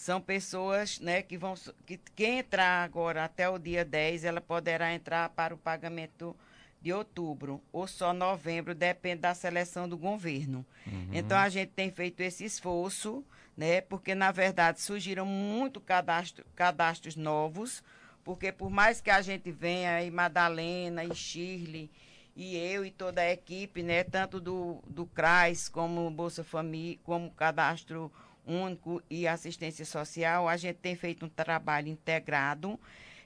são 0.00 0.18
pessoas 0.18 0.98
né, 0.98 1.20
que 1.20 1.36
vão. 1.36 1.52
Que, 1.84 2.00
quem 2.16 2.38
entrar 2.38 2.82
agora 2.82 3.22
até 3.22 3.50
o 3.50 3.58
dia 3.58 3.84
10, 3.84 4.24
ela 4.24 4.40
poderá 4.40 4.94
entrar 4.94 5.28
para 5.28 5.54
o 5.54 5.58
pagamento 5.58 6.34
de 6.80 6.90
outubro 6.90 7.62
ou 7.70 7.86
só 7.86 8.14
novembro, 8.14 8.74
depende 8.74 9.20
da 9.20 9.34
seleção 9.34 9.86
do 9.86 9.98
governo. 9.98 10.64
Uhum. 10.86 11.10
Então 11.12 11.36
a 11.36 11.50
gente 11.50 11.72
tem 11.72 11.90
feito 11.90 12.22
esse 12.22 12.46
esforço, 12.46 13.22
né? 13.54 13.82
Porque 13.82 14.14
na 14.14 14.32
verdade 14.32 14.80
surgiram 14.80 15.26
muito 15.26 15.82
cadastro, 15.82 16.46
cadastros 16.56 17.14
novos, 17.14 17.84
porque 18.24 18.50
por 18.50 18.70
mais 18.70 19.02
que 19.02 19.10
a 19.10 19.20
gente 19.20 19.52
venha 19.52 20.02
e 20.02 20.10
Madalena 20.10 21.04
e 21.04 21.14
Shirley 21.14 21.90
e 22.34 22.56
eu 22.56 22.86
e 22.86 22.90
toda 22.90 23.20
a 23.20 23.30
equipe, 23.30 23.82
né, 23.82 24.02
tanto 24.02 24.40
do 24.40 24.82
do 24.86 25.04
CRAS 25.04 25.68
como 25.68 26.10
Bolsa 26.10 26.42
Família, 26.42 26.98
como 27.04 27.30
cadastro 27.32 28.10
único 28.46 29.02
e 29.08 29.26
assistência 29.26 29.84
social, 29.84 30.48
a 30.48 30.56
gente 30.56 30.76
tem 30.76 30.94
feito 30.94 31.26
um 31.26 31.28
trabalho 31.28 31.88
integrado 31.88 32.78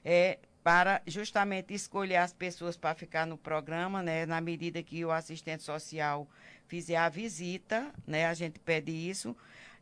é, 0.03 0.39
para 0.63 1.01
justamente 1.05 1.73
escolher 1.73 2.17
as 2.17 2.33
pessoas 2.33 2.75
para 2.75 2.95
ficar 2.95 3.25
no 3.27 3.37
programa, 3.37 4.01
né? 4.01 4.25
Na 4.25 4.41
medida 4.41 4.81
que 4.81 5.05
o 5.05 5.11
assistente 5.11 5.63
social 5.63 6.27
fizer 6.67 6.95
a 6.95 7.09
visita, 7.09 7.93
né? 8.05 8.25
A 8.25 8.33
gente 8.33 8.59
pede 8.59 8.91
isso. 8.91 9.35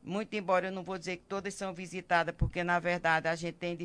Muito 0.04 0.36
embora 0.36 0.68
eu 0.68 0.72
não 0.72 0.84
vou 0.84 0.98
dizer 0.98 1.18
que 1.18 1.24
todas 1.24 1.54
são 1.54 1.74
visitadas, 1.74 2.36
porque 2.38 2.64
na 2.64 2.80
verdade 2.80 3.30
a 3.30 3.36
gente 3.36 3.56
tem 3.56 3.78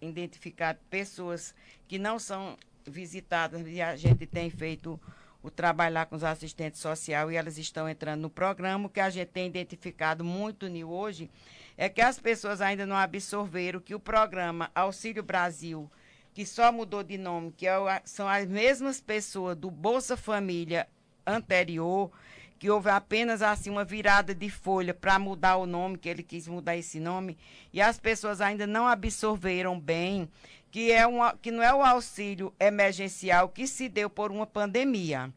identificado 0.00 0.78
pessoas 0.88 1.54
que 1.86 1.98
não 1.98 2.18
são 2.18 2.56
visitadas 2.86 3.66
e 3.66 3.82
a 3.82 3.94
gente 3.94 4.26
tem 4.26 4.48
feito 4.48 4.98
o 5.42 5.50
trabalhar 5.50 6.06
com 6.06 6.16
os 6.16 6.24
assistentes 6.24 6.80
sociais 6.80 7.30
e 7.30 7.36
elas 7.36 7.58
estão 7.58 7.88
entrando 7.88 8.22
no 8.22 8.30
programa. 8.30 8.86
O 8.86 8.90
que 8.90 9.00
a 9.00 9.10
gente 9.10 9.28
tem 9.28 9.46
identificado 9.46 10.24
muito 10.24 10.68
Nil, 10.68 10.90
hoje 10.90 11.30
é 11.76 11.88
que 11.88 12.00
as 12.00 12.18
pessoas 12.18 12.60
ainda 12.60 12.84
não 12.84 12.96
absorveram 12.96 13.80
que 13.80 13.94
o 13.94 14.00
programa 14.00 14.70
Auxílio 14.74 15.22
Brasil, 15.22 15.90
que 16.34 16.44
só 16.44 16.72
mudou 16.72 17.02
de 17.02 17.16
nome, 17.16 17.52
que 17.56 17.66
é 17.66 18.02
são 18.04 18.28
as 18.28 18.46
mesmas 18.46 19.00
pessoas 19.00 19.56
do 19.56 19.70
Bolsa 19.70 20.16
Família 20.16 20.88
anterior, 21.26 22.10
que 22.58 22.68
houve 22.68 22.90
apenas 22.90 23.40
assim 23.40 23.70
uma 23.70 23.84
virada 23.84 24.34
de 24.34 24.50
folha 24.50 24.92
para 24.92 25.18
mudar 25.18 25.56
o 25.56 25.66
nome, 25.66 25.96
que 25.96 26.08
ele 26.08 26.24
quis 26.24 26.48
mudar 26.48 26.76
esse 26.76 26.98
nome, 26.98 27.38
e 27.72 27.80
as 27.80 28.00
pessoas 28.00 28.40
ainda 28.40 28.66
não 28.66 28.88
absorveram 28.88 29.78
bem 29.78 30.28
que, 30.70 30.92
é 30.92 31.06
uma, 31.06 31.36
que 31.36 31.50
não 31.50 31.62
é 31.62 31.72
o 31.72 31.82
auxílio 31.82 32.54
emergencial 32.58 33.48
que 33.48 33.66
se 33.66 33.88
deu 33.88 34.08
por 34.10 34.30
uma 34.30 34.46
pandemia. 34.46 35.32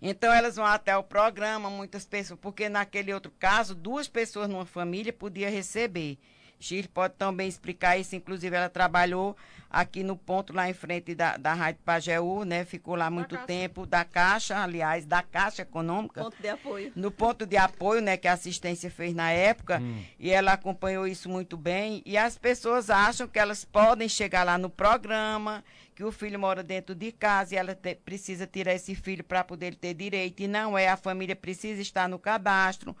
Então 0.00 0.32
elas 0.32 0.56
vão 0.56 0.64
até 0.64 0.96
o 0.96 1.02
programa, 1.02 1.68
muitas 1.68 2.06
pessoas, 2.06 2.38
porque 2.40 2.68
naquele 2.68 3.12
outro 3.12 3.32
caso, 3.38 3.74
duas 3.74 4.06
pessoas 4.06 4.48
numa 4.48 4.64
família 4.64 5.12
podiam 5.12 5.50
receber. 5.50 6.18
Shirley 6.60 6.88
pode 6.88 7.14
também 7.14 7.48
explicar 7.48 7.96
isso, 7.98 8.16
inclusive 8.16 8.54
ela 8.54 8.68
trabalhou 8.68 9.36
aqui 9.70 10.02
no 10.02 10.16
ponto 10.16 10.52
lá 10.52 10.68
em 10.68 10.72
frente 10.72 11.14
da, 11.14 11.36
da 11.36 11.52
Rádio 11.52 11.80
Pajeú, 11.84 12.44
né? 12.44 12.64
Ficou 12.64 12.94
lá 12.94 13.10
muito 13.10 13.34
da 13.34 13.42
tempo, 13.42 13.86
da 13.86 14.04
Caixa, 14.04 14.62
aliás, 14.62 15.04
da 15.04 15.22
Caixa 15.22 15.62
Econômica. 15.62 16.22
Ponto 16.22 16.40
de 16.40 16.48
apoio. 16.48 16.92
No 16.96 17.10
ponto 17.10 17.46
de 17.46 17.56
apoio, 17.56 18.00
né, 18.00 18.16
que 18.16 18.26
a 18.26 18.32
assistência 18.32 18.90
fez 18.90 19.14
na 19.14 19.30
época, 19.30 19.78
hum. 19.80 20.02
e 20.18 20.30
ela 20.30 20.52
acompanhou 20.52 21.06
isso 21.06 21.28
muito 21.28 21.56
bem, 21.56 22.02
e 22.04 22.16
as 22.16 22.38
pessoas 22.38 22.90
acham 22.90 23.28
que 23.28 23.38
elas 23.38 23.64
podem 23.64 24.08
chegar 24.08 24.44
lá 24.44 24.56
no 24.56 24.70
programa, 24.70 25.62
que 25.94 26.04
o 26.04 26.12
filho 26.12 26.38
mora 26.38 26.62
dentro 26.62 26.94
de 26.94 27.12
casa 27.12 27.54
e 27.54 27.58
ela 27.58 27.74
te, 27.74 27.94
precisa 27.94 28.46
tirar 28.46 28.72
esse 28.72 28.94
filho 28.94 29.24
para 29.24 29.44
poder 29.44 29.74
ter 29.74 29.94
direito, 29.94 30.40
e 30.42 30.48
não 30.48 30.78
é, 30.78 30.88
a 30.88 30.96
família 30.96 31.36
precisa 31.36 31.82
estar 31.82 32.08
no 32.08 32.18
cadastro 32.18 32.96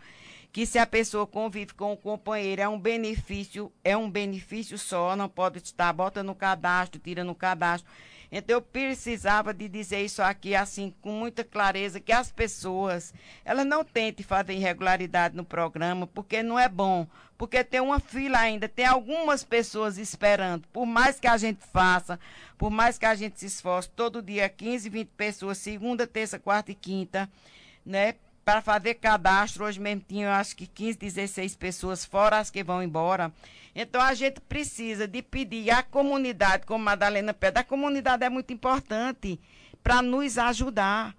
que 0.52 0.66
se 0.66 0.78
a 0.78 0.86
pessoa 0.86 1.26
convive 1.26 1.74
com 1.74 1.92
o 1.92 1.96
companheiro 1.96 2.62
é 2.62 2.68
um 2.68 2.78
benefício, 2.78 3.72
é 3.84 3.96
um 3.96 4.10
benefício 4.10 4.78
só, 4.78 5.14
não 5.14 5.28
pode 5.28 5.58
estar, 5.58 5.92
bota 5.92 6.22
no 6.22 6.34
cadastro, 6.34 7.00
tira 7.00 7.22
no 7.22 7.34
cadastro. 7.34 7.90
Então 8.30 8.56
eu 8.56 8.62
precisava 8.62 9.54
de 9.54 9.68
dizer 9.68 10.02
isso 10.02 10.22
aqui 10.22 10.54
assim 10.54 10.94
com 11.00 11.10
muita 11.12 11.42
clareza 11.42 11.98
que 11.98 12.12
as 12.12 12.30
pessoas, 12.30 13.14
elas 13.44 13.66
não 13.66 13.82
tentem 13.82 14.24
fazer 14.24 14.52
irregularidade 14.52 15.34
no 15.34 15.44
programa, 15.44 16.06
porque 16.06 16.42
não 16.42 16.58
é 16.58 16.68
bom, 16.68 17.06
porque 17.38 17.64
tem 17.64 17.80
uma 17.80 18.00
fila 18.00 18.38
ainda, 18.38 18.68
tem 18.68 18.84
algumas 18.84 19.44
pessoas 19.44 19.96
esperando. 19.96 20.66
Por 20.68 20.84
mais 20.84 21.18
que 21.18 21.26
a 21.26 21.38
gente 21.38 21.64
faça, 21.72 22.20
por 22.58 22.70
mais 22.70 22.98
que 22.98 23.06
a 23.06 23.14
gente 23.14 23.40
se 23.40 23.46
esforce, 23.46 23.88
todo 23.90 24.20
dia 24.20 24.48
15, 24.48 24.90
20 24.90 25.08
pessoas, 25.16 25.58
segunda, 25.58 26.06
terça, 26.06 26.38
quarta 26.38 26.70
e 26.70 26.74
quinta, 26.74 27.30
né? 27.84 28.14
Para 28.48 28.62
fazer 28.62 28.94
cadastro. 28.94 29.66
Hoje 29.66 29.78
mesmo 29.78 30.02
tinha, 30.08 30.38
acho 30.38 30.56
que 30.56 30.66
15, 30.66 30.96
16 30.96 31.54
pessoas, 31.54 32.02
fora 32.02 32.38
as 32.38 32.50
que 32.50 32.64
vão 32.64 32.82
embora. 32.82 33.30
Então, 33.74 34.00
a 34.00 34.14
gente 34.14 34.40
precisa 34.40 35.06
de 35.06 35.20
pedir 35.20 35.68
à 35.68 35.82
comunidade, 35.82 36.64
como 36.64 36.82
Madalena 36.82 37.34
pede, 37.34 37.58
a 37.58 37.62
comunidade 37.62 38.24
é 38.24 38.30
muito 38.30 38.50
importante 38.50 39.38
para 39.82 40.00
nos 40.00 40.38
ajudar. 40.38 41.14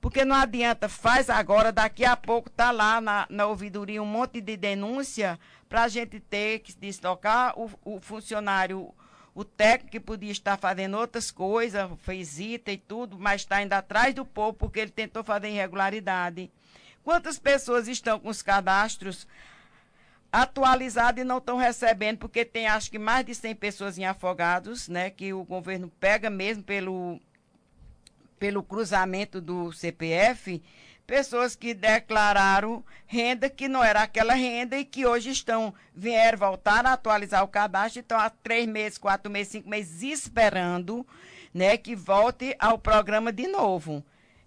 Porque 0.00 0.24
não 0.24 0.34
adianta, 0.34 0.88
faz 0.88 1.28
agora, 1.28 1.70
daqui 1.70 2.02
a 2.02 2.16
pouco 2.16 2.48
tá 2.48 2.70
lá 2.70 2.98
na, 2.98 3.26
na 3.28 3.44
ouvidoria 3.44 4.02
um 4.02 4.06
monte 4.06 4.40
de 4.40 4.56
denúncia 4.56 5.38
para 5.68 5.82
a 5.82 5.88
gente 5.88 6.18
ter 6.18 6.60
que 6.60 6.74
deslocar 6.74 7.52
o, 7.60 7.70
o 7.84 8.00
funcionário, 8.00 8.90
o 9.34 9.44
técnico 9.44 9.92
que 9.92 10.00
podia 10.00 10.32
estar 10.32 10.56
fazendo 10.56 10.96
outras 10.96 11.30
coisas, 11.30 11.90
fez 11.98 12.40
ita 12.40 12.72
e 12.72 12.78
tudo, 12.78 13.18
mas 13.18 13.42
está 13.42 13.56
ainda 13.56 13.76
atrás 13.76 14.14
do 14.14 14.24
povo 14.24 14.54
porque 14.54 14.80
ele 14.80 14.90
tentou 14.90 15.22
fazer 15.22 15.50
irregularidade. 15.50 16.50
Quantas 17.04 17.38
pessoas 17.38 17.88
estão 17.88 18.18
com 18.18 18.28
os 18.28 18.42
cadastros 18.42 19.26
atualizados 20.32 21.20
e 21.20 21.24
não 21.24 21.38
estão 21.38 21.56
recebendo, 21.56 22.18
porque 22.18 22.44
tem 22.44 22.66
acho 22.66 22.90
que 22.90 22.98
mais 22.98 23.26
de 23.26 23.34
100 23.34 23.54
pessoas 23.56 23.98
em 23.98 24.04
afogados, 24.04 24.88
né, 24.88 25.10
que 25.10 25.32
o 25.32 25.44
governo 25.44 25.90
pega 25.98 26.30
mesmo 26.30 26.62
pelo 26.62 27.20
pelo 28.38 28.62
cruzamento 28.62 29.38
do 29.38 29.70
CPF, 29.70 30.62
pessoas 31.06 31.54
que 31.54 31.74
declararam 31.74 32.82
renda 33.06 33.50
que 33.50 33.68
não 33.68 33.84
era 33.84 34.02
aquela 34.02 34.32
renda 34.32 34.78
e 34.78 34.84
que 34.84 35.04
hoje 35.04 35.28
estão, 35.28 35.74
vieram 35.94 36.38
voltar 36.38 36.86
a 36.86 36.94
atualizar 36.94 37.44
o 37.44 37.48
cadastro, 37.48 38.00
estão 38.00 38.18
há 38.18 38.30
três 38.30 38.66
meses, 38.66 38.96
quatro 38.96 39.30
meses, 39.30 39.52
cinco 39.52 39.68
meses 39.68 40.02
esperando, 40.02 41.06
né, 41.52 41.76
que 41.76 41.94
volte 41.94 42.56
ao 42.58 42.78
programa 42.78 43.30
de 43.30 43.46
novo. 43.46 44.02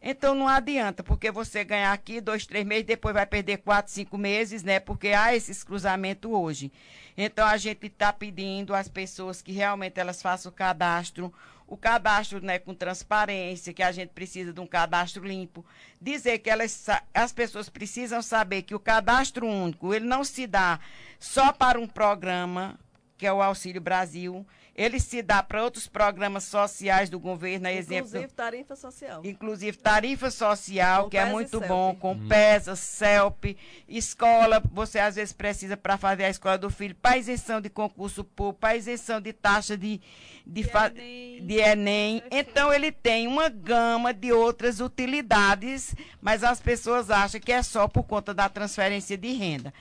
Então 0.05 0.35
não 0.35 0.49
adianta, 0.49 1.01
porque 1.01 1.31
você 1.31 1.63
ganhar 1.63 1.93
aqui 1.93 2.19
dois, 2.19 2.45
três 2.45 2.65
meses, 2.65 2.83
depois 2.83 3.13
vai 3.13 3.25
perder 3.25 3.59
quatro, 3.59 3.89
cinco 3.89 4.17
meses, 4.17 4.61
né? 4.61 4.77
Porque 4.77 5.07
há 5.09 5.33
esses 5.33 5.63
cruzamentos 5.63 6.29
hoje. 6.29 6.73
Então 7.15 7.47
a 7.47 7.55
gente 7.55 7.87
está 7.87 8.11
pedindo 8.11 8.75
às 8.75 8.89
pessoas 8.89 9.41
que 9.41 9.53
realmente 9.53 9.97
elas 10.01 10.21
façam 10.21 10.51
o 10.51 10.53
cadastro, 10.53 11.33
o 11.65 11.77
cadastro 11.77 12.43
né, 12.43 12.59
com 12.59 12.73
transparência, 12.73 13.73
que 13.73 13.81
a 13.81 13.93
gente 13.93 14.09
precisa 14.09 14.51
de 14.51 14.59
um 14.59 14.67
cadastro 14.67 15.25
limpo. 15.25 15.65
Dizer 16.01 16.39
que 16.39 16.49
elas, 16.49 16.85
as 17.13 17.31
pessoas 17.31 17.69
precisam 17.69 18.21
saber 18.21 18.63
que 18.63 18.75
o 18.75 18.79
cadastro 18.79 19.47
único, 19.47 19.93
ele 19.93 20.05
não 20.05 20.25
se 20.25 20.45
dá 20.45 20.81
só 21.17 21.53
para 21.53 21.79
um 21.79 21.87
programa, 21.87 22.77
que 23.17 23.25
é 23.25 23.31
o 23.31 23.41
Auxílio 23.41 23.79
Brasil, 23.79 24.45
ele 24.75 24.99
se 24.99 25.21
dá 25.21 25.43
para 25.43 25.63
outros 25.63 25.87
programas 25.87 26.45
sociais 26.45 27.09
do 27.09 27.19
governo, 27.19 27.67
exemplo. 27.67 28.07
Inclusive 28.07 28.33
tarifa 28.33 28.75
social. 28.75 29.21
Inclusive 29.23 29.77
tarifa 29.77 30.31
social, 30.31 31.03
com 31.03 31.09
que 31.11 31.17
é 31.17 31.25
muito 31.25 31.59
bom, 31.59 31.95
com 31.95 32.13
hum. 32.13 32.27
PESA, 32.27 32.75
CELP, 32.75 33.55
escola, 33.87 34.61
você 34.71 34.97
às 34.97 35.15
vezes 35.15 35.31
precisa 35.31 35.77
para 35.77 35.95
fazer 35.95 36.23
a 36.23 36.29
escola 36.29 36.57
do 36.57 36.71
filho, 36.71 36.95
para 36.95 37.17
isenção 37.17 37.61
de 37.61 37.69
concurso 37.69 38.23
público, 38.23 38.59
para 38.59 38.75
isenção 38.75 39.21
de 39.21 39.31
taxa 39.31 39.77
de, 39.77 40.01
de, 40.45 40.63
de, 40.63 40.69
Enem. 40.69 41.45
de 41.45 41.59
Enem. 41.59 42.23
Então 42.31 42.73
ele 42.73 42.91
tem 42.91 43.27
uma 43.27 43.49
gama 43.49 44.11
de 44.11 44.31
outras 44.33 44.79
utilidades, 44.79 45.95
mas 46.19 46.43
as 46.43 46.59
pessoas 46.59 47.11
acham 47.11 47.39
que 47.39 47.51
é 47.51 47.61
só 47.61 47.87
por 47.87 48.03
conta 48.03 48.33
da 48.33 48.49
transferência 48.49 49.15
de 49.15 49.33
renda 49.33 49.71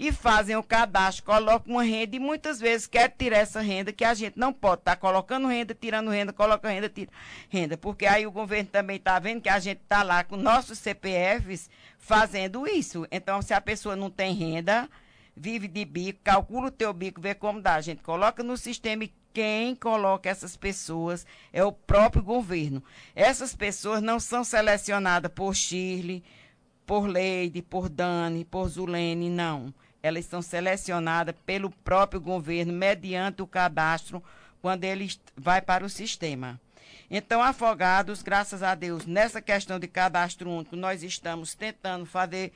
e 0.00 0.10
fazem 0.10 0.56
o 0.56 0.62
cadastro, 0.62 1.26
colocam 1.26 1.74
uma 1.74 1.82
renda 1.82 2.16
e 2.16 2.18
muitas 2.18 2.58
vezes 2.58 2.86
quer 2.86 3.10
tirar 3.10 3.36
essa 3.36 3.60
renda 3.60 3.92
que 3.92 4.02
a 4.02 4.14
gente 4.14 4.38
não 4.38 4.50
pode 4.50 4.80
estar 4.80 4.92
tá 4.92 4.96
colocando 4.96 5.46
renda, 5.46 5.76
tirando 5.78 6.08
renda, 6.08 6.32
coloca 6.32 6.70
renda, 6.70 6.88
tira 6.88 7.12
renda, 7.50 7.76
porque 7.76 8.06
aí 8.06 8.26
o 8.26 8.32
governo 8.32 8.70
também 8.70 8.96
está 8.96 9.18
vendo 9.18 9.42
que 9.42 9.48
a 9.50 9.58
gente 9.58 9.82
está 9.82 10.02
lá 10.02 10.24
com 10.24 10.38
nossos 10.38 10.78
CPFs 10.78 11.68
fazendo 11.98 12.66
isso. 12.66 13.06
Então, 13.10 13.42
se 13.42 13.52
a 13.52 13.60
pessoa 13.60 13.94
não 13.94 14.08
tem 14.08 14.32
renda, 14.32 14.88
vive 15.36 15.68
de 15.68 15.84
bico, 15.84 16.20
calcula 16.24 16.68
o 16.68 16.70
teu 16.70 16.94
bico, 16.94 17.20
vê 17.20 17.34
como 17.34 17.60
dá. 17.60 17.74
A 17.74 17.82
gente 17.82 18.02
coloca 18.02 18.42
no 18.42 18.56
sistema 18.56 19.04
e 19.04 19.12
quem 19.34 19.74
coloca 19.74 20.30
essas 20.30 20.56
pessoas 20.56 21.26
é 21.52 21.62
o 21.62 21.72
próprio 21.72 22.22
governo. 22.22 22.82
Essas 23.14 23.54
pessoas 23.54 24.00
não 24.00 24.18
são 24.18 24.44
selecionadas 24.44 25.30
por 25.30 25.54
Shirley, 25.54 26.24
por 26.86 27.06
Leide, 27.06 27.60
por 27.60 27.90
Dani, 27.90 28.46
por 28.46 28.66
Zulene, 28.66 29.28
não 29.28 29.74
elas 30.02 30.24
são 30.24 30.40
selecionadas 30.40 31.34
pelo 31.44 31.70
próprio 31.70 32.20
governo 32.20 32.72
mediante 32.72 33.42
o 33.42 33.46
cadastro 33.46 34.22
quando 34.60 34.84
ele 34.84 35.10
vai 35.36 35.60
para 35.60 35.84
o 35.84 35.88
sistema. 35.88 36.60
Então, 37.10 37.42
afogados, 37.42 38.22
graças 38.22 38.62
a 38.62 38.74
Deus, 38.74 39.04
nessa 39.04 39.42
questão 39.42 39.78
de 39.78 39.88
cadastro 39.88 40.50
único, 40.50 40.76
nós 40.76 41.02
estamos 41.02 41.54
tentando 41.54 42.06
fazer 42.06 42.52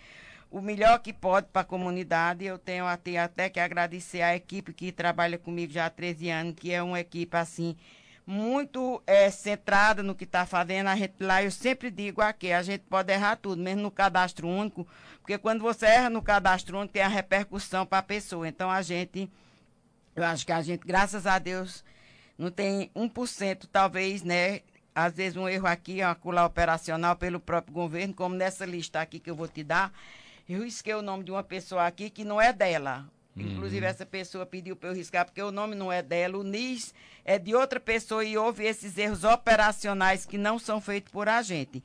o 0.50 0.61
melhor 0.61 1.00
que 1.00 1.12
pode 1.12 1.48
para 1.52 1.62
a 1.62 1.64
comunidade. 1.64 2.44
Eu 2.44 2.57
tenho 2.57 2.87
até, 2.87 3.18
até 3.18 3.50
que 3.50 3.59
agradecer 3.59 4.22
à 4.22 4.37
equipe 4.37 4.72
que 4.72 4.92
trabalha 4.92 5.37
comigo 5.38 5.72
já 5.72 5.87
há 5.87 5.90
13 5.90 6.30
anos, 6.30 6.54
que 6.54 6.72
é 6.72 6.80
uma 6.80 7.00
equipe 7.00 7.37
assim 7.37 7.76
muito 8.26 9.02
é, 9.06 9.30
centrada 9.30 10.02
no 10.02 10.14
que 10.14 10.24
está 10.24 10.46
fazendo. 10.46 10.88
A 10.88 10.96
gente 10.96 11.14
lá, 11.20 11.42
eu 11.42 11.50
sempre 11.50 11.90
digo 11.90 12.20
aqui, 12.20 12.52
a 12.52 12.62
gente 12.62 12.82
pode 12.82 13.12
errar 13.12 13.37
tudo, 13.37 13.62
mesmo 13.62 13.82
no 13.82 13.90
cadastro 13.90 14.48
único, 14.48 14.87
porque 15.20 15.37
quando 15.38 15.60
você 15.60 15.87
erra 15.87 16.10
no 16.10 16.22
cadastro 16.22 16.78
único, 16.78 16.92
tem 16.92 17.02
a 17.02 17.08
repercussão 17.08 17.84
para 17.84 17.98
a 17.98 18.02
pessoa. 18.02 18.48
Então, 18.48 18.70
a 18.70 18.82
gente, 18.82 19.30
eu 20.16 20.24
acho 20.24 20.46
que 20.46 20.52
a 20.52 20.62
gente, 20.62 20.87
graças 20.87 21.26
a 21.26 21.38
Deus, 21.38 21.84
não 22.38 22.50
tem 22.50 22.90
1%, 22.94 23.68
talvez, 23.70 24.22
né? 24.22 24.60
Às 24.94 25.14
vezes 25.14 25.37
um 25.37 25.48
erro 25.48 25.66
aqui, 25.66 26.02
uma 26.02 26.14
cula 26.14 26.44
operacional 26.44 27.16
pelo 27.16 27.40
próprio 27.40 27.74
governo, 27.74 28.14
como 28.14 28.34
nessa 28.34 28.64
lista 28.64 29.00
aqui 29.00 29.18
que 29.18 29.30
eu 29.30 29.34
vou 29.34 29.48
te 29.48 29.64
dar. 29.64 29.92
Eu 30.48 30.62
risquei 30.62 30.94
o 30.94 31.02
nome 31.02 31.24
de 31.24 31.30
uma 31.30 31.42
pessoa 31.42 31.87
aqui 31.87 32.10
que 32.10 32.24
não 32.24 32.40
é 32.40 32.52
dela. 32.52 33.04
Inclusive, 33.36 33.84
uhum. 33.84 33.90
essa 33.90 34.06
pessoa 34.06 34.46
pediu 34.46 34.76
para 34.76 34.90
eu 34.90 34.94
riscar, 34.94 35.24
porque 35.24 35.42
o 35.42 35.50
nome 35.50 35.74
não 35.74 35.90
é 35.90 36.00
dela, 36.02 36.38
o 36.38 36.44
NIS 36.44 36.94
é 37.24 37.38
de 37.38 37.54
outra 37.54 37.80
pessoa 37.80 38.24
e 38.24 38.36
houve 38.36 38.64
esses 38.64 38.96
erros 38.96 39.24
operacionais 39.24 40.24
que 40.24 40.38
não 40.38 40.58
são 40.58 40.80
feitos 40.80 41.10
por 41.12 41.28
a 41.28 41.42
gente. 41.42 41.82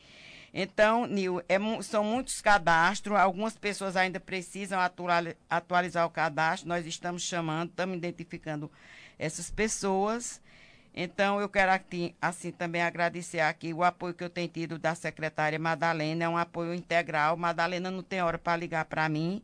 Então, 0.54 1.06
Nil, 1.06 1.42
é, 1.48 1.58
são 1.82 2.04
muitos 2.04 2.42
cadastros, 2.42 3.18
algumas 3.18 3.56
pessoas 3.58 3.96
ainda 3.96 4.20
precisam 4.20 4.80
atualizar 5.50 6.06
o 6.06 6.10
cadastro, 6.10 6.68
nós 6.68 6.86
estamos 6.86 7.24
chamando, 7.24 7.70
estamos 7.70 7.98
identificando 7.98 8.70
essas 9.18 9.50
pessoas. 9.50 10.42
Então, 10.94 11.40
eu 11.40 11.48
quero 11.48 11.72
aqui, 11.72 12.16
assim 12.22 12.52
também 12.52 12.82
agradecer 12.82 13.40
aqui 13.40 13.74
o 13.74 13.84
apoio 13.84 14.14
que 14.14 14.24
eu 14.24 14.30
tenho 14.30 14.48
tido 14.48 14.80
da 14.80 14.96
secretária 14.96 15.60
Madalena, 15.60 16.26
é 16.26 16.30
um 16.30 16.38
apoio 16.38 16.74
integral. 16.74 17.38
Madalena 17.38 17.92
não 17.92 18.02
tem 18.02 18.22
hora 18.22 18.38
para 18.38 18.58
ligar 18.58 18.86
para 18.86 19.08
mim. 19.08 19.42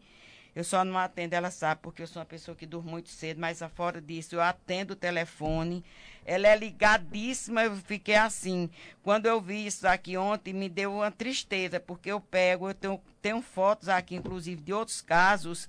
Eu 0.56 0.64
só 0.64 0.86
não 0.86 0.98
atendo, 0.98 1.36
ela 1.36 1.52
sabe, 1.52 1.82
porque 1.82 2.02
eu 2.02 2.08
sou 2.08 2.22
uma 2.22 2.26
pessoa 2.26 2.56
que 2.56 2.66
durmo 2.66 2.90
muito 2.90 3.10
cedo, 3.10 3.42
mas 3.42 3.62
fora 3.76 4.00
disso, 4.00 4.36
eu 4.36 4.42
atendo 4.42 4.94
o 4.94 4.96
telefone. 4.96 5.84
Ela 6.26 6.48
é 6.48 6.56
ligadíssima, 6.56 7.66
eu 7.66 7.76
fiquei 7.76 8.16
assim. 8.16 8.70
Quando 9.04 9.26
eu 9.26 9.42
vi 9.42 9.68
isso 9.68 9.86
aqui 9.86 10.16
ontem, 10.16 10.54
me 10.54 10.70
deu 10.70 10.94
uma 10.94 11.12
tristeza, 11.12 11.78
porque 11.78 12.10
eu 12.10 12.22
pego, 12.22 12.70
eu 12.70 12.74
tenho, 12.74 13.02
tenho 13.22 13.42
fotos 13.42 13.90
aqui, 13.90 14.16
inclusive, 14.16 14.62
de 14.62 14.72
outros 14.72 15.02
casos, 15.02 15.68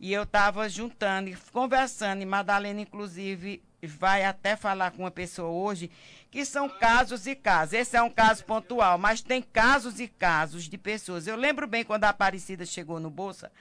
e 0.00 0.12
eu 0.12 0.22
estava 0.22 0.66
juntando 0.66 1.28
e 1.28 1.36
conversando, 1.52 2.22
e 2.22 2.26
Madalena, 2.26 2.80
inclusive, 2.80 3.62
vai 3.86 4.24
até 4.24 4.56
falar 4.56 4.92
com 4.92 5.02
uma 5.02 5.10
pessoa 5.10 5.48
hoje 5.48 5.90
que 6.30 6.44
são 6.44 6.68
casos 6.68 7.26
e 7.26 7.34
casos. 7.34 7.74
Esse 7.74 7.96
é 7.96 8.02
um 8.02 8.10
caso 8.10 8.44
pontual, 8.44 8.96
mas 8.96 9.20
tem 9.20 9.42
casos 9.42 10.00
e 10.00 10.08
casos 10.08 10.64
de 10.64 10.78
pessoas. 10.78 11.26
Eu 11.26 11.36
lembro 11.36 11.66
bem 11.66 11.84
quando 11.84 12.04
a 12.04 12.08
Aparecida 12.08 12.64
chegou 12.64 12.98
no 12.98 13.10
Bolsa, 13.10 13.52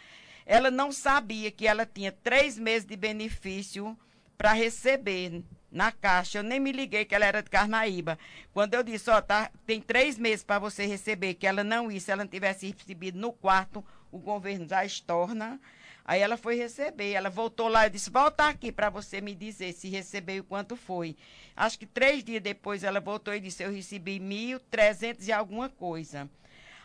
ela 0.52 0.70
não 0.70 0.92
sabia 0.92 1.50
que 1.50 1.66
ela 1.66 1.86
tinha 1.86 2.12
três 2.12 2.60
meses 2.60 2.86
de 2.86 2.98
benefício 2.98 3.98
para 4.38 4.52
receber 4.52 5.46
na 5.72 5.94
caixa. 5.94 6.40
Eu 6.40 6.44
nem 6.44 6.60
me 6.60 6.74
liguei 6.74 7.06
que 7.06 7.16
ela 7.16 7.26
era 7.26 7.42
de 7.42 7.50
Carnaíba. 7.50 8.20
Quando 8.54 8.74
eu 8.74 8.84
disse, 8.84 9.10
ó, 9.10 9.22
tá, 9.22 9.50
tem 9.66 9.80
três 9.80 10.18
meses 10.18 10.44
para 10.44 10.60
você 10.60 10.86
receber, 10.86 11.36
que 11.36 11.48
ela 11.48 11.64
não 11.64 11.90
ia, 11.90 12.02
se 12.02 12.12
ela 12.12 12.26
não 12.26 12.30
tivesse 12.30 12.68
recebido 12.68 13.18
no 13.18 13.32
quarto, 13.32 13.82
o 14.12 14.20
governo 14.20 14.68
já 14.68 14.84
estorna. 14.84 15.58
Aí 16.04 16.20
ela 16.20 16.36
foi 16.36 16.58
receber, 16.58 17.14
ela 17.14 17.30
voltou 17.30 17.70
lá 17.70 17.88
e 17.88 17.90
disse, 17.90 18.10
volta 18.10 18.50
aqui 18.50 18.74
para 18.74 18.90
você 18.90 19.22
me 19.22 19.34
dizer 19.34 19.72
se 19.72 19.88
recebeu 19.88 20.36
e 20.36 20.44
quanto 20.44 20.76
foi. 20.76 21.16
Acho 21.56 21.80
que 21.80 21.86
três 21.86 22.26
dias 22.26 22.44
depois 22.44 22.84
ela 22.84 23.00
voltou 23.00 23.34
e 23.34 23.40
disse, 23.40 23.64
eu 23.64 23.72
recebi 23.72 24.20
mil 24.20 24.60
trezentos 24.60 25.30
e 25.30 25.32
alguma 25.32 25.70
coisa. 25.70 26.30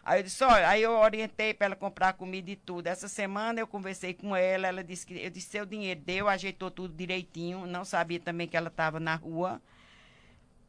Aí 0.06 0.20
eu 0.20 0.22
disse, 0.22 0.44
olha, 0.44 0.68
aí 0.68 0.82
eu 0.82 0.92
orientei 0.92 1.52
para 1.52 1.66
ela 1.66 1.74
comprar 1.74 2.12
comida 2.12 2.48
e 2.48 2.54
tudo. 2.54 2.86
Essa 2.86 3.08
semana 3.08 3.58
eu 3.58 3.66
conversei 3.66 4.14
com 4.14 4.36
ela, 4.36 4.68
ela 4.68 4.84
disse 4.84 5.04
que 5.04 5.20
eu 5.20 5.28
disse 5.28 5.48
seu 5.50 5.66
dinheiro 5.66 6.00
deu, 6.00 6.28
ajeitou 6.28 6.70
tudo 6.70 6.94
direitinho, 6.94 7.66
não 7.66 7.84
sabia 7.84 8.20
também 8.20 8.46
que 8.46 8.56
ela 8.56 8.68
estava 8.68 9.00
na 9.00 9.16
rua. 9.16 9.60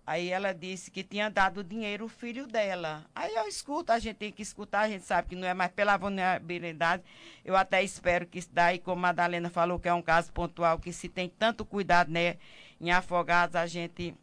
Aí 0.08 0.30
ela 0.30 0.56
disse 0.56 0.90
que 0.90 1.04
tinha 1.04 1.30
dado 1.30 1.60
o 1.60 1.64
dinheiro 1.64 2.06
o 2.06 2.10
filho 2.10 2.48
dela. 2.48 3.06
Aí 3.14 3.36
eu 3.36 3.48
escuto, 3.48 3.92
a 3.92 4.00
gente 4.00 4.16
tem 4.16 4.32
que 4.32 4.42
escutar, 4.42 4.80
a 4.80 4.90
gente 4.90 5.06
sabe 5.06 5.28
que 5.30 5.36
não 5.36 5.48
é 5.48 5.54
mais 5.54 5.72
pela 5.72 5.98
vulnerabilidade. 5.98 7.04
Eu 7.46 7.56
até 7.56 7.84
espero 7.84 8.26
que 8.26 8.40
isso 8.40 8.50
daí, 8.52 8.80
como 8.80 8.98
a 8.98 9.10
Madalena 9.10 9.52
falou, 9.52 9.78
que 9.80 9.88
é 9.88 9.94
um 9.94 10.02
caso 10.02 10.34
pontual, 10.34 10.80
que 10.80 10.92
se 10.92 11.08
tem 11.08 11.30
tanto 11.30 11.64
cuidado, 11.64 12.12
né, 12.12 12.38
em 12.82 12.90
afogados, 12.90 13.56
a 13.56 13.68
gente 13.68 14.16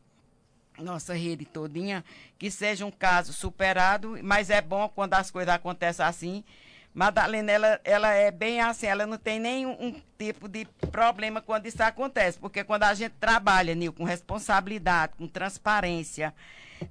nossa 0.78 1.14
rede 1.14 1.44
todinha, 1.44 2.04
que 2.38 2.50
seja 2.50 2.84
um 2.84 2.90
caso 2.90 3.32
superado, 3.32 4.18
mas 4.22 4.50
é 4.50 4.60
bom 4.60 4.88
quando 4.88 5.14
as 5.14 5.30
coisas 5.30 5.54
acontecem 5.54 6.04
assim. 6.04 6.44
Madalena, 6.92 7.50
ela, 7.50 7.80
ela 7.82 8.12
é 8.12 8.30
bem 8.30 8.60
assim, 8.60 8.86
ela 8.86 9.04
não 9.04 9.18
tem 9.18 9.40
nenhum 9.40 10.00
tipo 10.16 10.48
de 10.48 10.64
problema 10.92 11.40
quando 11.40 11.66
isso 11.66 11.82
acontece, 11.82 12.38
porque 12.38 12.62
quando 12.62 12.84
a 12.84 12.94
gente 12.94 13.14
trabalha, 13.18 13.74
Nil, 13.74 13.92
com 13.92 14.04
responsabilidade, 14.04 15.14
com 15.18 15.26
transparência, 15.26 16.32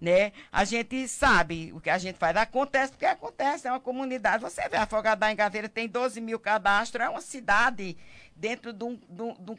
né? 0.02 0.34
A 0.52 0.65
gente 0.65 1.08
sabe 1.08 1.72
o 1.74 1.80
que 1.80 1.89
a 1.89 1.98
gente 1.98 2.17
faz. 2.17 2.36
Acontece 2.36 2.91
porque 2.91 3.06
acontece, 3.06 3.67
é 3.67 3.72
uma 3.72 3.80
comunidade. 3.80 4.43
Você 4.43 4.67
vê, 4.67 4.76
Afogadá 4.76 5.32
em 5.32 5.36
Gaveira 5.36 5.69
tem 5.69 5.88
12 5.88 6.19
mil 6.19 6.39
cadastros, 6.39 7.06
é 7.06 7.10
uma 7.10 7.22
cidade 7.22 7.98
dentro 8.36 8.74
de 8.74 8.84
um, 8.84 8.96
de 8.96 9.22
um, 9.22 9.34
de 9.34 9.52
um 9.52 9.58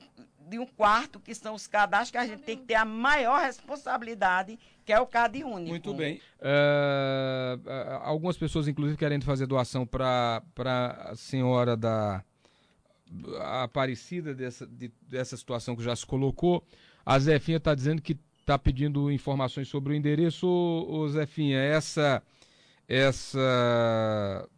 quarto, 0.77 1.21
que 1.21 1.35
são 1.35 1.55
os 1.55 1.67
cadastros, 1.67 2.11
que 2.11 2.19
a 2.19 2.27
gente 2.27 2.43
tem 2.43 2.57
que 2.57 2.65
ter 2.65 2.75
a 2.75 2.85
maior 2.85 3.41
responsabilidade, 3.41 4.59
que 4.85 4.93
é 4.93 5.01
o 5.01 5.07
CAD 5.07 5.45
único. 5.45 5.71
Muito 5.71 5.95
bem. 5.95 6.21
Uh, 6.41 7.69
algumas 8.03 8.37
pessoas, 8.37 8.69
inclusive, 8.69 8.99
querendo 8.99 9.25
fazer 9.25 9.47
doação 9.47 9.87
para 9.87 10.43
a 11.05 11.17
senhora 11.17 11.77
da 11.77 12.23
Aparecida 13.41 14.35
dessa, 14.35 14.67
de, 14.67 14.91
dessa 15.03 15.37
situação 15.37 15.77
que 15.77 15.83
já 15.83 15.95
se 15.95 16.05
colocou. 16.05 16.65
A 17.07 17.19
Zefinha 17.19 17.59
está 17.59 17.75
dizendo 17.75 18.03
que 18.03 18.19
está 18.41 18.59
pedindo 18.59 19.11
informações 19.11 19.69
sobre 19.69 19.93
o 19.93 19.97
endereço. 19.97 20.47
Ô, 20.47 21.09
Zefinha, 21.09 21.59
essa, 21.59 22.23
essa 22.89 24.49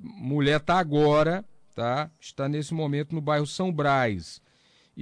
mulher 0.00 0.60
está 0.60 0.78
agora, 0.78 1.44
tá? 1.74 2.10
Está 2.20 2.48
nesse 2.48 2.74
momento 2.74 3.14
no 3.14 3.20
bairro 3.20 3.46
São 3.46 3.72
Brás. 3.72 4.40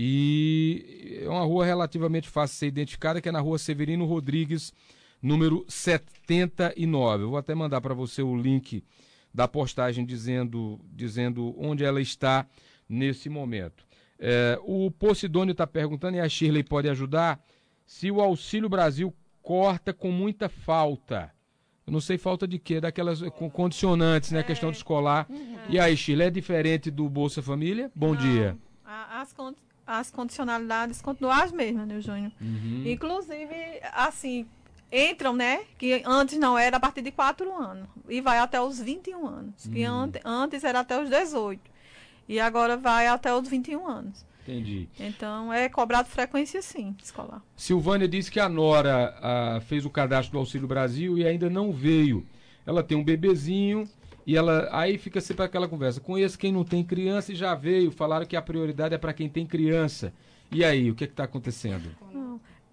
E 0.00 1.22
é 1.24 1.28
uma 1.28 1.42
rua 1.42 1.66
relativamente 1.66 2.28
fácil 2.28 2.54
de 2.54 2.58
ser 2.60 2.66
identificada, 2.68 3.20
que 3.20 3.28
é 3.28 3.32
na 3.32 3.40
rua 3.40 3.58
Severino 3.58 4.04
Rodrigues, 4.04 4.72
número 5.20 5.64
79. 5.66 7.24
Eu 7.24 7.30
vou 7.30 7.36
até 7.36 7.52
mandar 7.52 7.80
para 7.80 7.94
você 7.94 8.22
o 8.22 8.36
link 8.36 8.84
da 9.34 9.48
postagem 9.48 10.06
dizendo, 10.06 10.78
dizendo 10.92 11.52
onde 11.58 11.82
ela 11.82 12.00
está 12.00 12.46
nesse 12.88 13.28
momento. 13.28 13.84
É, 14.20 14.56
o 14.62 14.88
Posidônio 14.88 15.50
está 15.50 15.66
perguntando, 15.66 16.16
e 16.16 16.20
a 16.20 16.28
Shirley 16.28 16.62
pode 16.62 16.88
ajudar, 16.88 17.44
se 17.84 18.08
o 18.08 18.20
Auxílio 18.20 18.68
Brasil 18.68 19.12
corta 19.42 19.92
com 19.92 20.12
muita 20.12 20.48
falta. 20.48 21.32
Eu 21.84 21.92
não 21.92 22.00
sei 22.00 22.18
falta 22.18 22.46
de 22.46 22.60
quê, 22.60 22.80
daquelas 22.80 23.20
condicionantes, 23.52 24.30
né? 24.30 24.40
A 24.40 24.44
questão 24.44 24.70
do 24.70 24.76
escolar. 24.76 25.26
Uhum. 25.28 25.56
E 25.68 25.80
aí, 25.80 25.96
Shirley, 25.96 26.28
é 26.28 26.30
diferente 26.30 26.88
do 26.88 27.08
Bolsa 27.08 27.42
Família? 27.42 27.90
Bom 27.96 28.14
não, 28.14 28.16
dia. 28.16 28.56
As, 28.84 29.34
as 29.88 30.10
condicionalidades 30.10 31.00
continuam 31.00 31.34
as 31.34 31.50
mesmas, 31.50 31.88
né, 31.88 31.98
Júnior? 31.98 32.30
Uhum. 32.38 32.82
Inclusive, 32.84 33.54
assim, 33.94 34.46
entram, 34.92 35.34
né? 35.34 35.62
Que 35.78 36.02
antes 36.04 36.38
não 36.38 36.58
era 36.58 36.76
a 36.76 36.80
partir 36.80 37.00
de 37.00 37.10
4 37.10 37.50
anos. 37.56 37.88
E 38.06 38.20
vai 38.20 38.38
até 38.38 38.60
os 38.60 38.78
21 38.78 39.26
anos. 39.26 39.64
Uhum. 39.64 39.72
Que 39.72 39.84
an 39.84 40.10
antes 40.24 40.62
era 40.62 40.80
até 40.80 41.02
os 41.02 41.08
18. 41.08 41.58
E 42.28 42.38
agora 42.38 42.76
vai 42.76 43.06
até 43.06 43.34
os 43.34 43.48
21 43.48 43.88
anos. 43.88 44.26
Entendi. 44.42 44.88
Então 45.00 45.52
é 45.52 45.68
cobrado 45.68 46.08
frequência 46.08 46.60
sim, 46.60 46.94
escolar. 47.02 47.42
Silvânia 47.56 48.08
disse 48.08 48.30
que 48.30 48.40
a 48.40 48.48
Nora 48.48 49.14
ah, 49.22 49.60
fez 49.66 49.84
o 49.84 49.90
cadastro 49.90 50.32
do 50.32 50.38
Auxílio 50.38 50.68
Brasil 50.68 51.16
e 51.18 51.26
ainda 51.26 51.48
não 51.48 51.72
veio. 51.72 52.26
Ela 52.66 52.82
tem 52.82 52.96
um 52.96 53.04
bebezinho 53.04 53.88
e 54.28 54.36
ela 54.36 54.68
aí 54.70 54.98
fica 54.98 55.22
sempre 55.22 55.46
aquela 55.46 55.66
conversa. 55.66 56.02
Conheço 56.02 56.38
quem 56.38 56.52
não 56.52 56.62
tem 56.62 56.84
criança 56.84 57.32
e 57.32 57.34
já 57.34 57.54
veio. 57.54 57.90
Falaram 57.90 58.26
que 58.26 58.36
a 58.36 58.42
prioridade 58.42 58.94
é 58.94 58.98
para 58.98 59.14
quem 59.14 59.26
tem 59.26 59.46
criança. 59.46 60.12
E 60.52 60.62
aí, 60.62 60.90
o 60.90 60.94
que 60.94 61.04
é 61.04 61.06
está 61.06 61.24
acontecendo? 61.24 61.88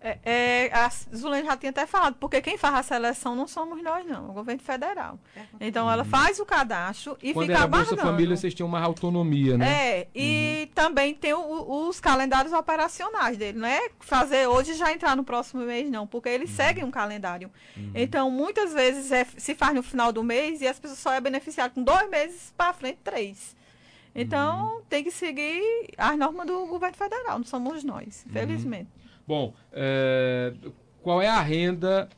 É, 0.05 0.19
é, 0.23 0.71
a 0.71 0.87
Zulene 1.15 1.47
já 1.47 1.57
tinha 1.57 1.71
até 1.71 1.87
falado, 1.87 2.17
porque 2.19 2.39
quem 2.39 2.59
faz 2.59 2.75
a 2.75 2.83
seleção 2.83 3.35
não 3.35 3.47
somos 3.47 3.81
nós, 3.81 4.05
não, 4.05 4.27
é 4.27 4.29
o 4.29 4.33
governo 4.33 4.61
federal. 4.61 5.17
Então 5.59 5.91
ela 5.91 6.05
faz 6.05 6.39
o 6.39 6.45
cadastro 6.45 7.17
e 7.23 7.33
Quando 7.33 7.47
fica 7.47 7.57
era 7.57 7.67
Bolsa 7.67 7.97
Família, 7.97 8.37
vocês 8.37 8.53
tinham 8.53 8.69
mais 8.69 8.85
autonomia, 8.85 9.57
né? 9.57 9.67
É, 9.67 10.07
e 10.13 10.67
uhum. 10.67 10.71
também 10.75 11.15
tem 11.15 11.33
o, 11.33 11.87
os 11.87 11.99
calendários 11.99 12.53
operacionais 12.53 13.35
dele, 13.35 13.57
não 13.57 13.67
é 13.67 13.89
fazer 13.99 14.45
hoje 14.45 14.73
e 14.73 14.75
já 14.75 14.91
entrar 14.93 15.15
no 15.15 15.23
próximo 15.23 15.63
mês, 15.63 15.89
não, 15.89 16.05
porque 16.05 16.29
eles 16.29 16.51
uhum. 16.51 16.55
seguem 16.55 16.83
um 16.83 16.91
calendário. 16.91 17.49
Uhum. 17.75 17.91
Então, 17.95 18.29
muitas 18.29 18.73
vezes 18.73 19.11
é, 19.11 19.25
se 19.35 19.55
faz 19.55 19.73
no 19.73 19.81
final 19.81 20.11
do 20.11 20.23
mês 20.23 20.61
e 20.61 20.67
as 20.67 20.79
pessoas 20.79 20.99
só 20.99 21.13
é 21.13 21.19
beneficiado 21.19 21.73
com 21.73 21.81
dois 21.81 22.07
meses 22.11 22.53
para 22.55 22.73
frente, 22.73 22.99
três. 23.03 23.55
Então, 24.13 24.75
uhum. 24.75 24.81
tem 24.87 25.03
que 25.03 25.09
seguir 25.09 25.63
as 25.97 26.15
normas 26.15 26.45
do 26.45 26.67
governo 26.67 26.95
federal, 26.95 27.39
não 27.39 27.45
somos 27.45 27.83
nós, 27.83 28.23
uhum. 28.27 28.33
felizmente. 28.33 29.04
Bom, 29.27 29.53
é, 29.71 30.53
qual 31.01 31.21
é 31.21 31.27
a 31.27 31.41
renda 31.41 32.09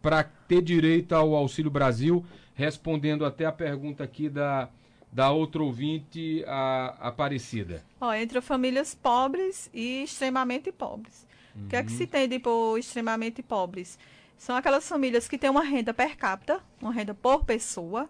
para 0.00 0.22
ter 0.22 0.62
direito 0.62 1.14
ao 1.14 1.34
Auxílio 1.34 1.70
Brasil? 1.70 2.24
Respondendo 2.54 3.24
até 3.24 3.46
a 3.46 3.52
pergunta 3.52 4.04
aqui 4.04 4.28
da, 4.28 4.68
da 5.10 5.30
outra 5.30 5.62
ouvinte, 5.62 6.44
a 6.46 6.96
Aparecida. 7.00 7.84
Ó, 8.00 8.12
entre 8.12 8.40
famílias 8.40 8.94
pobres 8.94 9.70
e 9.72 10.04
extremamente 10.04 10.70
pobres. 10.70 11.26
Uhum. 11.54 11.64
O 11.64 11.68
que 11.68 11.76
é 11.76 11.82
que 11.82 11.90
se 11.90 12.04
entende 12.04 12.38
por 12.38 12.78
extremamente 12.78 13.42
pobres? 13.42 13.98
São 14.38 14.56
aquelas 14.56 14.88
famílias 14.88 15.28
que 15.28 15.36
têm 15.36 15.50
uma 15.50 15.64
renda 15.64 15.92
per 15.92 16.16
capita, 16.16 16.60
uma 16.80 16.92
renda 16.92 17.12
por 17.12 17.44
pessoa, 17.44 18.08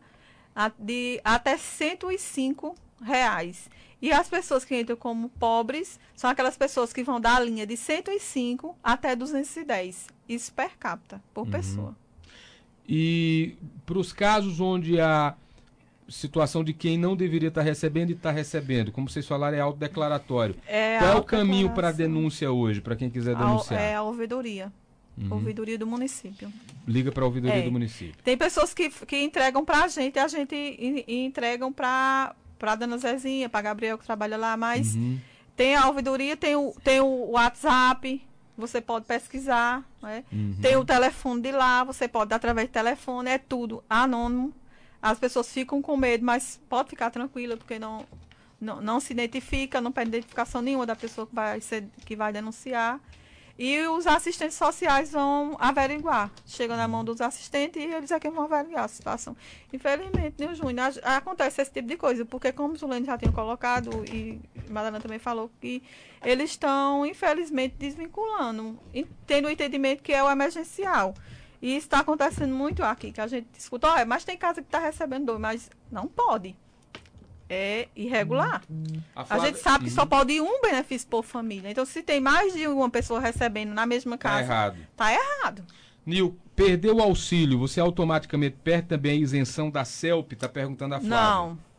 de 0.79 1.21
até 1.25 1.57
105 1.57 2.75
reais. 3.03 3.69
E 4.03 4.13
as 4.13 4.29
pessoas 4.29 4.65
que 4.65 4.79
entram 4.79 4.97
como 4.97 5.29
pobres 5.29 6.01
são 6.17 6.31
aquelas 6.31 6.57
pessoas 6.57 6.93
que 6.93 7.03
vão 7.03 7.21
da 7.21 7.39
linha 7.39 7.67
de 7.67 7.77
105 7.77 8.77
até 8.83 9.15
210. 9.15 10.07
Isso 10.29 10.53
per 10.53 10.77
capita, 10.79 11.23
por 11.35 11.45
uhum. 11.45 11.51
pessoa. 11.51 11.97
E 12.89 13.57
para 13.85 13.99
os 13.99 14.13
casos 14.13 14.59
onde 14.59 15.01
a 15.01 15.35
situação 16.09 16.65
de 16.65 16.73
quem 16.73 16.99
não 16.99 17.15
deveria 17.15 17.49
estar 17.49 17.63
recebendo 17.63 18.11
e 18.11 18.15
está 18.15 18.31
recebendo, 18.31 18.91
como 18.91 19.09
vocês 19.09 19.27
falaram, 19.27 19.57
é 19.57 19.61
autodeclaratório. 19.61 20.57
É 20.67 20.99
Qual 20.99 21.13
é 21.13 21.17
o 21.17 21.23
caminho 21.23 21.71
para 21.71 21.89
a 21.89 21.93
denúncia 21.93 22.51
hoje, 22.51 22.81
para 22.81 22.97
quem 22.97 23.09
quiser 23.09 23.37
denunciar? 23.37 23.81
É 23.81 23.95
a 23.95 24.03
ouvidoria. 24.03 24.73
Uhum. 25.17 25.35
Ouvidoria 25.35 25.79
do 25.79 25.87
município. 25.87 26.51
Liga 26.87 27.13
para 27.13 27.23
a 27.23 27.27
ouvidoria 27.27 27.61
é. 27.61 27.63
do 27.63 27.71
município. 27.71 28.15
Tem 28.25 28.37
pessoas 28.37 28.73
que, 28.73 28.89
que 28.89 29.23
entregam 29.23 29.65
para 29.65 29.85
a 29.85 29.89
gente, 29.89 30.19
a 30.19 30.27
gente 30.27 31.05
entregam 31.07 31.73
para 31.73 32.35
para 32.61 32.73
a 32.73 32.77
dona 32.77 32.99
Zezinha, 32.99 33.49
para 33.49 33.63
Gabriel 33.63 33.97
que 33.97 34.05
trabalha 34.05 34.37
lá, 34.37 34.55
mas 34.55 34.95
uhum. 34.95 35.19
tem 35.57 35.75
a 35.75 35.89
ouvidoria, 35.89 36.37
tem 36.37 36.55
o, 36.55 36.75
tem 36.85 37.01
o 37.01 37.31
WhatsApp, 37.31 38.23
você 38.55 38.83
pode 38.83 39.07
pesquisar, 39.07 39.83
né? 40.03 40.23
Uhum. 40.31 40.57
tem 40.61 40.77
o 40.77 40.85
telefone 40.85 41.41
de 41.41 41.51
lá, 41.51 41.83
você 41.83 42.07
pode 42.07 42.29
dar 42.29 42.37
através 42.37 42.69
do 42.69 42.73
telefone, 42.73 43.31
é 43.31 43.39
tudo 43.39 43.83
anônimo. 43.89 44.53
As 45.01 45.19
pessoas 45.19 45.51
ficam 45.51 45.81
com 45.81 45.97
medo, 45.97 46.23
mas 46.23 46.61
pode 46.69 46.91
ficar 46.91 47.11
tranquila, 47.11 47.57
porque 47.57 47.79
não, 47.79 48.05
não, 48.61 48.83
não 48.83 49.01
se 49.01 49.15
identifica, 49.15 49.81
não 49.81 49.91
pede 49.91 50.11
identificação 50.11 50.61
nenhuma 50.61 50.85
da 50.85 50.95
pessoa 50.95 51.27
que 51.27 51.35
vai, 51.35 51.61
ser, 51.63 51.89
que 52.05 52.15
vai 52.15 52.31
denunciar. 52.31 53.01
E 53.63 53.87
os 53.89 54.07
assistentes 54.07 54.57
sociais 54.57 55.13
vão 55.13 55.55
averiguar. 55.61 56.31
Chega 56.47 56.75
na 56.79 56.89
mão 56.89 57.05
dos 57.05 57.21
assistentes 57.21 57.83
e 57.83 57.85
eles 57.85 58.11
é 58.11 58.19
quem 58.19 58.31
vão 58.31 58.45
averiguar 58.45 58.85
a 58.85 58.89
situação. 58.89 59.37
Infelizmente, 59.71 60.37
né, 60.39 60.55
Júnior, 60.55 60.91
acontece 61.03 61.61
esse 61.61 61.71
tipo 61.71 61.87
de 61.87 61.99
coisa, 61.99 62.25
porque 62.25 62.53
como 62.53 62.73
o 62.73 62.77
Zulene 62.79 63.05
já 63.05 63.19
tinha 63.19 63.31
colocado, 63.31 64.03
e 64.11 64.41
Madalena 64.71 64.99
também 64.99 65.19
falou, 65.19 65.51
que 65.61 65.83
eles 66.25 66.53
estão, 66.53 67.05
infelizmente, 67.05 67.75
desvinculando, 67.79 68.81
tendo 69.27 69.47
o 69.47 69.51
entendimento 69.51 70.03
que 70.03 70.15
é 70.15 70.25
o 70.25 70.31
emergencial. 70.31 71.13
E 71.61 71.77
isso 71.77 71.85
está 71.85 71.99
acontecendo 71.99 72.55
muito 72.55 72.83
aqui, 72.83 73.13
que 73.13 73.21
a 73.21 73.27
gente 73.27 73.47
escuta, 73.59 73.89
oh, 73.93 74.07
mas 74.07 74.25
tem 74.25 74.39
casa 74.39 74.63
que 74.63 74.69
está 74.69 74.79
recebendo 74.79 75.27
dois, 75.27 75.39
mas 75.39 75.71
não 75.93 76.09
pode 76.09 76.57
é 77.51 77.89
irregular. 77.97 78.63
A, 79.15 79.25
Flávia... 79.25 79.45
a, 79.45 79.47
gente 79.49 79.59
sabe 79.61 79.85
que 79.85 79.91
só 79.91 80.03
uhum. 80.03 80.09
pode 80.09 80.41
um 80.41 80.63
benefício 80.63 81.09
por 81.09 81.25
família. 81.25 81.69
Então, 81.69 81.85
se 81.85 82.03
tem 82.03 82.21
mais 82.21 82.55
de 82.55 82.69
uma 82.69 82.89
pessoa 82.89 83.19
recebendo 83.19 83.75
na 83.75 83.85
mesma 83.85 84.17
tá 84.17 84.29
casa, 84.29 84.47
tá 84.47 84.55
errado. 84.55 84.77
Tá 84.97 85.13
errado. 85.13 85.65
Nil, 86.07 86.39
perdeu 86.55 86.97
o 86.97 87.03
auxílio, 87.03 87.59
você 87.59 87.81
automaticamente 87.81 88.57
perde 88.63 88.89
também 88.89 89.13
a 89.13 89.23
isenção 89.23 89.69
da 89.69 89.85
CELP? 89.85 90.33
Está 90.33 90.49
perguntando 90.49 90.95
a 90.95 91.01
Flávia. 91.01 91.19
Não. 91.19 91.71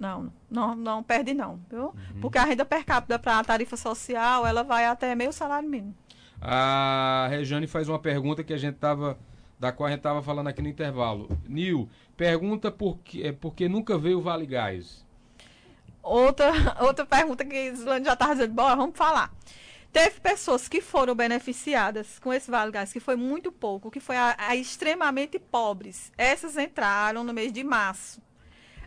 Não, 0.00 0.32
não, 0.50 0.74
não 0.74 1.02
perde 1.02 1.34
não, 1.34 1.60
viu? 1.68 1.88
Uhum. 1.88 2.20
Porque 2.22 2.38
a 2.38 2.44
renda 2.44 2.64
per 2.64 2.86
capita 2.86 3.18
para 3.18 3.38
a 3.38 3.44
tarifa 3.44 3.76
social, 3.76 4.46
ela 4.46 4.64
vai 4.64 4.86
até 4.86 5.14
meio 5.14 5.30
salário 5.30 5.68
mínimo. 5.68 5.94
A 6.40 7.26
Rejane 7.28 7.66
faz 7.66 7.86
uma 7.86 7.98
pergunta 7.98 8.42
que 8.42 8.54
a 8.54 8.56
gente 8.56 8.76
tava 8.76 9.18
da 9.58 9.70
qual 9.70 9.88
a 9.88 9.90
gente 9.90 9.98
estava 9.98 10.22
falando 10.22 10.46
aqui 10.46 10.62
no 10.62 10.68
intervalo. 10.68 11.28
Nil, 11.46 11.86
pergunta 12.16 12.70
por 12.70 12.96
que, 13.00 13.22
é, 13.22 13.30
porque 13.30 13.68
nunca 13.68 13.98
veio 13.98 14.18
o 14.18 14.22
Vale 14.22 14.46
Gás. 14.46 15.04
Outra, 16.02 16.52
outra 16.80 17.04
pergunta 17.06 17.44
que 17.44 17.68
Islândia 17.68 18.06
já 18.06 18.12
estava 18.14 18.34
dizendo, 18.34 18.54
bora, 18.54 18.76
vamos 18.76 18.96
falar. 18.96 19.32
Teve 19.92 20.20
pessoas 20.20 20.68
que 20.68 20.80
foram 20.80 21.14
beneficiadas 21.14 22.18
com 22.20 22.32
esse 22.32 22.50
Vale 22.50 22.70
Gás, 22.70 22.92
que 22.92 23.00
foi 23.00 23.16
muito 23.16 23.50
pouco, 23.50 23.90
que 23.90 23.98
foi 23.98 24.16
a, 24.16 24.36
a 24.38 24.54
extremamente 24.54 25.38
pobres. 25.38 26.12
Essas 26.16 26.56
entraram 26.56 27.24
no 27.24 27.32
mês 27.32 27.52
de 27.52 27.64
março. 27.64 28.22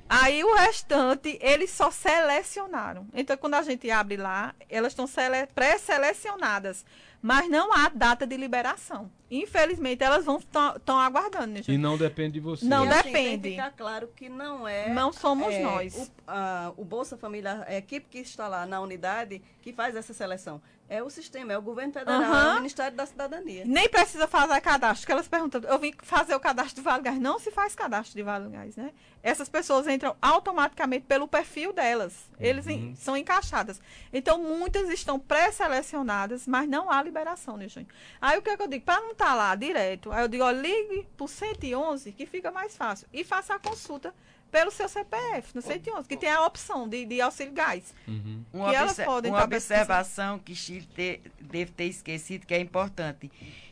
Aí 0.08 0.43
o 0.43 0.56
restante, 0.56 1.38
eles 1.41 1.71
só 1.71 1.89
selecionaram. 1.89 3.08
Então, 3.13 3.36
quando 3.36 3.56
a 3.56 3.62
gente 3.62 3.89
abre 3.89 4.15
lá, 4.15 4.54
elas 4.69 4.91
estão 4.91 5.06
pré-selecionadas 5.54 6.86
mas 7.23 7.49
não 7.49 7.71
há 7.71 7.88
data 7.88 8.27
de 8.27 8.36
liberação. 8.36 9.09
Infelizmente, 9.31 10.03
elas 10.03 10.25
vão 10.25 10.38
estão 10.38 10.99
aguardando. 10.99 11.53
Né, 11.53 11.62
e 11.69 11.77
não 11.77 11.97
depende 11.97 12.33
de 12.33 12.39
você. 12.41 12.65
Não 12.65 12.86
e 12.86 12.89
depende. 12.89 13.07
Assim, 13.07 13.13
tem 13.13 13.39
que 13.39 13.49
ficar 13.51 13.71
claro 13.71 14.09
que 14.13 14.27
não 14.27 14.67
é. 14.67 14.89
Não 14.93 15.13
somos 15.13 15.53
é, 15.53 15.63
nós. 15.63 15.95
O, 15.95 16.12
a, 16.27 16.73
o 16.75 16.83
Bolsa 16.83 17.15
Família, 17.15 17.63
a 17.65 17.75
equipe 17.75 18.07
que 18.09 18.17
está 18.17 18.49
lá 18.49 18.65
na 18.65 18.81
unidade, 18.81 19.41
que 19.62 19.71
faz 19.71 19.95
essa 19.95 20.13
seleção. 20.13 20.62
É 20.93 21.01
o 21.01 21.10
sistema, 21.10 21.51
é 21.51 21.58
o 21.58 21.62
governo 21.63 21.91
federal, 21.91 22.21
uhum. 22.21 22.36
é 22.36 22.51
o 22.51 22.56
Ministério 22.58 22.95
da 22.95 23.03
Cidadania. 23.08 23.63
Nem 23.65 23.89
precisa 23.89 24.27
fazer 24.27 24.62
cadastro, 24.62 25.08
que 25.08 25.12
elas 25.12 25.27
perguntam, 25.27 25.60
eu 25.63 25.79
vim 25.79 25.91
fazer 26.03 26.36
o 26.36 26.39
cadastro 26.39 26.75
de 26.75 26.82
Vale 26.82 27.01
Gás. 27.01 27.19
Não 27.19 27.39
se 27.39 27.49
faz 27.49 27.73
cadastro 27.73 28.15
de 28.15 28.21
Vale 28.21 28.47
Gás, 28.51 28.75
né? 28.75 28.91
Essas 29.23 29.49
pessoas 29.49 29.88
entram 29.88 30.15
automaticamente 30.21 31.06
pelo 31.08 31.27
perfil 31.27 31.73
delas. 31.73 32.13
Eles 32.39 32.67
uhum. 32.67 32.93
são 32.95 33.17
encaixadas. 33.17 33.82
Então, 34.13 34.38
muitas 34.38 34.88
estão 34.89 35.17
pré-selecionadas, 35.17 36.45
mas 36.45 36.69
não 36.69 36.91
há 36.91 37.01
liberação, 37.01 37.58
né, 37.58 37.67
gente? 37.67 37.89
Aí 38.21 38.38
o 38.38 38.43
que, 38.43 38.51
é 38.51 38.56
que 38.56 38.62
eu 38.62 38.67
digo? 38.67 38.86
Para 38.86 39.01
não 39.01 39.13
estar 39.13 39.29
tá 39.29 39.34
lá 39.34 39.56
direto, 39.56 40.12
aí 40.12 40.23
eu 40.23 40.27
digo, 40.27 40.43
ó, 40.43 40.51
ligue 40.51 41.08
por 41.17 41.27
111, 41.27 42.12
que 42.12 42.27
fica 42.27 42.51
mais 42.51 42.77
fácil. 42.77 43.08
E 43.12 43.23
faça 43.23 43.56
a 43.56 43.58
consulta 43.58 44.13
pelo 44.53 44.69
seu 44.69 44.87
CPF, 44.87 45.55
no 45.55 45.63
111, 45.63 46.07
que 46.07 46.15
tem 46.15 46.29
a 46.29 46.45
opção 46.45 46.87
de, 46.87 47.03
de 47.05 47.19
auxílio 47.19 47.53
gás. 47.53 47.91
Uhum. 48.07 48.43
Uma, 48.53 48.71
elas 48.71 48.99
podem 48.99 49.31
uma 49.31 49.43
observação 49.43 50.37
que 50.37 50.53
Chile 50.53 50.87
te, 50.95 51.19
deve 51.41 51.71
ter 51.71 51.85
esquecido, 51.85 52.45
que 52.45 52.53
é 52.53 52.59
importante, 52.59 53.31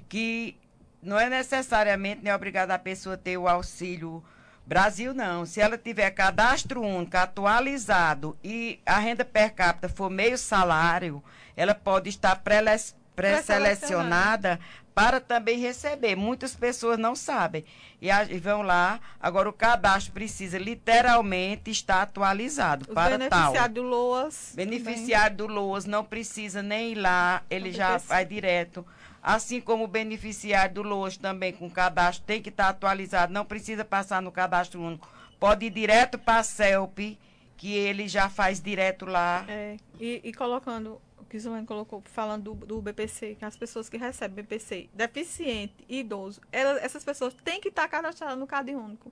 que 0.10 0.58
não 1.00 1.20
é 1.20 1.30
necessariamente 1.30 2.22
nem 2.24 2.34
obrigada 2.34 2.74
a 2.74 2.80
pessoa 2.80 3.16
ter 3.16 3.38
o 3.38 3.48
auxílio 3.48 4.24
Brasil 4.66 5.14
não. 5.14 5.46
Se 5.46 5.62
ela 5.62 5.78
tiver 5.78 6.10
cadastro 6.10 6.82
único 6.82 7.16
atualizado 7.16 8.36
e 8.44 8.80
a 8.84 8.98
renda 8.98 9.24
per 9.24 9.54
capita 9.54 9.88
for 9.88 10.10
meio 10.10 10.36
salário, 10.36 11.24
ela 11.56 11.76
pode 11.76 12.10
estar 12.10 12.42
pré-selecionada 12.42 14.60
para 14.94 15.20
também 15.20 15.60
receber. 15.60 16.16
Muitas 16.16 16.56
pessoas 16.56 16.98
não 16.98 17.16
sabem. 17.16 17.64
E, 18.02 18.10
vão 18.40 18.62
lá. 18.62 19.00
Agora, 19.20 19.50
o 19.50 19.54
cadastro 19.54 20.14
precisa 20.14 20.58
literalmente 20.58 21.70
estar 21.72 22.02
atualizado 22.02 22.86
Os 22.88 22.94
para 22.94 23.18
beneficiário 23.18 23.56
tal. 23.56 23.70
do 23.70 23.82
LOAS. 23.84 24.54
Beneficiário 24.56 25.38
também. 25.38 25.56
do 25.56 25.62
LOAS 25.62 25.86
não 25.86 26.04
precisa 26.04 26.62
nem 26.62 26.94
ir 26.94 26.96
lá, 26.96 27.44
ele 27.50 27.72
já 27.72 27.98
vai 27.98 28.26
direto. 28.26 28.86
Assim 29.22 29.62
como 29.62 29.84
o 29.84 29.88
beneficiário 29.88 30.76
do 30.76 30.82
LOAS 30.84 31.16
também 31.16 31.54
com 31.54 31.70
cadastro 31.70 32.24
tem 32.26 32.42
que 32.42 32.50
estar 32.50 32.70
atualizado, 32.70 33.32
não 33.32 33.46
precisa 33.46 33.86
passar 33.86 34.22
no 34.22 34.32
cadastro 34.32 34.82
único. 34.82 35.08
Pode 35.40 35.66
ir 35.66 35.70
direto 35.70 36.18
para 36.18 36.40
a 36.40 36.44
CELP, 36.44 37.18
que 37.56 37.74
ele 37.74 38.08
já 38.08 38.30
faz 38.30 38.60
direto 38.60 39.06
lá. 39.06 39.46
É, 39.48 39.78
e, 40.00 40.22
e 40.24 40.34
colocando 40.34 41.00
que 41.32 41.40
Zulane 41.40 41.66
colocou, 41.66 42.04
falando 42.08 42.54
do, 42.54 42.66
do, 42.66 42.82
BPC, 42.82 43.36
que 43.40 43.46
as 43.46 43.56
pessoas 43.56 43.88
que 43.88 43.96
recebem 43.96 44.44
BPC, 44.44 44.90
deficiente 44.94 45.74
idoso, 45.88 46.42
elas, 46.52 46.84
essas 46.84 47.06
pessoas 47.06 47.34
têm 47.46 47.62
que 47.62 47.70
estar 47.70 47.88
cadastradas 47.88 48.38
no 48.38 48.46
Cadê 48.46 48.76
Único. 48.76 49.10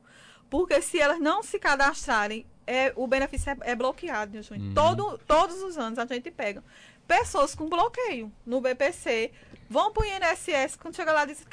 Porque 0.49 0.82
se 0.82 0.99
elas 0.99 1.17
não 1.17 1.41
se 1.41 1.58
cadastrarem, 1.58 2.45
é, 2.67 2.91
o 2.97 3.08
benefício 3.08 3.49
é, 3.51 3.71
é 3.71 3.75
bloqueado, 3.75 4.34
né, 4.34 4.41
Uhum. 4.51 4.73
Todo, 4.73 5.17
todos 5.19 5.63
os 5.63 5.77
anos 5.77 5.97
a 5.97 6.05
gente 6.05 6.29
pega 6.29 6.62
pessoas 7.08 7.55
com 7.55 7.69
bloqueio 7.69 8.29
no 8.45 8.60
BPC, 8.60 9.32
vão 9.69 9.93
para 9.93 10.03
o 10.03 10.05
INSS, 10.05 10.75
quando 10.75 10.95
chega 10.95 11.13
lá 11.13 11.23
diz 11.23 11.45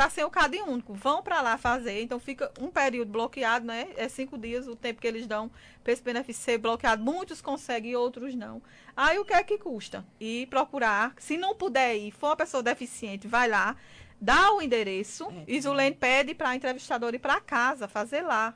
tá 0.00 0.08
sem 0.08 0.24
o 0.24 0.30
CAD 0.30 0.62
único, 0.62 0.94
vão 0.94 1.22
para 1.22 1.42
lá 1.42 1.58
fazer, 1.58 2.00
então 2.00 2.18
fica 2.18 2.50
um 2.58 2.70
período 2.70 3.12
bloqueado, 3.12 3.66
né? 3.66 3.88
É 3.98 4.08
cinco 4.08 4.38
dias 4.38 4.66
o 4.66 4.74
tempo 4.74 4.98
que 4.98 5.06
eles 5.06 5.26
dão 5.26 5.50
para 5.84 5.92
esse 5.92 6.02
benefício 6.02 6.42
ser 6.42 6.56
bloqueado. 6.56 7.04
Muitos 7.04 7.42
conseguem, 7.42 7.94
outros 7.94 8.34
não. 8.34 8.62
Aí 8.96 9.18
o 9.18 9.26
que 9.26 9.34
é 9.34 9.44
que 9.44 9.58
custa? 9.58 10.02
E 10.18 10.46
procurar, 10.46 11.12
se 11.18 11.36
não 11.36 11.54
puder 11.54 11.98
ir, 11.98 12.12
for 12.12 12.28
uma 12.28 12.36
pessoa 12.36 12.62
deficiente, 12.62 13.28
vai 13.28 13.46
lá, 13.46 13.76
dá 14.18 14.54
o 14.54 14.62
endereço, 14.62 15.24
é. 15.24 15.44
e 15.46 15.60
Zulene 15.60 15.94
pede 15.94 16.34
para 16.34 16.48
a 16.48 16.56
entrevistadora 16.56 17.16
ir 17.16 17.18
para 17.18 17.38
casa, 17.38 17.86
fazer 17.86 18.22
lá. 18.22 18.54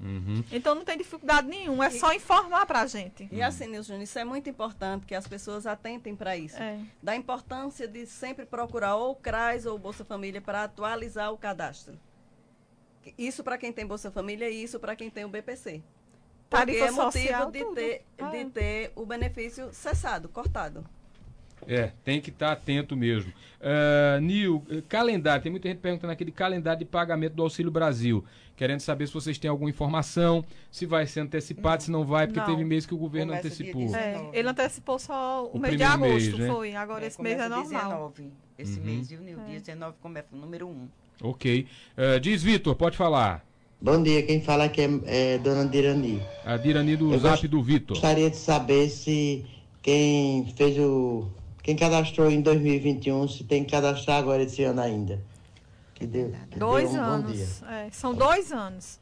Uhum. 0.00 0.42
Então 0.50 0.74
não 0.74 0.84
tem 0.84 0.98
dificuldade 0.98 1.46
nenhuma, 1.48 1.86
é 1.86 1.88
e, 1.88 1.98
só 1.98 2.12
informar 2.12 2.66
para 2.66 2.80
a 2.80 2.86
gente. 2.86 3.28
E 3.30 3.40
assim, 3.40 3.66
Nilson 3.66 3.92
Júnior, 3.94 4.02
isso 4.02 4.18
é 4.18 4.24
muito 4.24 4.50
importante 4.50 5.06
que 5.06 5.14
as 5.14 5.26
pessoas 5.26 5.66
atentem 5.66 6.14
para 6.16 6.36
isso. 6.36 6.60
É. 6.60 6.78
Da 7.02 7.14
importância 7.14 7.86
de 7.86 8.06
sempre 8.06 8.44
procurar 8.44 8.96
ou 8.96 9.12
o 9.12 9.16
CRAS 9.16 9.66
ou 9.66 9.76
o 9.76 9.78
Bolsa 9.78 10.04
Família 10.04 10.40
para 10.40 10.64
atualizar 10.64 11.32
o 11.32 11.38
cadastro. 11.38 11.98
Isso 13.18 13.44
para 13.44 13.58
quem 13.58 13.72
tem 13.72 13.86
Bolsa 13.86 14.10
Família 14.10 14.48
e 14.48 14.62
isso 14.62 14.80
para 14.80 14.96
quem 14.96 15.10
tem 15.10 15.24
o 15.24 15.28
BPC. 15.28 15.82
Porque 16.48 16.66
Tarifa 16.66 16.86
é 16.86 16.90
motivo 16.90 17.12
social, 17.12 17.50
de, 17.50 17.64
ter, 17.74 18.04
ah. 18.18 18.30
de 18.30 18.44
ter 18.46 18.92
o 18.94 19.06
benefício 19.06 19.72
cessado, 19.72 20.28
cortado. 20.28 20.84
É, 21.66 21.92
tem 22.04 22.20
que 22.20 22.30
estar 22.30 22.46
tá 22.46 22.52
atento 22.52 22.96
mesmo. 22.96 23.32
Uh, 23.60 24.20
Nil, 24.20 24.62
calendário, 24.88 25.42
tem 25.42 25.50
muita 25.50 25.68
gente 25.68 25.78
perguntando 25.78 26.12
aqui 26.12 26.24
de 26.24 26.32
calendário 26.32 26.80
de 26.80 26.84
pagamento 26.84 27.34
do 27.34 27.42
Auxílio 27.42 27.70
Brasil. 27.70 28.24
Querendo 28.56 28.80
saber 28.80 29.06
se 29.08 29.14
vocês 29.14 29.38
têm 29.38 29.48
alguma 29.50 29.70
informação, 29.70 30.44
se 30.70 30.86
vai 30.86 31.06
ser 31.06 31.20
antecipado, 31.20 31.76
não, 31.76 31.80
se 31.80 31.90
não 31.90 32.04
vai, 32.04 32.26
porque 32.26 32.38
não. 32.38 32.46
teve 32.46 32.64
mês 32.64 32.86
que 32.86 32.94
o 32.94 32.98
governo 32.98 33.32
Começa 33.32 33.48
antecipou. 33.48 33.96
É, 33.96 34.30
ele 34.32 34.48
antecipou 34.48 34.98
só 34.98 35.46
o, 35.46 35.56
o 35.56 35.58
mês 35.58 35.76
de 35.76 35.82
agosto, 35.82 36.08
mês, 36.08 36.38
né? 36.38 36.48
foi. 36.48 36.76
Agora 36.76 37.04
é, 37.04 37.08
esse 37.08 37.20
mês 37.20 37.40
é 37.40 37.48
normal. 37.48 38.12
19, 38.14 38.32
esse 38.58 38.78
uhum. 38.78 38.84
mês 38.84 39.08
de 39.08 39.16
Nil, 39.16 39.40
é. 39.40 39.44
dia 39.44 39.60
19 39.60 39.96
começa 40.00 40.28
o 40.32 40.36
número 40.36 40.68
1. 40.68 40.88
Ok. 41.22 41.66
Uh, 41.96 42.20
diz, 42.20 42.42
Vitor, 42.42 42.76
pode 42.76 42.96
falar. 42.96 43.44
Bom 43.80 44.02
dia, 44.02 44.22
quem 44.22 44.40
fala 44.40 44.64
aqui 44.64 44.82
é, 44.82 45.34
é 45.34 45.38
Dona 45.38 45.66
Dirani. 45.66 46.22
A 46.44 46.56
Dirani 46.56 46.96
do 46.96 47.12
Eu 47.12 47.18
Zap 47.18 47.46
do 47.48 47.62
Vitor. 47.62 47.96
Gostaria 47.96 48.30
de 48.30 48.36
saber 48.36 48.88
se 48.88 49.44
quem 49.82 50.46
fez 50.56 50.78
o 50.78 51.28
quem 51.64 51.74
cadastrou 51.74 52.30
em 52.30 52.42
2021, 52.42 53.26
se 53.26 53.42
tem 53.42 53.64
que 53.64 53.70
cadastrar 53.70 54.18
agora 54.18 54.42
esse 54.42 54.62
ano 54.62 54.82
ainda. 54.82 55.20
Que 55.94 56.06
deu, 56.06 56.30
que 56.50 56.58
dois 56.58 56.92
deu 56.92 57.00
um 57.00 57.04
anos. 57.04 57.62
É, 57.62 57.88
são 57.90 58.14
dois 58.14 58.52
anos. 58.52 59.00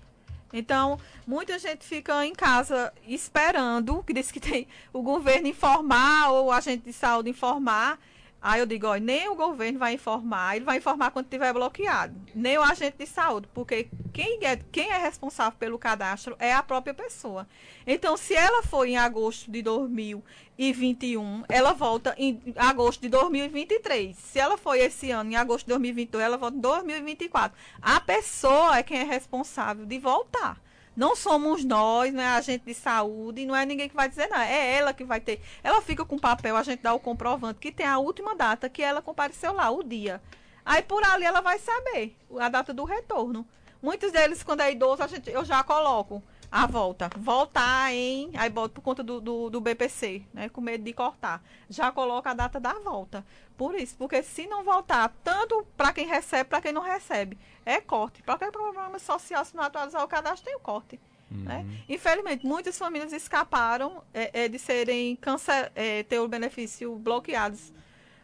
Então, 0.53 0.97
muita 1.27 1.59
gente 1.59 1.85
fica 1.85 2.25
em 2.25 2.33
casa 2.33 2.93
esperando, 3.09 4.01
que 4.05 4.13
diz 4.13 4.31
que 4.31 4.39
tem 4.39 4.69
o 4.93 5.03
governo 5.03 5.49
informar 5.49 6.31
ou 6.31 6.47
o 6.47 6.53
agente 6.53 6.85
de 6.85 6.93
saúde 6.93 7.31
informar 7.31 7.99
Aí 8.43 8.59
eu 8.59 8.67
digo, 8.67 8.89
ó, 8.89 8.97
nem 8.97 9.29
o 9.29 9.37
governo 9.37 9.79
vai 9.79 9.95
informar, 9.95 10.57
ele 10.57 10.65
vai 10.65 10.79
informar 10.79 11.13
quando 11.13 11.29
tiver 11.29 11.53
bloqueado, 11.53 12.13
nem 12.35 12.59
o 12.59 12.63
agente 12.63 12.97
de 12.99 13.07
saúde, 13.07 13.49
porque 13.55 13.89
quem 14.13 14.41
é, 14.43 14.57
quem 14.57 14.91
é 14.91 14.99
responsável 14.99 15.57
pelo 15.57 15.79
cadastro 15.79 16.35
é 16.41 16.53
a 16.53 16.61
própria 16.61 16.93
pessoa. 16.93 17.47
Então, 17.87 18.17
se 18.17 18.35
ela 18.35 18.65
foi 18.65 18.91
em 18.91 18.97
agosto 18.97 19.49
de 19.49 19.63
2021, 19.63 21.45
ela 21.49 21.73
volta 21.73 22.17
em 22.19 22.43
agosto 22.57 23.03
de 23.03 23.09
2023. 23.09 24.17
Se 24.17 24.41
ela 24.41 24.59
foi 24.59 24.81
esse 24.81 25.13
ano, 25.13 25.31
em 25.31 25.37
agosto 25.37 25.67
de 25.67 25.71
2022, 25.71 26.25
ela 26.25 26.37
volta 26.37 26.57
em 26.57 26.61
2024. 26.61 27.57
A 27.81 28.01
pessoa 28.01 28.77
é 28.77 28.83
quem 28.83 28.99
é 28.99 29.05
responsável 29.05 29.87
de 29.87 30.01
voltar 30.01 30.61
Não 30.95 31.17
somos 31.17 31.65
nós, 31.65 32.13
não 32.13 32.23
é 32.23 32.27
agente 32.27 32.65
de 32.67 32.75
saúde, 32.75 33.47
não 33.47 33.57
é 33.57 33.65
ninguém 33.65 33.89
que 33.89 33.97
vai 33.97 34.09
dizer 34.09 34.29
nada. 34.29 34.47
É 34.47 34.77
ela 34.77 34.93
que 34.93 35.05
vai 35.05 35.21
ter. 35.21 35.41
Ela 35.63 35.81
fica 35.81 36.05
com 36.05 36.19
papel, 36.19 36.57
a 36.57 36.63
gente 36.63 36.81
dá 36.81 36.93
o 36.93 37.01
comprovante, 37.01 37.59
que 37.59 37.73
tem 37.73 37.87
a 37.87 37.99
última 37.99 38.35
data 38.35 38.69
que 38.69 38.83
ela 38.83 39.01
compareceu 39.01 39.53
lá, 39.53 39.71
o 39.71 39.83
dia. 39.83 40.21
Aí 40.65 40.83
por 40.83 41.03
ali 41.05 41.25
ela 41.25 41.41
vai 41.41 41.59
saber 41.59 42.17
a 42.39 42.49
data 42.49 42.73
do 42.75 42.85
retorno. 42.85 43.47
Muitos 43.83 44.13
deles, 44.13 44.43
quando 44.43 44.61
é 44.61 44.71
idoso, 44.71 45.03
a 45.03 45.07
gente, 45.07 45.31
eu 45.31 45.45
já 45.45 45.63
coloco 45.65 46.23
a 46.53 46.67
volta. 46.67 47.11
Voltar 47.17 47.91
em. 47.95 48.31
Aí 48.37 48.51
bota 48.51 48.75
por 48.75 48.83
conta 48.83 49.03
do, 49.03 49.23
do, 49.23 49.49
do, 49.49 49.61
BPC, 49.61 50.23
né? 50.35 50.51
Com 50.51 50.61
medo 50.61 50.85
de 50.85 50.93
cortar. 50.93 51.43
Já 51.71 51.91
coloca 51.91 52.31
a 52.31 52.35
data 52.35 52.61
da 52.61 52.75
volta. 52.75 53.25
Por 53.57 53.75
isso, 53.75 53.97
porque 53.97 54.23
se 54.23 54.47
não 54.47 54.63
voltar, 54.63 55.11
tanto 55.25 55.67
para 55.77 55.93
quem 55.95 56.07
recebe, 56.07 56.51
para 56.51 56.61
quem 56.61 56.73
não 56.73 56.83
recebe, 56.83 57.39
é 57.65 57.81
corte. 57.81 58.23
Para 58.23 58.35
qualquer 58.35 58.53
problema 58.53 58.99
social, 58.99 59.43
se 59.47 59.57
não 59.57 59.65
atualizar 59.65 60.05
o 60.05 60.09
cadastro, 60.09 60.45
tem 60.45 60.55
o 60.55 60.61
corte. 60.61 61.01
Uhum. 61.31 61.45
Né? 61.45 61.67
Infelizmente, 61.89 62.45
muitas 62.45 62.77
famílias 62.77 63.15
escaparam 63.15 64.03
é, 64.13 64.45
é, 64.45 64.49
de 64.49 64.59
serem 64.59 65.17
câncer, 65.17 65.73
é, 65.75 66.03
ter 66.03 66.19
o 66.19 66.29
benefício 66.29 66.95
bloqueados 66.97 67.73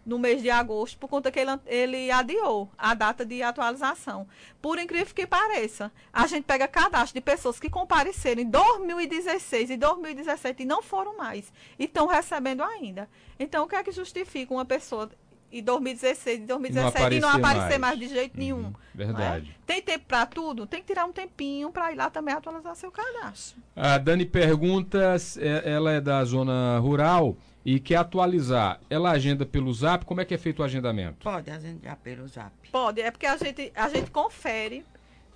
no 0.09 0.19
mês 0.19 0.41
de 0.41 0.49
agosto, 0.49 0.97
por 0.99 1.07
conta 1.07 1.31
que 1.31 1.39
ele, 1.39 1.51
ele 1.67 2.11
adiou 2.11 2.71
a 2.79 2.95
data 2.95 3.27
de 3.27 3.43
atualização. 3.43 4.27
Por 4.61 4.79
incrível 4.79 5.15
que 5.15 5.27
pareça, 5.27 5.93
a 6.11 6.27
gente 6.27 6.45
pega 6.45 6.67
cadastro 6.67 7.15
de 7.15 7.21
pessoas 7.21 7.61
que 7.61 7.69
compareceram 7.69 8.41
em 8.41 8.49
2016 8.49 9.71
e 9.71 9.77
2017 9.77 10.63
e 10.63 10.67
não 10.67 10.83
foram 10.83 11.17
mais, 11.19 11.53
e 11.79 11.85
estão 11.85 12.07
recebendo 12.07 12.63
ainda. 12.63 13.09
Então, 13.39 13.65
o 13.65 13.69
que 13.69 13.77
é 13.77 13.83
que 13.85 13.93
justifica 13.93 14.53
uma 14.53 14.65
pessoa 14.65 15.11
em 15.53 15.63
2016 15.63 16.41
e 16.41 16.47
2017 16.47 17.17
e 17.17 17.21
não 17.21 17.29
aparecer, 17.29 17.79
mais. 17.79 17.97
mais. 17.97 17.99
de 17.99 18.09
jeito 18.09 18.35
uhum, 18.35 18.41
nenhum. 18.41 18.67
É? 18.95 18.97
Verdade. 18.97 19.51
É? 19.51 19.67
Tem 19.67 19.83
tempo 19.83 20.05
para 20.07 20.27
tudo? 20.27 20.67
Tem 20.67 20.81
que 20.81 20.87
tirar 20.87 21.05
um 21.05 21.13
tempinho 21.13 21.71
para 21.71 21.93
ir 21.93 21.97
lá 21.97 22.09
também 22.09 22.35
atualizar 22.35 22.75
seu 22.75 22.91
cadastro. 22.91 23.61
A 23.77 23.99
Dani 23.99 24.25
pergunta, 24.25 25.17
é, 25.39 25.71
ela 25.71 25.93
é 25.93 26.01
da 26.01 26.25
zona 26.25 26.79
rural 26.79 27.37
e 27.65 27.79
quer 27.79 27.97
atualizar, 27.97 28.81
ela 28.89 29.11
agenda 29.11 29.45
pelo 29.45 29.73
Zap? 29.73 30.05
Como 30.05 30.21
é 30.21 30.25
que 30.25 30.35
é 30.35 30.39
feito 30.39 30.61
o 30.61 30.63
agendamento? 30.63 31.19
Pode 31.25 31.51
agendar 31.51 31.97
pelo 31.97 32.27
Zap. 32.29 32.53
Pode, 32.71 33.01
é 33.01 33.11
porque 33.11 33.27
a 33.27 33.37
gente, 33.37 33.73
a 33.75 33.89
gente 33.89 34.11
confere 34.11 34.85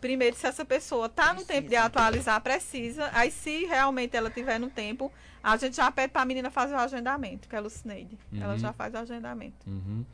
primeiro 0.03 0.35
se 0.35 0.47
essa 0.47 0.65
pessoa 0.65 1.07
está 1.07 1.33
no 1.33 1.45
tempo 1.45 1.69
de 1.69 1.77
atualizar, 1.77 2.41
precisa. 2.43 3.09
Aí 3.13 3.31
se 3.31 3.65
realmente 3.67 4.17
ela 4.17 4.29
tiver 4.29 4.59
no 4.59 4.69
tempo, 4.69 5.13
a 5.43 5.57
gente 5.57 5.77
já 5.77 5.91
pede 5.93 6.13
para 6.13 6.23
a 6.23 6.25
menina 6.25 6.51
fazer 6.51 6.75
o 6.75 6.79
agendamento, 6.79 7.49
que 7.49 7.55
é 7.55 7.59
a 7.59 7.63
Lucineide. 7.63 8.19
Uhum. 8.33 8.43
Ela 8.43 8.59
já 8.59 8.73
faz 8.73 8.93
o 8.95 8.99
agendamento. 8.99 9.65
Uhum. 9.65 10.05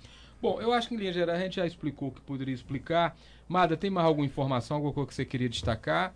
Bom, 0.40 0.60
eu 0.60 0.72
acho 0.72 0.88
que 0.88 0.94
em 0.94 0.98
linha 0.98 1.12
geral 1.12 1.34
a 1.34 1.38
gente 1.38 1.56
já 1.56 1.66
explicou 1.66 2.08
o 2.08 2.12
que 2.12 2.20
poderia 2.20 2.54
explicar. 2.54 3.16
Mada, 3.48 3.76
tem 3.76 3.90
mais 3.90 4.06
alguma 4.06 4.26
informação, 4.26 4.76
alguma 4.76 4.92
coisa 4.92 5.08
que 5.08 5.14
você 5.14 5.24
queria 5.24 5.48
destacar? 5.48 6.14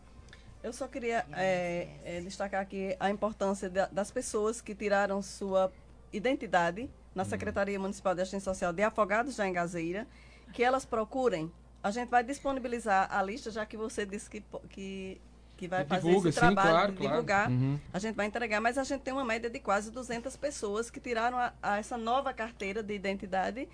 Eu 0.63 0.73
só 0.73 0.87
queria 0.87 1.25
é, 1.33 1.89
é, 2.05 2.21
destacar 2.21 2.61
aqui 2.61 2.95
a 3.01 3.11
importância 3.11 3.69
das 3.69 4.13
pessoas 4.13 4.61
que 4.61 4.75
tiraram 4.77 5.21
sua 5.21 5.73
identidade 6.13 6.91
na 7.15 7.25
Secretaria 7.25 7.79
Municipal 7.79 8.15
de 8.15 8.23
Assistência 8.23 8.53
Social 8.53 8.73
de 8.73 8.83
Afogados 8.83 9.37
da 9.37 9.49
Engazeira, 9.49 10.07
que 10.53 10.63
elas 10.63 10.85
procurem. 10.85 11.51
A 11.83 11.91
gente 11.91 12.09
vai 12.09 12.23
disponibilizar 12.23 13.09
a 13.11 13.23
lista, 13.23 13.51
já 13.51 13.67
que 13.67 13.77
você 13.77 14.07
disse 14.07 14.31
que, 14.31 14.43
que, 14.69 15.21
que 15.57 15.69
vai 15.69 15.85
fazer 15.85 16.07
divulga, 16.07 16.29
esse 16.29 16.39
trabalho 16.39 16.69
sim, 16.69 16.73
claro, 16.73 16.93
de 16.93 16.99
divulgar. 16.99 17.47
Claro. 17.47 17.63
Uhum. 17.63 17.81
A 17.93 17.99
gente 17.99 18.15
vai 18.15 18.27
entregar, 18.27 18.61
mas 18.61 18.79
a 18.79 18.85
gente 18.85 19.01
tem 19.01 19.13
uma 19.13 19.25
média 19.25 19.51
de 19.51 19.59
quase 19.59 19.91
200 19.91 20.37
pessoas 20.37 20.91
que 20.91 21.01
tiraram 21.01 21.39
a, 21.39 21.53
a 21.63 21.79
essa 21.79 21.99
nova 21.99 22.33
carteira 22.33 22.83
de 22.83 22.95
identidade 22.95 23.69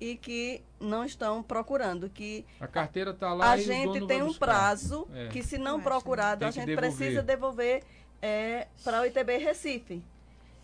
e 0.00 0.16
que 0.16 0.62
não 0.78 1.04
estão 1.04 1.42
procurando. 1.42 2.10
Que 2.10 2.44
a 2.60 2.66
carteira 2.66 3.12
está 3.12 3.32
lá. 3.32 3.52
A 3.52 3.56
gente 3.56 4.06
tem 4.06 4.22
um 4.22 4.34
prazo 4.34 5.08
é. 5.14 5.28
que, 5.28 5.42
se 5.42 5.56
não 5.56 5.80
procurado, 5.80 6.44
a 6.44 6.50
gente 6.50 6.66
devolver. 6.66 6.96
precisa 6.96 7.22
devolver 7.22 7.82
é, 8.20 8.68
para 8.82 9.00
o 9.00 9.06
ITB 9.06 9.38
Recife. 9.38 10.02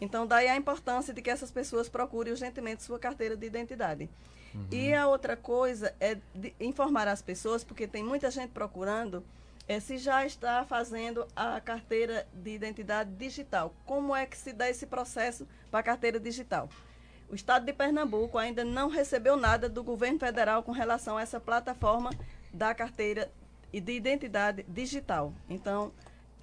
Então, 0.00 0.26
daí 0.26 0.48
a 0.48 0.56
importância 0.56 1.12
de 1.12 1.20
que 1.20 1.30
essas 1.30 1.50
pessoas 1.50 1.88
procurem 1.88 2.32
urgentemente 2.32 2.82
sua 2.82 2.98
carteira 2.98 3.36
de 3.36 3.46
identidade. 3.46 4.08
Uhum. 4.54 4.66
E 4.70 4.94
a 4.94 5.06
outra 5.06 5.36
coisa 5.36 5.94
é 6.00 6.18
informar 6.58 7.06
as 7.06 7.20
pessoas, 7.20 7.62
porque 7.62 7.86
tem 7.86 8.02
muita 8.02 8.30
gente 8.30 8.50
procurando, 8.50 9.22
é, 9.68 9.78
se 9.78 9.98
já 9.98 10.24
está 10.24 10.64
fazendo 10.64 11.26
a 11.36 11.60
carteira 11.60 12.26
de 12.32 12.50
identidade 12.50 13.10
digital. 13.12 13.74
Como 13.84 14.16
é 14.16 14.26
que 14.26 14.36
se 14.36 14.52
dá 14.52 14.68
esse 14.68 14.86
processo 14.86 15.46
para 15.70 15.80
a 15.80 15.82
carteira 15.82 16.18
digital? 16.18 16.68
O 17.28 17.34
Estado 17.34 17.64
de 17.64 17.72
Pernambuco 17.72 18.38
ainda 18.38 18.64
não 18.64 18.88
recebeu 18.88 19.36
nada 19.36 19.68
do 19.68 19.84
governo 19.84 20.18
federal 20.18 20.64
com 20.64 20.72
relação 20.72 21.16
a 21.16 21.22
essa 21.22 21.38
plataforma 21.38 22.10
da 22.52 22.74
carteira 22.74 23.30
de 23.72 23.92
identidade 23.92 24.64
digital. 24.66 25.32
Então, 25.48 25.92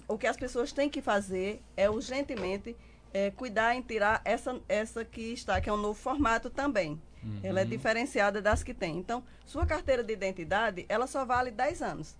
o 0.08 0.16
que 0.16 0.26
as 0.26 0.38
pessoas 0.38 0.72
têm 0.72 0.88
que 0.88 1.02
fazer 1.02 1.60
é 1.76 1.90
urgentemente 1.90 2.74
é, 3.12 3.30
cuidar 3.30 3.74
em 3.74 3.82
tirar 3.82 4.20
essa, 4.24 4.60
essa 4.68 5.04
que 5.04 5.32
está, 5.32 5.60
que 5.60 5.68
é 5.68 5.72
um 5.72 5.76
novo 5.76 5.98
formato 5.98 6.50
também. 6.50 7.00
Uhum. 7.22 7.40
Ela 7.42 7.60
é 7.60 7.64
diferenciada 7.64 8.40
das 8.40 8.62
que 8.62 8.72
tem. 8.72 8.96
Então, 8.96 9.22
sua 9.44 9.66
carteira 9.66 10.02
de 10.02 10.12
identidade, 10.12 10.86
ela 10.88 11.06
só 11.06 11.24
vale 11.24 11.50
10 11.50 11.82
anos. 11.82 12.16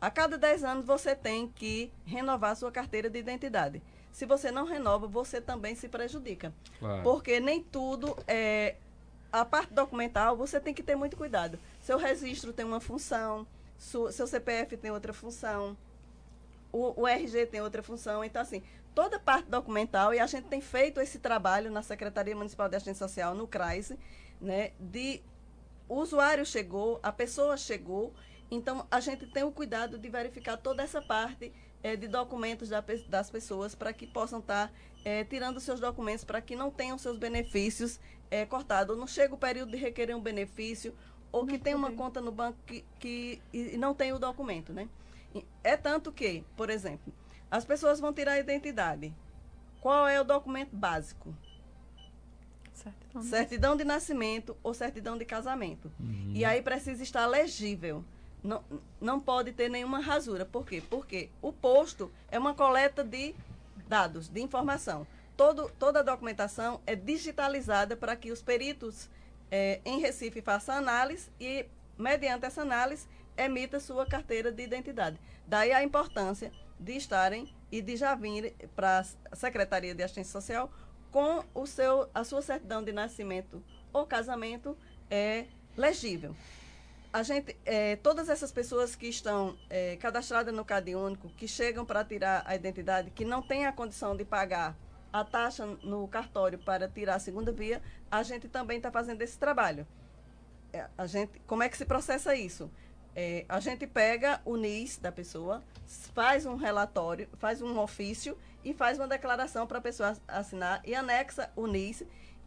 A 0.00 0.10
cada 0.10 0.36
10 0.36 0.64
anos 0.64 0.84
você 0.84 1.14
tem 1.14 1.48
que 1.48 1.92
renovar 2.04 2.56
sua 2.56 2.72
carteira 2.72 3.08
de 3.08 3.18
identidade. 3.18 3.80
Se 4.10 4.26
você 4.26 4.50
não 4.50 4.64
renova, 4.64 5.06
você 5.06 5.40
também 5.40 5.74
se 5.74 5.88
prejudica. 5.88 6.52
Claro. 6.78 7.02
Porque 7.02 7.40
nem 7.40 7.62
tudo 7.62 8.16
é. 8.26 8.76
A 9.30 9.46
parte 9.46 9.72
documental, 9.72 10.36
você 10.36 10.60
tem 10.60 10.74
que 10.74 10.82
ter 10.82 10.94
muito 10.94 11.16
cuidado. 11.16 11.58
Seu 11.80 11.96
registro 11.96 12.52
tem 12.52 12.66
uma 12.66 12.80
função, 12.80 13.46
seu 13.78 14.26
CPF 14.26 14.76
tem 14.76 14.90
outra 14.90 15.14
função, 15.14 15.74
o, 16.70 17.02
o 17.02 17.06
RG 17.06 17.46
tem 17.46 17.62
outra 17.62 17.82
função. 17.82 18.22
Então, 18.22 18.42
assim, 18.42 18.62
toda 18.94 19.16
a 19.16 19.20
parte 19.20 19.48
documental, 19.48 20.12
e 20.12 20.20
a 20.20 20.26
gente 20.26 20.48
tem 20.48 20.60
feito 20.60 21.00
esse 21.00 21.18
trabalho 21.18 21.70
na 21.70 21.82
Secretaria 21.82 22.36
Municipal 22.36 22.68
de 22.68 22.76
Assistência 22.76 23.06
Social, 23.06 23.34
no 23.34 23.46
CRAIS, 23.46 23.92
né, 24.40 24.72
de 24.78 25.22
o 25.88 25.96
usuário 25.96 26.44
chegou, 26.46 26.98
a 27.02 27.12
pessoa 27.12 27.56
chegou, 27.56 28.12
então 28.50 28.86
a 28.90 29.00
gente 29.00 29.26
tem 29.26 29.42
o 29.42 29.52
cuidado 29.52 29.98
de 29.98 30.08
verificar 30.08 30.56
toda 30.56 30.82
essa 30.82 31.02
parte 31.02 31.52
é, 31.82 31.96
de 31.96 32.06
documentos 32.06 32.68
da, 32.68 32.82
das 33.08 33.30
pessoas 33.30 33.74
para 33.74 33.92
que 33.92 34.06
possam 34.06 34.38
estar 34.38 34.68
tá, 34.68 34.74
é, 35.04 35.24
tirando 35.24 35.60
seus 35.60 35.80
documentos 35.80 36.24
para 36.24 36.40
que 36.40 36.54
não 36.54 36.70
tenham 36.70 36.96
seus 36.96 37.18
benefícios 37.18 37.98
é, 38.30 38.46
cortados. 38.46 38.96
Não 38.96 39.06
chega 39.06 39.34
o 39.34 39.38
período 39.38 39.72
de 39.72 39.76
requerer 39.76 40.16
um 40.16 40.20
benefício 40.20 40.94
ou 41.30 41.46
que 41.46 41.58
tem 41.58 41.74
uma 41.74 41.90
conta 41.92 42.20
no 42.20 42.30
banco 42.30 42.58
que, 42.66 42.84
que 42.98 43.42
e 43.52 43.76
não 43.76 43.94
tem 43.94 44.12
o 44.12 44.18
documento, 44.18 44.72
né? 44.72 44.88
É 45.64 45.76
tanto 45.76 46.12
que, 46.12 46.44
por 46.56 46.68
exemplo, 46.68 47.12
as 47.52 47.66
pessoas 47.66 48.00
vão 48.00 48.14
tirar 48.14 48.32
a 48.32 48.38
identidade. 48.38 49.14
Qual 49.78 50.08
é 50.08 50.18
o 50.18 50.24
documento 50.24 50.74
básico? 50.74 51.34
Certidão, 52.72 53.22
certidão 53.22 53.76
de 53.76 53.84
nascimento 53.84 54.56
ou 54.62 54.72
certidão 54.72 55.18
de 55.18 55.26
casamento. 55.26 55.92
Uhum. 56.00 56.32
E 56.34 56.46
aí 56.46 56.62
precisa 56.62 57.02
estar 57.02 57.26
legível. 57.26 58.02
Não, 58.42 58.64
não 58.98 59.20
pode 59.20 59.52
ter 59.52 59.68
nenhuma 59.68 60.00
rasura. 60.00 60.46
Por 60.46 60.64
quê? 60.64 60.82
Porque 60.88 61.28
o 61.42 61.52
posto 61.52 62.10
é 62.30 62.38
uma 62.38 62.54
coleta 62.54 63.04
de 63.04 63.34
dados, 63.86 64.30
de 64.30 64.40
informação. 64.40 65.06
Todo, 65.36 65.70
toda 65.78 66.00
a 66.00 66.02
documentação 66.02 66.80
é 66.86 66.96
digitalizada 66.96 67.94
para 67.98 68.16
que 68.16 68.32
os 68.32 68.40
peritos 68.40 69.10
é, 69.50 69.78
em 69.84 70.00
Recife 70.00 70.40
façam 70.40 70.74
análise 70.74 71.28
e, 71.38 71.66
mediante 71.98 72.46
essa 72.46 72.62
análise, 72.62 73.06
emita 73.36 73.78
sua 73.78 74.06
carteira 74.06 74.50
de 74.50 74.62
identidade. 74.62 75.20
Daí 75.46 75.70
a 75.70 75.82
importância 75.82 76.50
de 76.82 76.96
estarem 76.96 77.54
e 77.70 77.80
de 77.80 77.96
já 77.96 78.14
vir 78.14 78.54
para 78.76 79.04
a 79.30 79.36
Secretaria 79.36 79.94
de 79.94 80.02
Assistência 80.02 80.32
Social 80.32 80.70
com 81.10 81.44
o 81.54 81.66
seu, 81.66 82.08
a 82.14 82.24
sua 82.24 82.42
certidão 82.42 82.82
de 82.82 82.92
nascimento 82.92 83.62
ou 83.92 84.06
casamento 84.06 84.76
é 85.10 85.46
legível. 85.76 86.34
A 87.12 87.22
gente, 87.22 87.54
é, 87.66 87.96
todas 87.96 88.30
essas 88.30 88.50
pessoas 88.50 88.96
que 88.96 89.06
estão 89.06 89.56
é, 89.68 89.96
cadastradas 89.96 90.54
no 90.54 90.64
Cade 90.64 90.94
Único, 90.94 91.28
que 91.30 91.46
chegam 91.46 91.84
para 91.84 92.02
tirar 92.02 92.42
a 92.46 92.54
identidade, 92.54 93.10
que 93.10 93.24
não 93.24 93.42
têm 93.42 93.66
a 93.66 93.72
condição 93.72 94.16
de 94.16 94.24
pagar 94.24 94.74
a 95.12 95.22
taxa 95.22 95.66
no 95.82 96.08
cartório 96.08 96.58
para 96.58 96.88
tirar 96.88 97.16
a 97.16 97.18
segunda 97.18 97.52
via, 97.52 97.82
a 98.10 98.22
gente 98.22 98.48
também 98.48 98.78
está 98.78 98.90
fazendo 98.90 99.20
esse 99.20 99.38
trabalho. 99.38 99.86
É, 100.72 100.88
a 100.96 101.06
gente, 101.06 101.38
como 101.46 101.62
é 101.62 101.68
que 101.68 101.76
se 101.76 101.84
processa 101.84 102.34
isso? 102.34 102.70
É, 103.14 103.44
a 103.48 103.60
gente 103.60 103.86
pega 103.86 104.40
o 104.44 104.56
NIS 104.56 104.98
da 104.98 105.12
pessoa, 105.12 105.62
faz 106.14 106.46
um 106.46 106.56
relatório, 106.56 107.28
faz 107.38 107.60
um 107.60 107.78
ofício 107.78 108.36
e 108.64 108.72
faz 108.72 108.98
uma 108.98 109.06
declaração 109.06 109.66
para 109.66 109.78
a 109.78 109.80
pessoa 109.80 110.16
assinar 110.26 110.80
e 110.84 110.94
anexa 110.94 111.50
o 111.54 111.66
NIS 111.66 112.04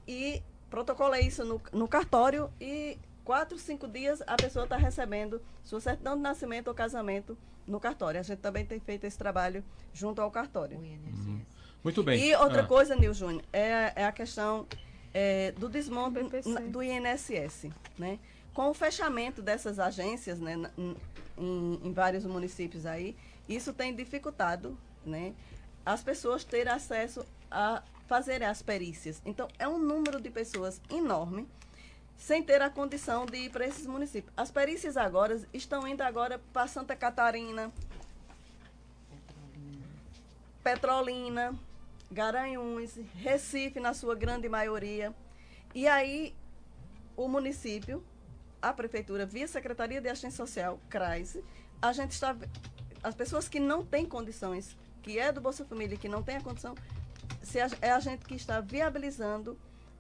e 0.08 0.42
protocola 0.70 1.20
isso 1.20 1.46
no, 1.46 1.62
no 1.72 1.88
cartório 1.88 2.52
e 2.60 2.98
quatro, 3.24 3.58
cinco 3.58 3.88
dias 3.88 4.22
a 4.26 4.36
pessoa 4.36 4.66
está 4.66 4.78
recebendo 4.78 5.42
sua 5.64 5.80
certidão 5.80 6.16
de 6.16 6.22
nascimento 6.22 6.68
ou 6.68 6.74
casamento 6.74 7.38
no 7.68 7.80
cartório. 7.80 8.20
A 8.20 8.24
gente 8.24 8.40
também 8.40 8.66
tem 8.66 8.80
feito 8.80 9.04
esse 9.06 9.18
trabalho 9.18 9.64
junto 9.94 10.22
ao 10.22 10.32
cartório. 10.32 10.78
Uhum. 10.78 11.42
Muito 11.84 12.04
bem. 12.04 12.24
E 12.24 12.36
outra 12.36 12.62
ah. 12.62 12.66
coisa, 12.66 12.96
Nil 12.96 13.14
Júnior, 13.14 13.44
é, 13.52 13.94
é 13.96 14.06
a 14.06 14.12
questão 14.12 14.68
é, 15.14 15.52
do 15.54 15.70
desmonte 15.70 16.20
do 16.70 16.82
INSS. 16.82 17.70
Né? 17.98 18.20
Com 18.56 18.70
o 18.70 18.74
fechamento 18.74 19.42
dessas 19.42 19.80
agências 19.80 20.40
né, 20.40 20.56
em, 21.38 21.80
em 21.84 21.92
vários 21.92 22.26
municípios 22.26 22.86
aí, 22.86 23.16
isso 23.50 23.74
tem 23.74 23.94
dificultado 23.94 24.78
né, 25.06 25.36
as 25.86 26.02
pessoas 26.02 26.46
terem 26.46 26.72
acesso 26.72 27.26
a 27.52 27.84
fazer 28.08 28.42
as 28.42 28.62
perícias. 28.62 29.22
Então, 29.26 29.50
é 29.60 29.68
um 29.68 29.78
número 29.78 30.22
de 30.22 30.30
pessoas 30.32 30.82
enorme 30.90 31.46
sem 32.18 32.42
ter 32.42 32.62
a 32.62 32.70
condição 32.70 33.26
de 33.26 33.38
ir 33.40 33.50
para 33.52 33.68
esses 33.68 33.86
municípios. 33.86 34.34
As 34.38 34.50
perícias 34.50 34.96
agora 34.96 35.38
estão 35.54 35.86
indo 35.86 36.02
agora 36.02 36.40
para 36.54 36.66
Santa 36.66 36.96
Catarina, 36.96 37.74
Petrolina, 40.64 41.54
Garanhuns, 42.10 42.98
Recife, 43.16 43.82
na 43.82 43.94
sua 43.94 44.16
grande 44.16 44.48
maioria. 44.48 45.14
E 45.74 45.90
aí, 45.90 46.34
o 47.18 47.28
município, 47.28 48.02
a 48.70 48.74
prefeitura, 48.74 49.26
via 49.26 49.48
Secretaria 49.48 50.02
de 50.02 50.10
Assistência 50.10 50.38
Social, 50.38 50.80
CRAS, 50.90 51.38
a 51.82 51.94
gente 51.94 52.12
está. 52.12 52.36
As 53.04 53.14
pessoas 53.14 53.48
que 53.48 53.60
não 53.60 53.86
têm 53.86 54.06
condições, 54.06 54.76
que 55.04 55.20
é 55.20 55.32
do 55.32 55.40
Bolsa 55.40 55.64
Família, 55.64 55.96
que 55.96 56.10
não 56.10 56.24
tem 56.24 56.38
a 56.38 56.42
condição, 56.42 56.74
se 57.44 57.60
a, 57.60 57.70
é 57.80 57.92
a 57.92 58.00
gente 58.00 58.26
que 58.26 58.34
está 58.34 58.60
viabilizando 58.62 59.56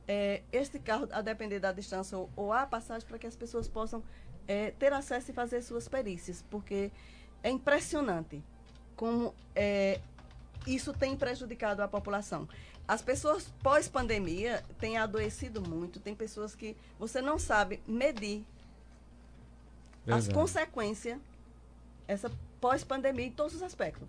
é, 0.07 0.41
este 0.51 0.79
carro, 0.79 1.07
a 1.11 1.21
depender 1.21 1.59
da 1.59 1.71
distância 1.71 2.17
ou, 2.17 2.29
ou 2.35 2.51
a 2.51 2.65
passagem, 2.65 3.07
para 3.07 3.19
que 3.19 3.27
as 3.27 3.35
pessoas 3.35 3.67
possam 3.67 4.03
é, 4.47 4.71
ter 4.71 4.91
acesso 4.91 5.29
e 5.29 5.33
fazer 5.33 5.61
suas 5.61 5.87
perícias, 5.87 6.43
porque 6.49 6.91
é 7.43 7.51
impressionante 7.51 8.43
como 8.95 9.35
é, 9.55 9.99
isso 10.65 10.91
tem 10.91 11.15
prejudicado 11.15 11.83
a 11.83 11.87
população. 11.87 12.47
As 12.87 13.01
pessoas 13.01 13.47
pós-pandemia 13.61 14.63
têm 14.79 14.97
adoecido 14.97 15.61
muito, 15.61 15.99
tem 15.99 16.15
pessoas 16.15 16.55
que 16.55 16.75
você 16.97 17.21
não 17.21 17.37
sabe 17.37 17.79
medir 17.87 18.43
Verdade. 20.05 20.27
as 20.29 20.33
consequências, 20.33 21.19
essa 22.07 22.31
pós-pandemia 22.61 23.25
em 23.25 23.31
todos 23.31 23.55
os 23.55 23.63
aspectos. 23.63 24.07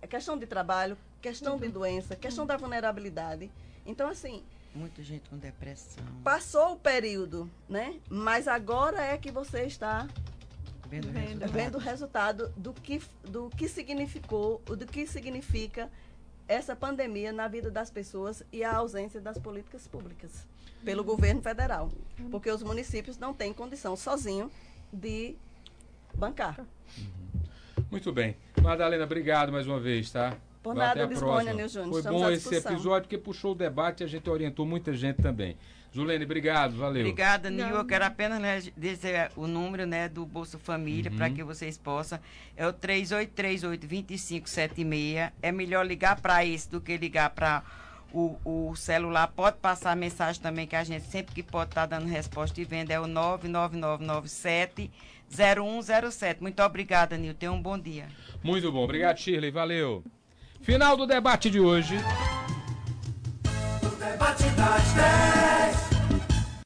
É 0.00 0.06
questão 0.06 0.38
de 0.38 0.46
trabalho, 0.46 0.96
questão 1.20 1.54
uhum. 1.54 1.60
de 1.60 1.68
doença, 1.68 2.14
questão 2.14 2.46
da 2.46 2.56
vulnerabilidade. 2.56 3.50
Então, 3.84 4.08
assim, 4.08 4.42
Muita 4.76 5.02
gente 5.02 5.30
com 5.30 5.38
depressão. 5.38 6.04
Passou 6.22 6.74
o 6.74 6.76
período, 6.76 7.50
né? 7.66 7.98
Mas 8.10 8.46
agora 8.46 9.02
é 9.02 9.16
que 9.16 9.30
você 9.30 9.62
está 9.62 10.06
vendo, 10.86 11.10
vendo, 11.10 11.48
vendo 11.48 11.74
o 11.76 11.80
resultado 11.80 12.52
do 12.54 12.74
que, 12.74 13.02
do 13.24 13.48
que 13.56 13.68
significou, 13.68 14.60
do 14.66 14.86
que 14.86 15.06
significa 15.06 15.90
essa 16.46 16.76
pandemia 16.76 17.32
na 17.32 17.48
vida 17.48 17.70
das 17.70 17.90
pessoas 17.90 18.42
e 18.52 18.62
a 18.62 18.76
ausência 18.76 19.18
das 19.18 19.38
políticas 19.38 19.88
públicas 19.88 20.46
pelo 20.84 21.00
uhum. 21.00 21.06
governo 21.06 21.40
federal. 21.40 21.90
Porque 22.30 22.50
os 22.50 22.62
municípios 22.62 23.16
não 23.16 23.32
têm 23.32 23.54
condição 23.54 23.96
sozinho 23.96 24.50
de 24.92 25.36
bancar. 26.14 26.58
Uhum. 26.58 26.66
Muito 27.90 28.12
bem. 28.12 28.36
Madalena, 28.62 29.04
obrigado 29.04 29.52
mais 29.52 29.66
uma 29.66 29.78
vez, 29.78 30.10
tá? 30.10 30.34
Por 30.62 30.74
nada, 30.74 31.06
disponha, 31.06 31.52
Nil 31.54 31.68
Júnior. 31.68 31.90
Foi 31.90 32.00
Estamos 32.00 32.22
bom 32.22 32.30
esse 32.30 32.56
episódio, 32.56 33.02
porque 33.02 33.16
puxou 33.16 33.52
o 33.52 33.54
debate 33.54 34.02
e 34.02 34.04
a 34.04 34.08
gente 34.08 34.28
orientou 34.28 34.66
muita 34.66 34.92
gente 34.92 35.22
também. 35.22 35.56
Julene, 35.92 36.24
obrigado, 36.24 36.76
valeu. 36.76 37.02
Obrigada, 37.02 37.48
Nil. 37.48 37.68
Eu 37.68 37.84
quero 37.84 38.04
apenas 38.04 38.40
né, 38.40 38.60
dizer 38.76 39.30
o 39.36 39.46
número 39.46 39.86
né, 39.86 40.08
do 40.08 40.26
Bolsa 40.26 40.58
Família 40.58 41.08
uhum. 41.10 41.16
para 41.16 41.30
que 41.30 41.44
vocês 41.44 41.78
possam. 41.78 42.18
É 42.56 42.66
o 42.66 42.72
3838-2576. 42.72 45.30
É 45.40 45.52
melhor 45.52 45.86
ligar 45.86 46.20
para 46.20 46.44
esse 46.44 46.68
do 46.68 46.80
que 46.80 46.96
ligar 46.96 47.30
para 47.30 47.62
o, 48.12 48.36
o, 48.44 48.74
celular. 48.76 49.28
Pode 49.28 49.56
passar 49.58 49.92
a 49.92 49.96
mensagem 49.96 50.40
também, 50.40 50.66
que 50.66 50.76
a 50.76 50.84
gente 50.84 51.06
sempre 51.06 51.34
que 51.34 51.42
pode 51.42 51.70
estar 51.70 51.86
tá 51.86 51.98
dando 51.98 52.08
resposta 52.08 52.60
e 52.60 52.64
venda 52.64 52.92
é 52.92 53.00
o 53.00 53.06
99997 53.06 54.90
0107. 55.30 56.42
Muito 56.42 56.62
obrigada, 56.62 57.16
Nil. 57.16 57.34
Tenha 57.34 57.52
um 57.52 57.60
bom 57.60 57.78
dia. 57.78 58.06
Muito 58.42 58.70
bom. 58.70 58.84
Obrigado, 58.84 59.18
Shirley. 59.18 59.50
Valeu. 59.50 60.04
Final 60.62 60.96
do 60.96 61.06
debate 61.06 61.50
de 61.50 61.60
hoje. 61.60 61.96
O 63.82 63.88
debate 63.96 64.44
das 64.50 64.92
10. 64.92 65.95